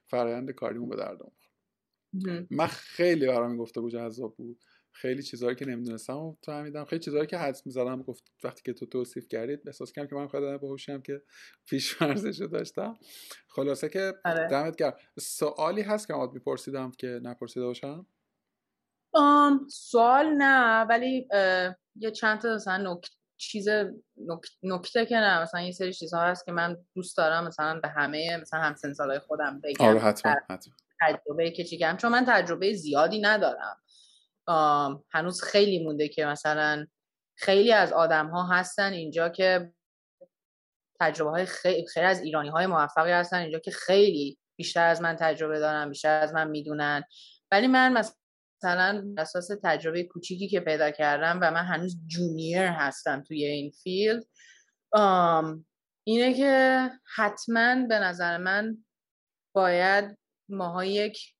[0.07, 1.31] فرایند کاریمون به دردم
[2.49, 4.63] من خیلی برام گفتگو جذاب بود.
[4.91, 6.85] خیلی چیزهایی که نمی‌دونستم و فهمیدم.
[6.85, 10.27] خیلی چیزهایی که حدس می‌زدم گفت وقتی که تو توصیف کردید احساس کردم که من
[10.27, 11.21] خودم باهوشم که
[11.65, 12.99] پیش ورزش داشتم.
[13.47, 14.47] خلاصه که آره.
[14.47, 14.93] دمت گرم.
[15.19, 18.05] سوالی هست که آمد میپرسیدم که نپرسیده باشم؟
[19.69, 21.27] سوال نه ولی
[21.95, 23.09] یه چند تا مثلا نک...
[23.37, 23.67] چیز
[24.63, 28.37] نکته که نه مثلا یه سری چیزها هست که من دوست دارم مثلا به همه
[28.41, 29.85] مثلا همسن سالای خودم بگم.
[29.85, 30.73] آره حتما حتما.
[31.01, 31.63] تجربه که
[32.01, 33.80] چون من تجربه زیادی ندارم.
[35.11, 36.87] هنوز خیلی مونده که مثلا
[37.37, 39.73] خیلی از آدم ها هستن اینجا که
[40.99, 45.15] تجربه های خیلی, خیلی از ایرانی های موفقی هستن اینجا که خیلی بیشتر از من
[45.15, 47.03] تجربه دارن بیشتر از من می‌دونن.
[47.51, 47.93] ولی من
[48.63, 54.23] مثلا اساس تجربه کوچیکی که پیدا کردم و من هنوز جونیر هستم توی این فیلد
[56.03, 58.85] اینه که حتما به نظر من
[59.55, 60.17] باید
[60.49, 61.35] ماها یک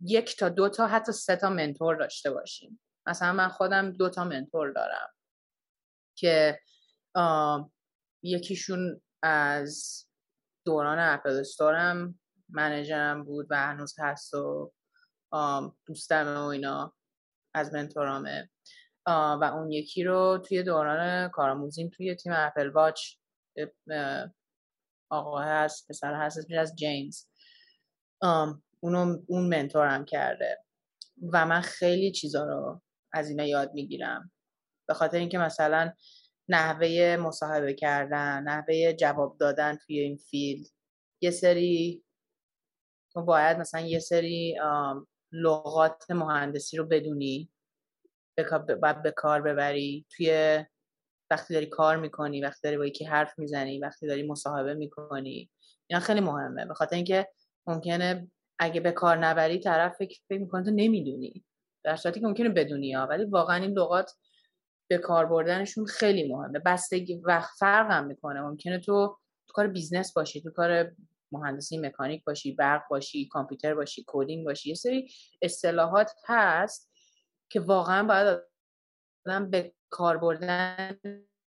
[0.00, 2.80] یک تا دو تا حتی سه تا منتور داشته باشیم.
[3.06, 5.08] مثلا من خودم دو تا منتور دارم
[6.14, 6.60] که
[8.22, 10.04] یکیشون از
[10.64, 14.72] دوران اپل استورم منجرم بود و هنوز هست و
[15.86, 16.94] دوستم و اینا
[17.54, 18.50] از منتورامه.
[19.06, 23.00] و اون یکی رو توی دوران کارآموزیم توی تیم اپل واچ
[25.10, 27.26] آقا هست پسر هست از جیمز.
[28.80, 30.58] اونو اون منتورم کرده
[31.32, 32.82] و من خیلی چیزا رو
[33.12, 34.32] از اینا یاد می‌گیرم.
[34.88, 35.92] به خاطر اینکه مثلا
[36.48, 40.66] نحوه مصاحبه کردن نحوه جواب دادن توی این فیلد
[41.22, 42.04] یه سری
[43.12, 44.58] تو باید مثلا یه سری
[45.32, 47.50] لغات مهندسی رو بدونی
[48.82, 50.06] باید به کار ببری.
[50.16, 50.64] توی
[51.30, 55.50] وقتی داری کار می‌کنی وقتی داری با یکی حرف می‌زنی وقتی داری مصاحبه می‌کنی
[55.86, 56.66] اینا خیلی مهمه.
[56.66, 57.28] به خاطر اینکه
[57.66, 61.44] ممکنه اگه به کار نبری طرف فکر فکر می‌کنه تو نمی‌دونی.
[61.84, 64.12] در صورتی که ممکنه بدونی ها ولی واقعا این لغات
[64.90, 66.58] به کار بردنشون خیلی مهمه.
[66.58, 68.40] بستگی وقت فرق هم می‌کنه.
[68.40, 69.16] ممکنه تو
[69.48, 70.92] تو کار business باشی تو کار
[71.32, 75.08] مهندسی مکانیک باشی برق باشی کامپیوتر باشی coding باشی یه سری
[75.42, 76.90] اصطلاحات هست
[77.50, 78.40] که واقعا باید
[79.26, 80.98] آدم به کار بردن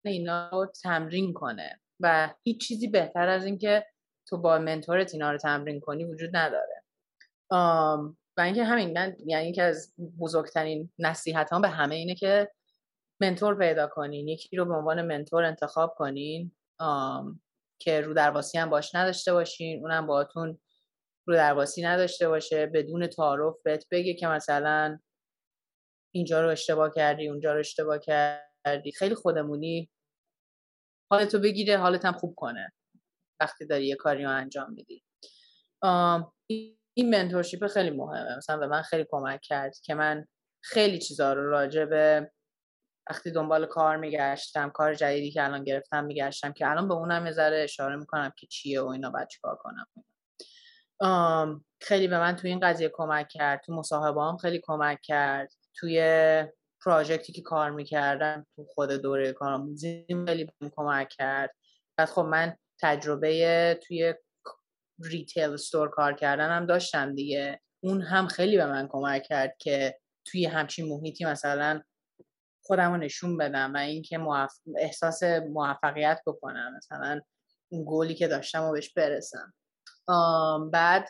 [0.05, 1.81] اینا رو تمرین کنه.
[2.01, 3.87] و هیچ چیزی بهتر از اینکه
[4.29, 6.72] تو با منتورت اینا رو تمرین کنی وجود نداره.
[8.37, 12.51] و اینکه همین من یعنی که از بزرگترین نصیحت به همه اینه که
[13.20, 16.53] منتور پیدا کنین یکی رو به عنوان منتور انتخاب کنین
[17.79, 20.59] که رو درواسی هم باش نداشته باشین اونم باهاتون
[21.27, 24.99] رو درواسی نداشته باشه بدون تعارف بهت بگه که مثلا
[26.15, 28.93] اینجا رو اشتباه کردی اونجا رو اشتباه کردی.
[28.93, 29.91] خیلی خودمونی
[31.11, 32.73] حالتو بگیره حالت هم خوب کنه.
[33.41, 35.03] وقتی داری یه کاری رو انجام میدی.
[36.94, 38.36] این منتورشیپ خیلی مهمه.
[38.36, 40.27] مثلا به من خیلی کمک کرد که من
[40.62, 42.31] خیلی چیزا رو راجع به
[43.10, 47.43] وقتی دنبال کار میگشتم کار جدیدی که الان گرفتم میگشتم که الان به اونم یه
[47.43, 49.86] اشاره می‌کنم که چیه و اینا باید چیکار کنم.
[51.81, 56.44] خیلی به من توی این قضیه کمک کرد تو مصاحبه هم خیلی کمک کرد توی
[56.85, 61.55] پراجکتی که کار می‌کردم تو خود دوره کارآموزیم خیلی بهم کمک کرد.
[61.97, 64.14] بعد خب من تجربه توی
[65.03, 67.61] ریتیل استور کار کردن هم داشتم دیگه.
[67.81, 71.83] اون هم خیلی به من کمک کرد که توی همچین محیطی مثلا
[72.65, 74.20] خودم رو نشون بدم و اینکه
[74.77, 77.20] احساس موفقیت بکنم مثلا
[77.69, 79.55] اون گولی که داشتم و بهش برسم.
[80.73, 81.09] بعد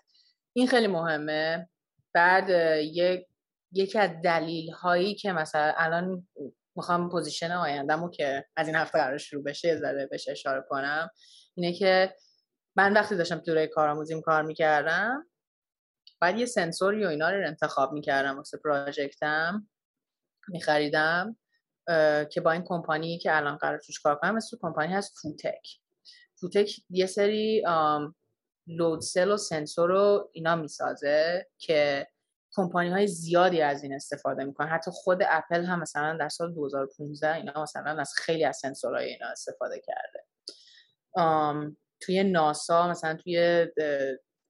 [0.52, 1.68] این خیلی مهمه.
[2.14, 2.48] بعد
[2.80, 3.26] یک
[3.72, 6.28] یکی از دلیل هایی که مثلا الان
[6.76, 11.10] می‌خوام position آیندهمو که از این هفته قرار شروع بشه یه ذره بهش اشاره کنم
[11.54, 12.16] اینه که
[12.76, 15.26] من وقتی داشتم دوره کارآموزیم کار می‌کردم
[16.20, 19.68] بعد یه سنسوری و اینا رو انتخاب می‌کردم واسه project م
[20.48, 21.36] میخریدم
[22.30, 25.68] که با این کمپانی که الان قرار توش کار کنم مثل کمپانی هست Futek.
[26.40, 27.64] Futek یه سری
[28.66, 32.08] لود سل و سنسور رو اینا می‌سازه که
[32.54, 34.68] کمپانی های زیادی از این استفاده می‌کنن.
[34.68, 39.26] حتی خود اپل هم مثلا در سال 2015 اینا مثلا از خیلی از سنسورهای اینا
[39.26, 40.24] استفاده کرده.
[42.02, 43.66] توی ناسا مثلا توی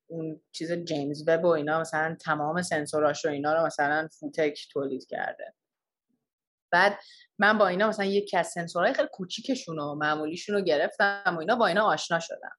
[0.07, 5.07] اون چیز جیمز وب و اینا مثلا تمام سنسوراش و اینا رو مثلا فوتک تولید
[5.07, 5.55] کرده.
[6.73, 6.99] بعد
[7.39, 11.57] من با اینا مثلا یک از سنسورهای خیلی کوچیکشون و معمولیشون رو گرفتم و اینا
[11.57, 12.57] با اینا آشنا شدم.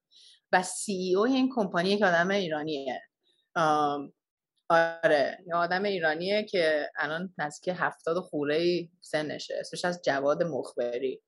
[0.51, 3.01] و سی ای او این کمپانی که آدم ایرانیه.
[4.69, 11.21] آره یه آدم ایرانیه که الان نزدیک هفتاد خوره سنشه اسمش از جواد مخبری.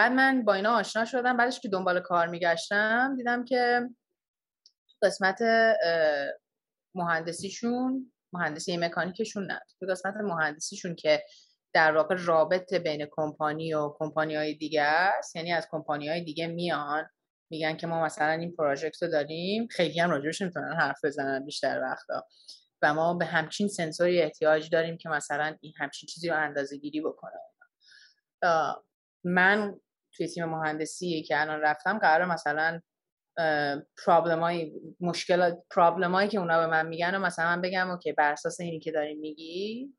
[0.00, 3.88] بعد من با اینا آشنا شدم بعدش که دنبال کار میگشتم دیدم که
[5.02, 5.38] قسمت
[6.94, 9.60] مهندسیشون مهندسی مکانیکشون نه.
[9.80, 11.24] تو قسمت مهندسیشون که
[11.72, 16.46] در واقع رابط بین کمپانی و کمپانی های دیگه است یعنی از کمپانی های دیگه
[16.46, 17.08] میان
[17.50, 21.80] میگن که ما مثلا این project رو داریم خیلی هم راجبش نمی‌تونن حرف بزنن بیشتر
[21.82, 22.26] وقتا.
[22.82, 27.00] و ما به همچین سنسوری احتیاج داریم که مثلا این همچین چیزی رو اندازه گیری
[27.00, 27.40] بکنه
[29.24, 29.80] من
[30.16, 32.80] توی تیم مهندسی که الان رفتم قرار مثلا
[34.06, 38.32] problem های مشکلات problem که اونا به من میگن و مثلا من بگم okay بر
[38.32, 39.94] اساس اینی که داری میگی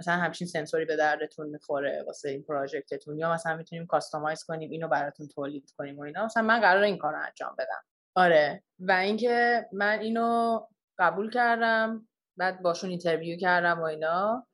[0.00, 4.70] مثلا همچین سنسوری به دردتون می‌خوره واسه این project تون یا مثلا می‌تونیم customize کنیم
[4.70, 6.24] اینو براتون تولید کنیم و اینا.
[6.24, 7.82] مثلا من قرار این کار رو انجام بدم.
[8.14, 8.62] آره.
[8.78, 10.60] و اینکه من اینو
[10.98, 12.08] قبول کردم
[12.38, 14.46] بعد باشون interview کردم و اینا.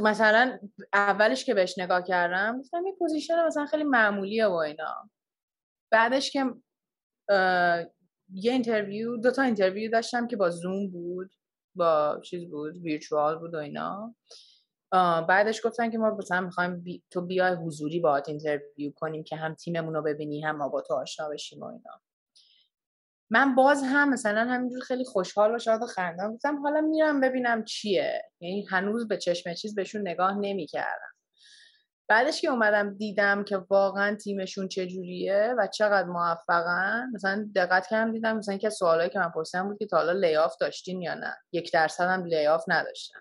[0.00, 0.58] مثلا
[0.92, 5.10] اولش که بهش نگاه کردم گفتم این position مثلا خیلی معمولیه و اینا.
[5.92, 6.44] بعدش که
[8.34, 11.30] یه interview دو تا interview داشتم که با زوم بود
[11.74, 14.14] با چیز بود virtual بود و اینا.
[15.28, 19.94] بعدش گفتن که ما مثلا می‌خوایم تو بیای حضوری باهات interview کنیم که هم تیممون
[19.94, 22.00] رو ببینی هم ما با تو آشنا بشیم و اینا.
[23.32, 27.64] من باز هم مثلا همینجور خیلی خوشحال و شاد و خندم گفتم حالا میرم ببینم
[27.64, 28.22] چیه.
[28.40, 31.12] یعنی هنوز به چشم چیز بهشون نگاه نمی‌کردم.
[32.08, 38.36] بعدش که اومدم دیدم که واقعا تیمشون چجوریه و چقدر موفقن مثلا دقت کردم دیدم
[38.36, 41.72] مثلا که سوالایی که من پرسیدم بود که تا حالا لیاف داشتین یا نه؟ یک
[41.72, 43.20] درصد هم لیاف نداشتن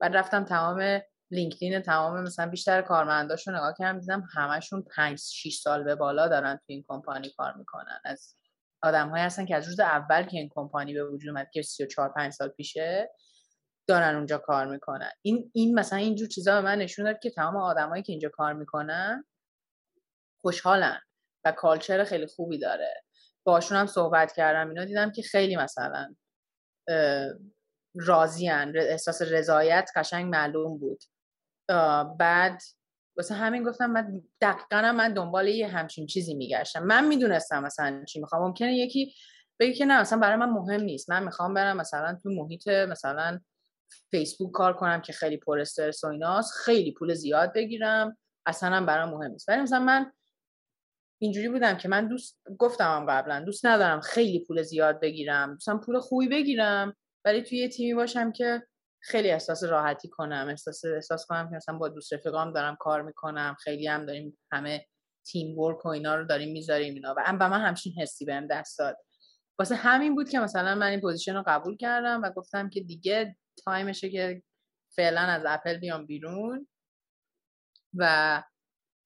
[0.00, 1.00] بعد رفتم تمام
[1.30, 6.56] لینکدین تمام مثلا بیشتر کارمنداشو نگاه کردم دیدم همشون 5 6 سال به بالا دارن
[6.56, 7.98] تو این کمپانی کار می‌کنن.
[8.04, 8.36] از
[8.82, 12.12] آدم های هستن که از روز اول که این کمپانی به وجود اومد که 34
[12.12, 13.10] 5 سال پیشه
[13.88, 15.10] دارن اونجا کار می‌کنن.
[15.22, 18.52] این این مثلا اینجور چیزا به من نشون داد که تمام آدمایی که اینجا کار
[18.52, 19.24] می‌کنن
[20.40, 21.00] خوشحالن
[21.44, 23.04] و کالچر خیلی خوبی داره.
[23.44, 26.14] باشون هم صحبت کردم اینا دیدم که خیلی مثلا
[27.94, 31.02] راضیان احساس رضایت قشنگ معلوم بود.
[32.18, 32.62] بعد
[33.16, 36.82] واسه همین گفتم من دقیقا من دنبال یه همچین چیزی میگشتم.
[36.82, 38.42] من می‌دونستم مثلا چی می‌خوام.
[38.42, 39.14] ممکنه یکی
[39.60, 41.10] بگه که نه مثلا برای من مهم نیست.
[41.10, 43.40] من می‌خوام برم مثلا تو محیط مثلا
[44.10, 46.52] فیسبوک کار کنم که خیلی پر استرس و ایناست.
[46.64, 48.18] خیلی پول زیاد بگیرم.
[48.46, 49.48] اصلا هم برام مهم نیست.
[49.48, 50.12] ولی مثلا من
[51.18, 55.52] اینجوری بودم که من دوست گفتم قبلا دوست ندارم خیلی پول زیاد بگیرم.
[55.52, 58.62] دوستم پول خوبی بگیرم ولی توی یه تیمی باشم که
[59.04, 63.56] خیلی احساس راحتی کنم احساس احساس کنم که مثلا با دوست رفیقام دارم کار می‌کنم
[63.60, 64.86] خیلی هم داریم همه
[65.26, 67.14] teamwork و اینا رو داریم می‌ذاریم اینا.
[67.18, 68.96] و من همچین حسی بهم دست داد.
[69.58, 73.36] واسه همین بود که مثلا من این position رو قبول کردم و گفتم که دیگه
[73.64, 74.42] time شه که
[74.96, 76.68] فعلا از اپل بیام بیرون
[77.94, 78.42] و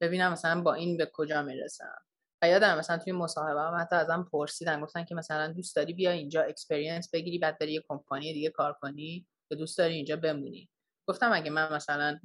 [0.01, 1.99] ببینم مثلا با این به کجا می‌رسم.
[2.43, 6.11] و یادم مثلا توی مصاحبه هم حتی ازم پرسیدن گفتن که مثلا دوست داری بیا
[6.11, 9.27] اینجا experience بگیری بعد بری یه کمپانی دیگه کار کنی.
[9.51, 10.69] یا دوست داری اینجا بمونی.
[11.09, 12.21] گفتم اگه من مثلا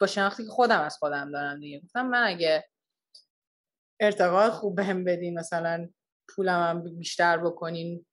[0.00, 1.80] با شناختی که خودم از خودم دارم دیگه.
[1.80, 2.68] گفتم من اگه
[4.00, 5.88] ارتقا خوب بهم بدین مثلا
[6.28, 8.06] پولم هم بیشتر بکنین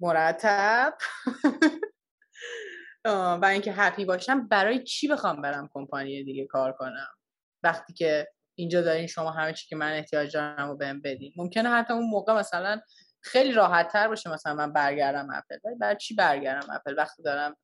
[0.00, 0.94] مرتب.
[3.42, 7.08] و اینکه هپی باشم برای چی بخوام برم کمپانی دیگه کار کنم؟
[7.62, 11.32] وقتی که اینجا دارین شما همه چی که من احتیاج دارم رو بهم بدین.
[11.36, 12.80] ممکنه حتی اون موقع مثلا
[13.22, 17.56] خیلی راحت تر باشه مثلا من برگردم اپل ولی برای چی برگردم اپل وقتی دارم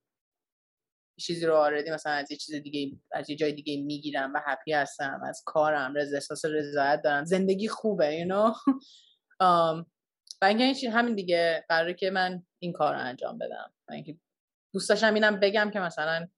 [1.17, 4.73] چیزی رو آردی مثلا از یه چیز دیگه از یه جای دیگه می‌گیرم و هپی
[4.73, 7.25] هستم از کارم رضا احساس رضایت دارم.
[7.25, 8.57] زندگی خوبه you know
[10.43, 13.73] و اینکه همین دیگه قراره که من این کار رو انجام بدم.
[13.91, 14.17] اینکه
[14.75, 16.29] دوست داشتم اینم بگم که مثلا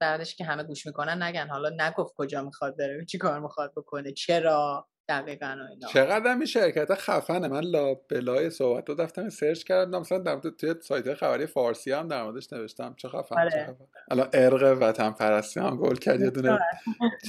[0.00, 1.48] بعدش که همه گوش می‌کنن نگن.
[1.48, 5.88] حالا نگفت کجا می‌خواد بره چی کار می‌خواد بکنه چرا؟ دقیقا و اینا.
[5.88, 10.00] چقدر این شرکت خفنه من لا بلای صحبت رو دفتم سرچ کردم.
[10.00, 12.94] مثلا در مورد توی سایت خبری فارسی هم در موردش نوشتم.
[12.96, 13.76] چه خفن آره.
[14.10, 16.20] الان ارق وطن پرستی هم گل کرد.
[16.20, 16.58] یه دونه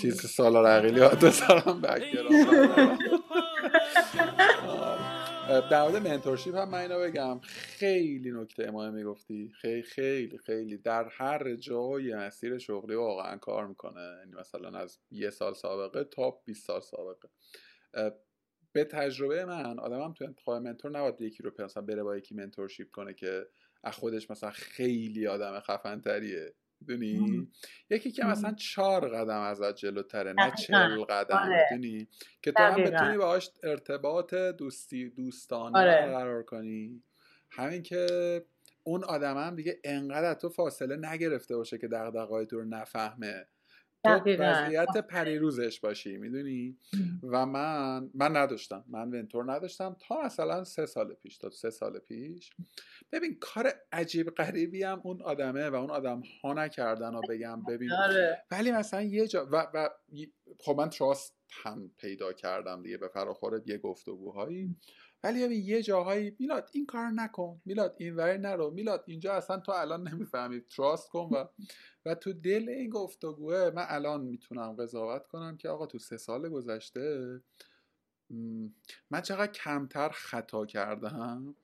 [0.01, 1.81] چیز سالار عقیلی ها بذارم
[5.47, 7.39] در مورد منتورشیپ هم من اینو بگم.
[7.39, 9.51] خیلی نکته مهمی گفتی.
[9.61, 10.77] خیلی خیلی خیلی.
[10.77, 14.17] در هر جای مسیر شغلی واقعا کار می‌کنه.
[14.19, 17.29] یعنی مثلا از یه سال سابقه تا 20 سال سابقه.
[18.71, 22.91] به تجربه من آدمم تو انتخاب منتور نباید یکی رو مثلا بره با یکی منتورشیپ
[22.91, 23.47] کنه که
[23.83, 27.47] از خودش مثلا خیلی آدم خفن تریه می‌دونی؟
[27.89, 31.67] یکی که مثلا چهار قدم ازت جلوتره نه چل قدم آره.
[31.71, 32.07] می‌دونی؟
[32.41, 36.05] که تو هم بتونی باهاش ارتباط دوستی دوستانه آره.
[36.05, 37.03] قرار کنی.
[37.51, 38.05] همین که
[38.83, 43.47] اون آدم هم دیگه انقدر تو فاصله نگرفته باشه که دقدقای تو رو نفهمه.
[44.07, 46.77] تو وضعیت پریروزش باشی می‌دونی؟
[47.23, 48.83] و من من نداشتم.
[48.87, 52.49] من ونتور نداشتم تا مثلا سه سال پیش تا سه سال پیش.
[53.11, 57.91] ببین کار عجیب غریبی هم اون آدمه و اون آدم ها نکردن و بگم ببین.
[57.91, 58.43] آره.
[58.51, 59.89] ولی مثلا یه جا و, و
[60.59, 64.75] خب من تراست هم پیدا کردم دیگه به فراخور یه گفتگوهایی
[65.23, 69.71] ولی یه جاهایی میلاد این کار نکن میلاد این وری نرو میلاد اینجا اصلا تو
[69.71, 70.61] الان نمی‌فهمی.
[70.61, 71.45] تراست کن و
[72.05, 76.49] و تو دل این گفتگوه من الان می‌تونم قضاوت کنم که آقا تو سه سال
[76.49, 77.41] گذشته
[79.09, 81.55] من چقدر کمتر خطا کردم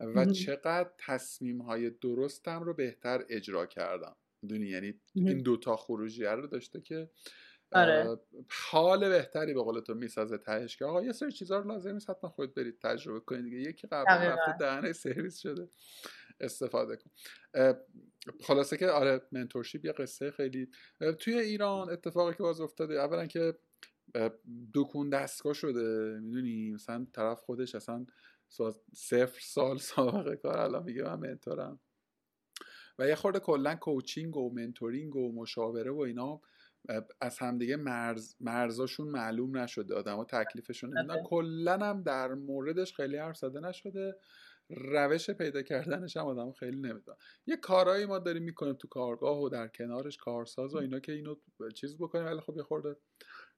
[0.00, 4.16] و چقدر تصمیم های درستم رو بهتر اجرا کردم.
[4.48, 7.10] دونی یعنی این دوتا خروجیه رو داشته که
[7.72, 8.18] آره.
[8.70, 12.10] حال بهتری به قول تو می‌سازه تهش که آقا یه سری چیزا رو لازم نیست
[12.10, 13.56] حتما خود برید تجربه کنید دیگه.
[13.56, 15.68] یکی قبل رفته دهنه سرویس شده.
[16.40, 17.10] استفاده کن.
[18.40, 20.70] خلاصه که آره منتورشیپ یه قصه خیلی
[21.18, 23.58] توی ایران اتفاقی که باز افتاده اولا که
[24.74, 28.06] دکون دستگاه شده می‌دونی؟ مثلا طرف خودش اصلا
[28.94, 31.80] صفر سال سابقه کار الان میگه من منتورم.
[32.98, 36.40] و یه خورده کلا کوچینگ و منتورینگ و مشاوره و اینا
[37.20, 39.94] از همدیگه مرز مرزاشون معلوم نشده.
[39.94, 41.10] آدما تکلیفشون نمی‌دونن.
[41.10, 41.22] آره.
[41.26, 44.16] کلا هم در موردش خیلی حرف زده نشده.
[44.70, 47.16] روش پیدا کردنش هم آدم خیلی نمی‌دونن.
[47.46, 51.34] یه کارهایی ما داریم می‌کنیم تو کارگاه و در کنارش کارساز و اینا که اینو
[51.74, 52.24] چیز بکنیم.
[52.26, 52.96] ولی خب یه خورده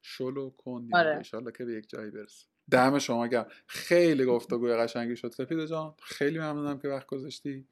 [0.02, 1.22] شلو کن آره.
[1.58, 3.46] که به یک جایی برسه دم شما گرم.
[3.66, 5.30] خیلی گفتگوی قشنگی شد.
[5.30, 7.66] سپید جان خیلی ممنونم که وقت گذاشتی.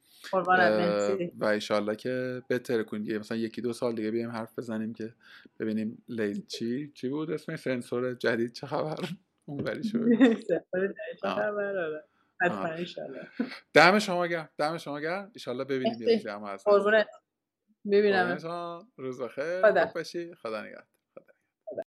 [1.39, 5.13] و ایشالله که بهتر کنید مثلا یکی دو سال دیگه بیایم حرف بزنیم که
[5.59, 8.97] ببینیم لی چی چی بود؟ اسم سنسور جدید چه خبر؟
[9.45, 9.99] اون بری شد
[13.73, 14.49] دم شما گرم.
[14.57, 15.31] دم شما گرم.
[15.33, 16.65] ایشالله ببینیم یه جمع هست
[17.91, 18.37] ببینم
[18.97, 19.61] روز بخیر.
[20.35, 20.85] خدا نگهدار.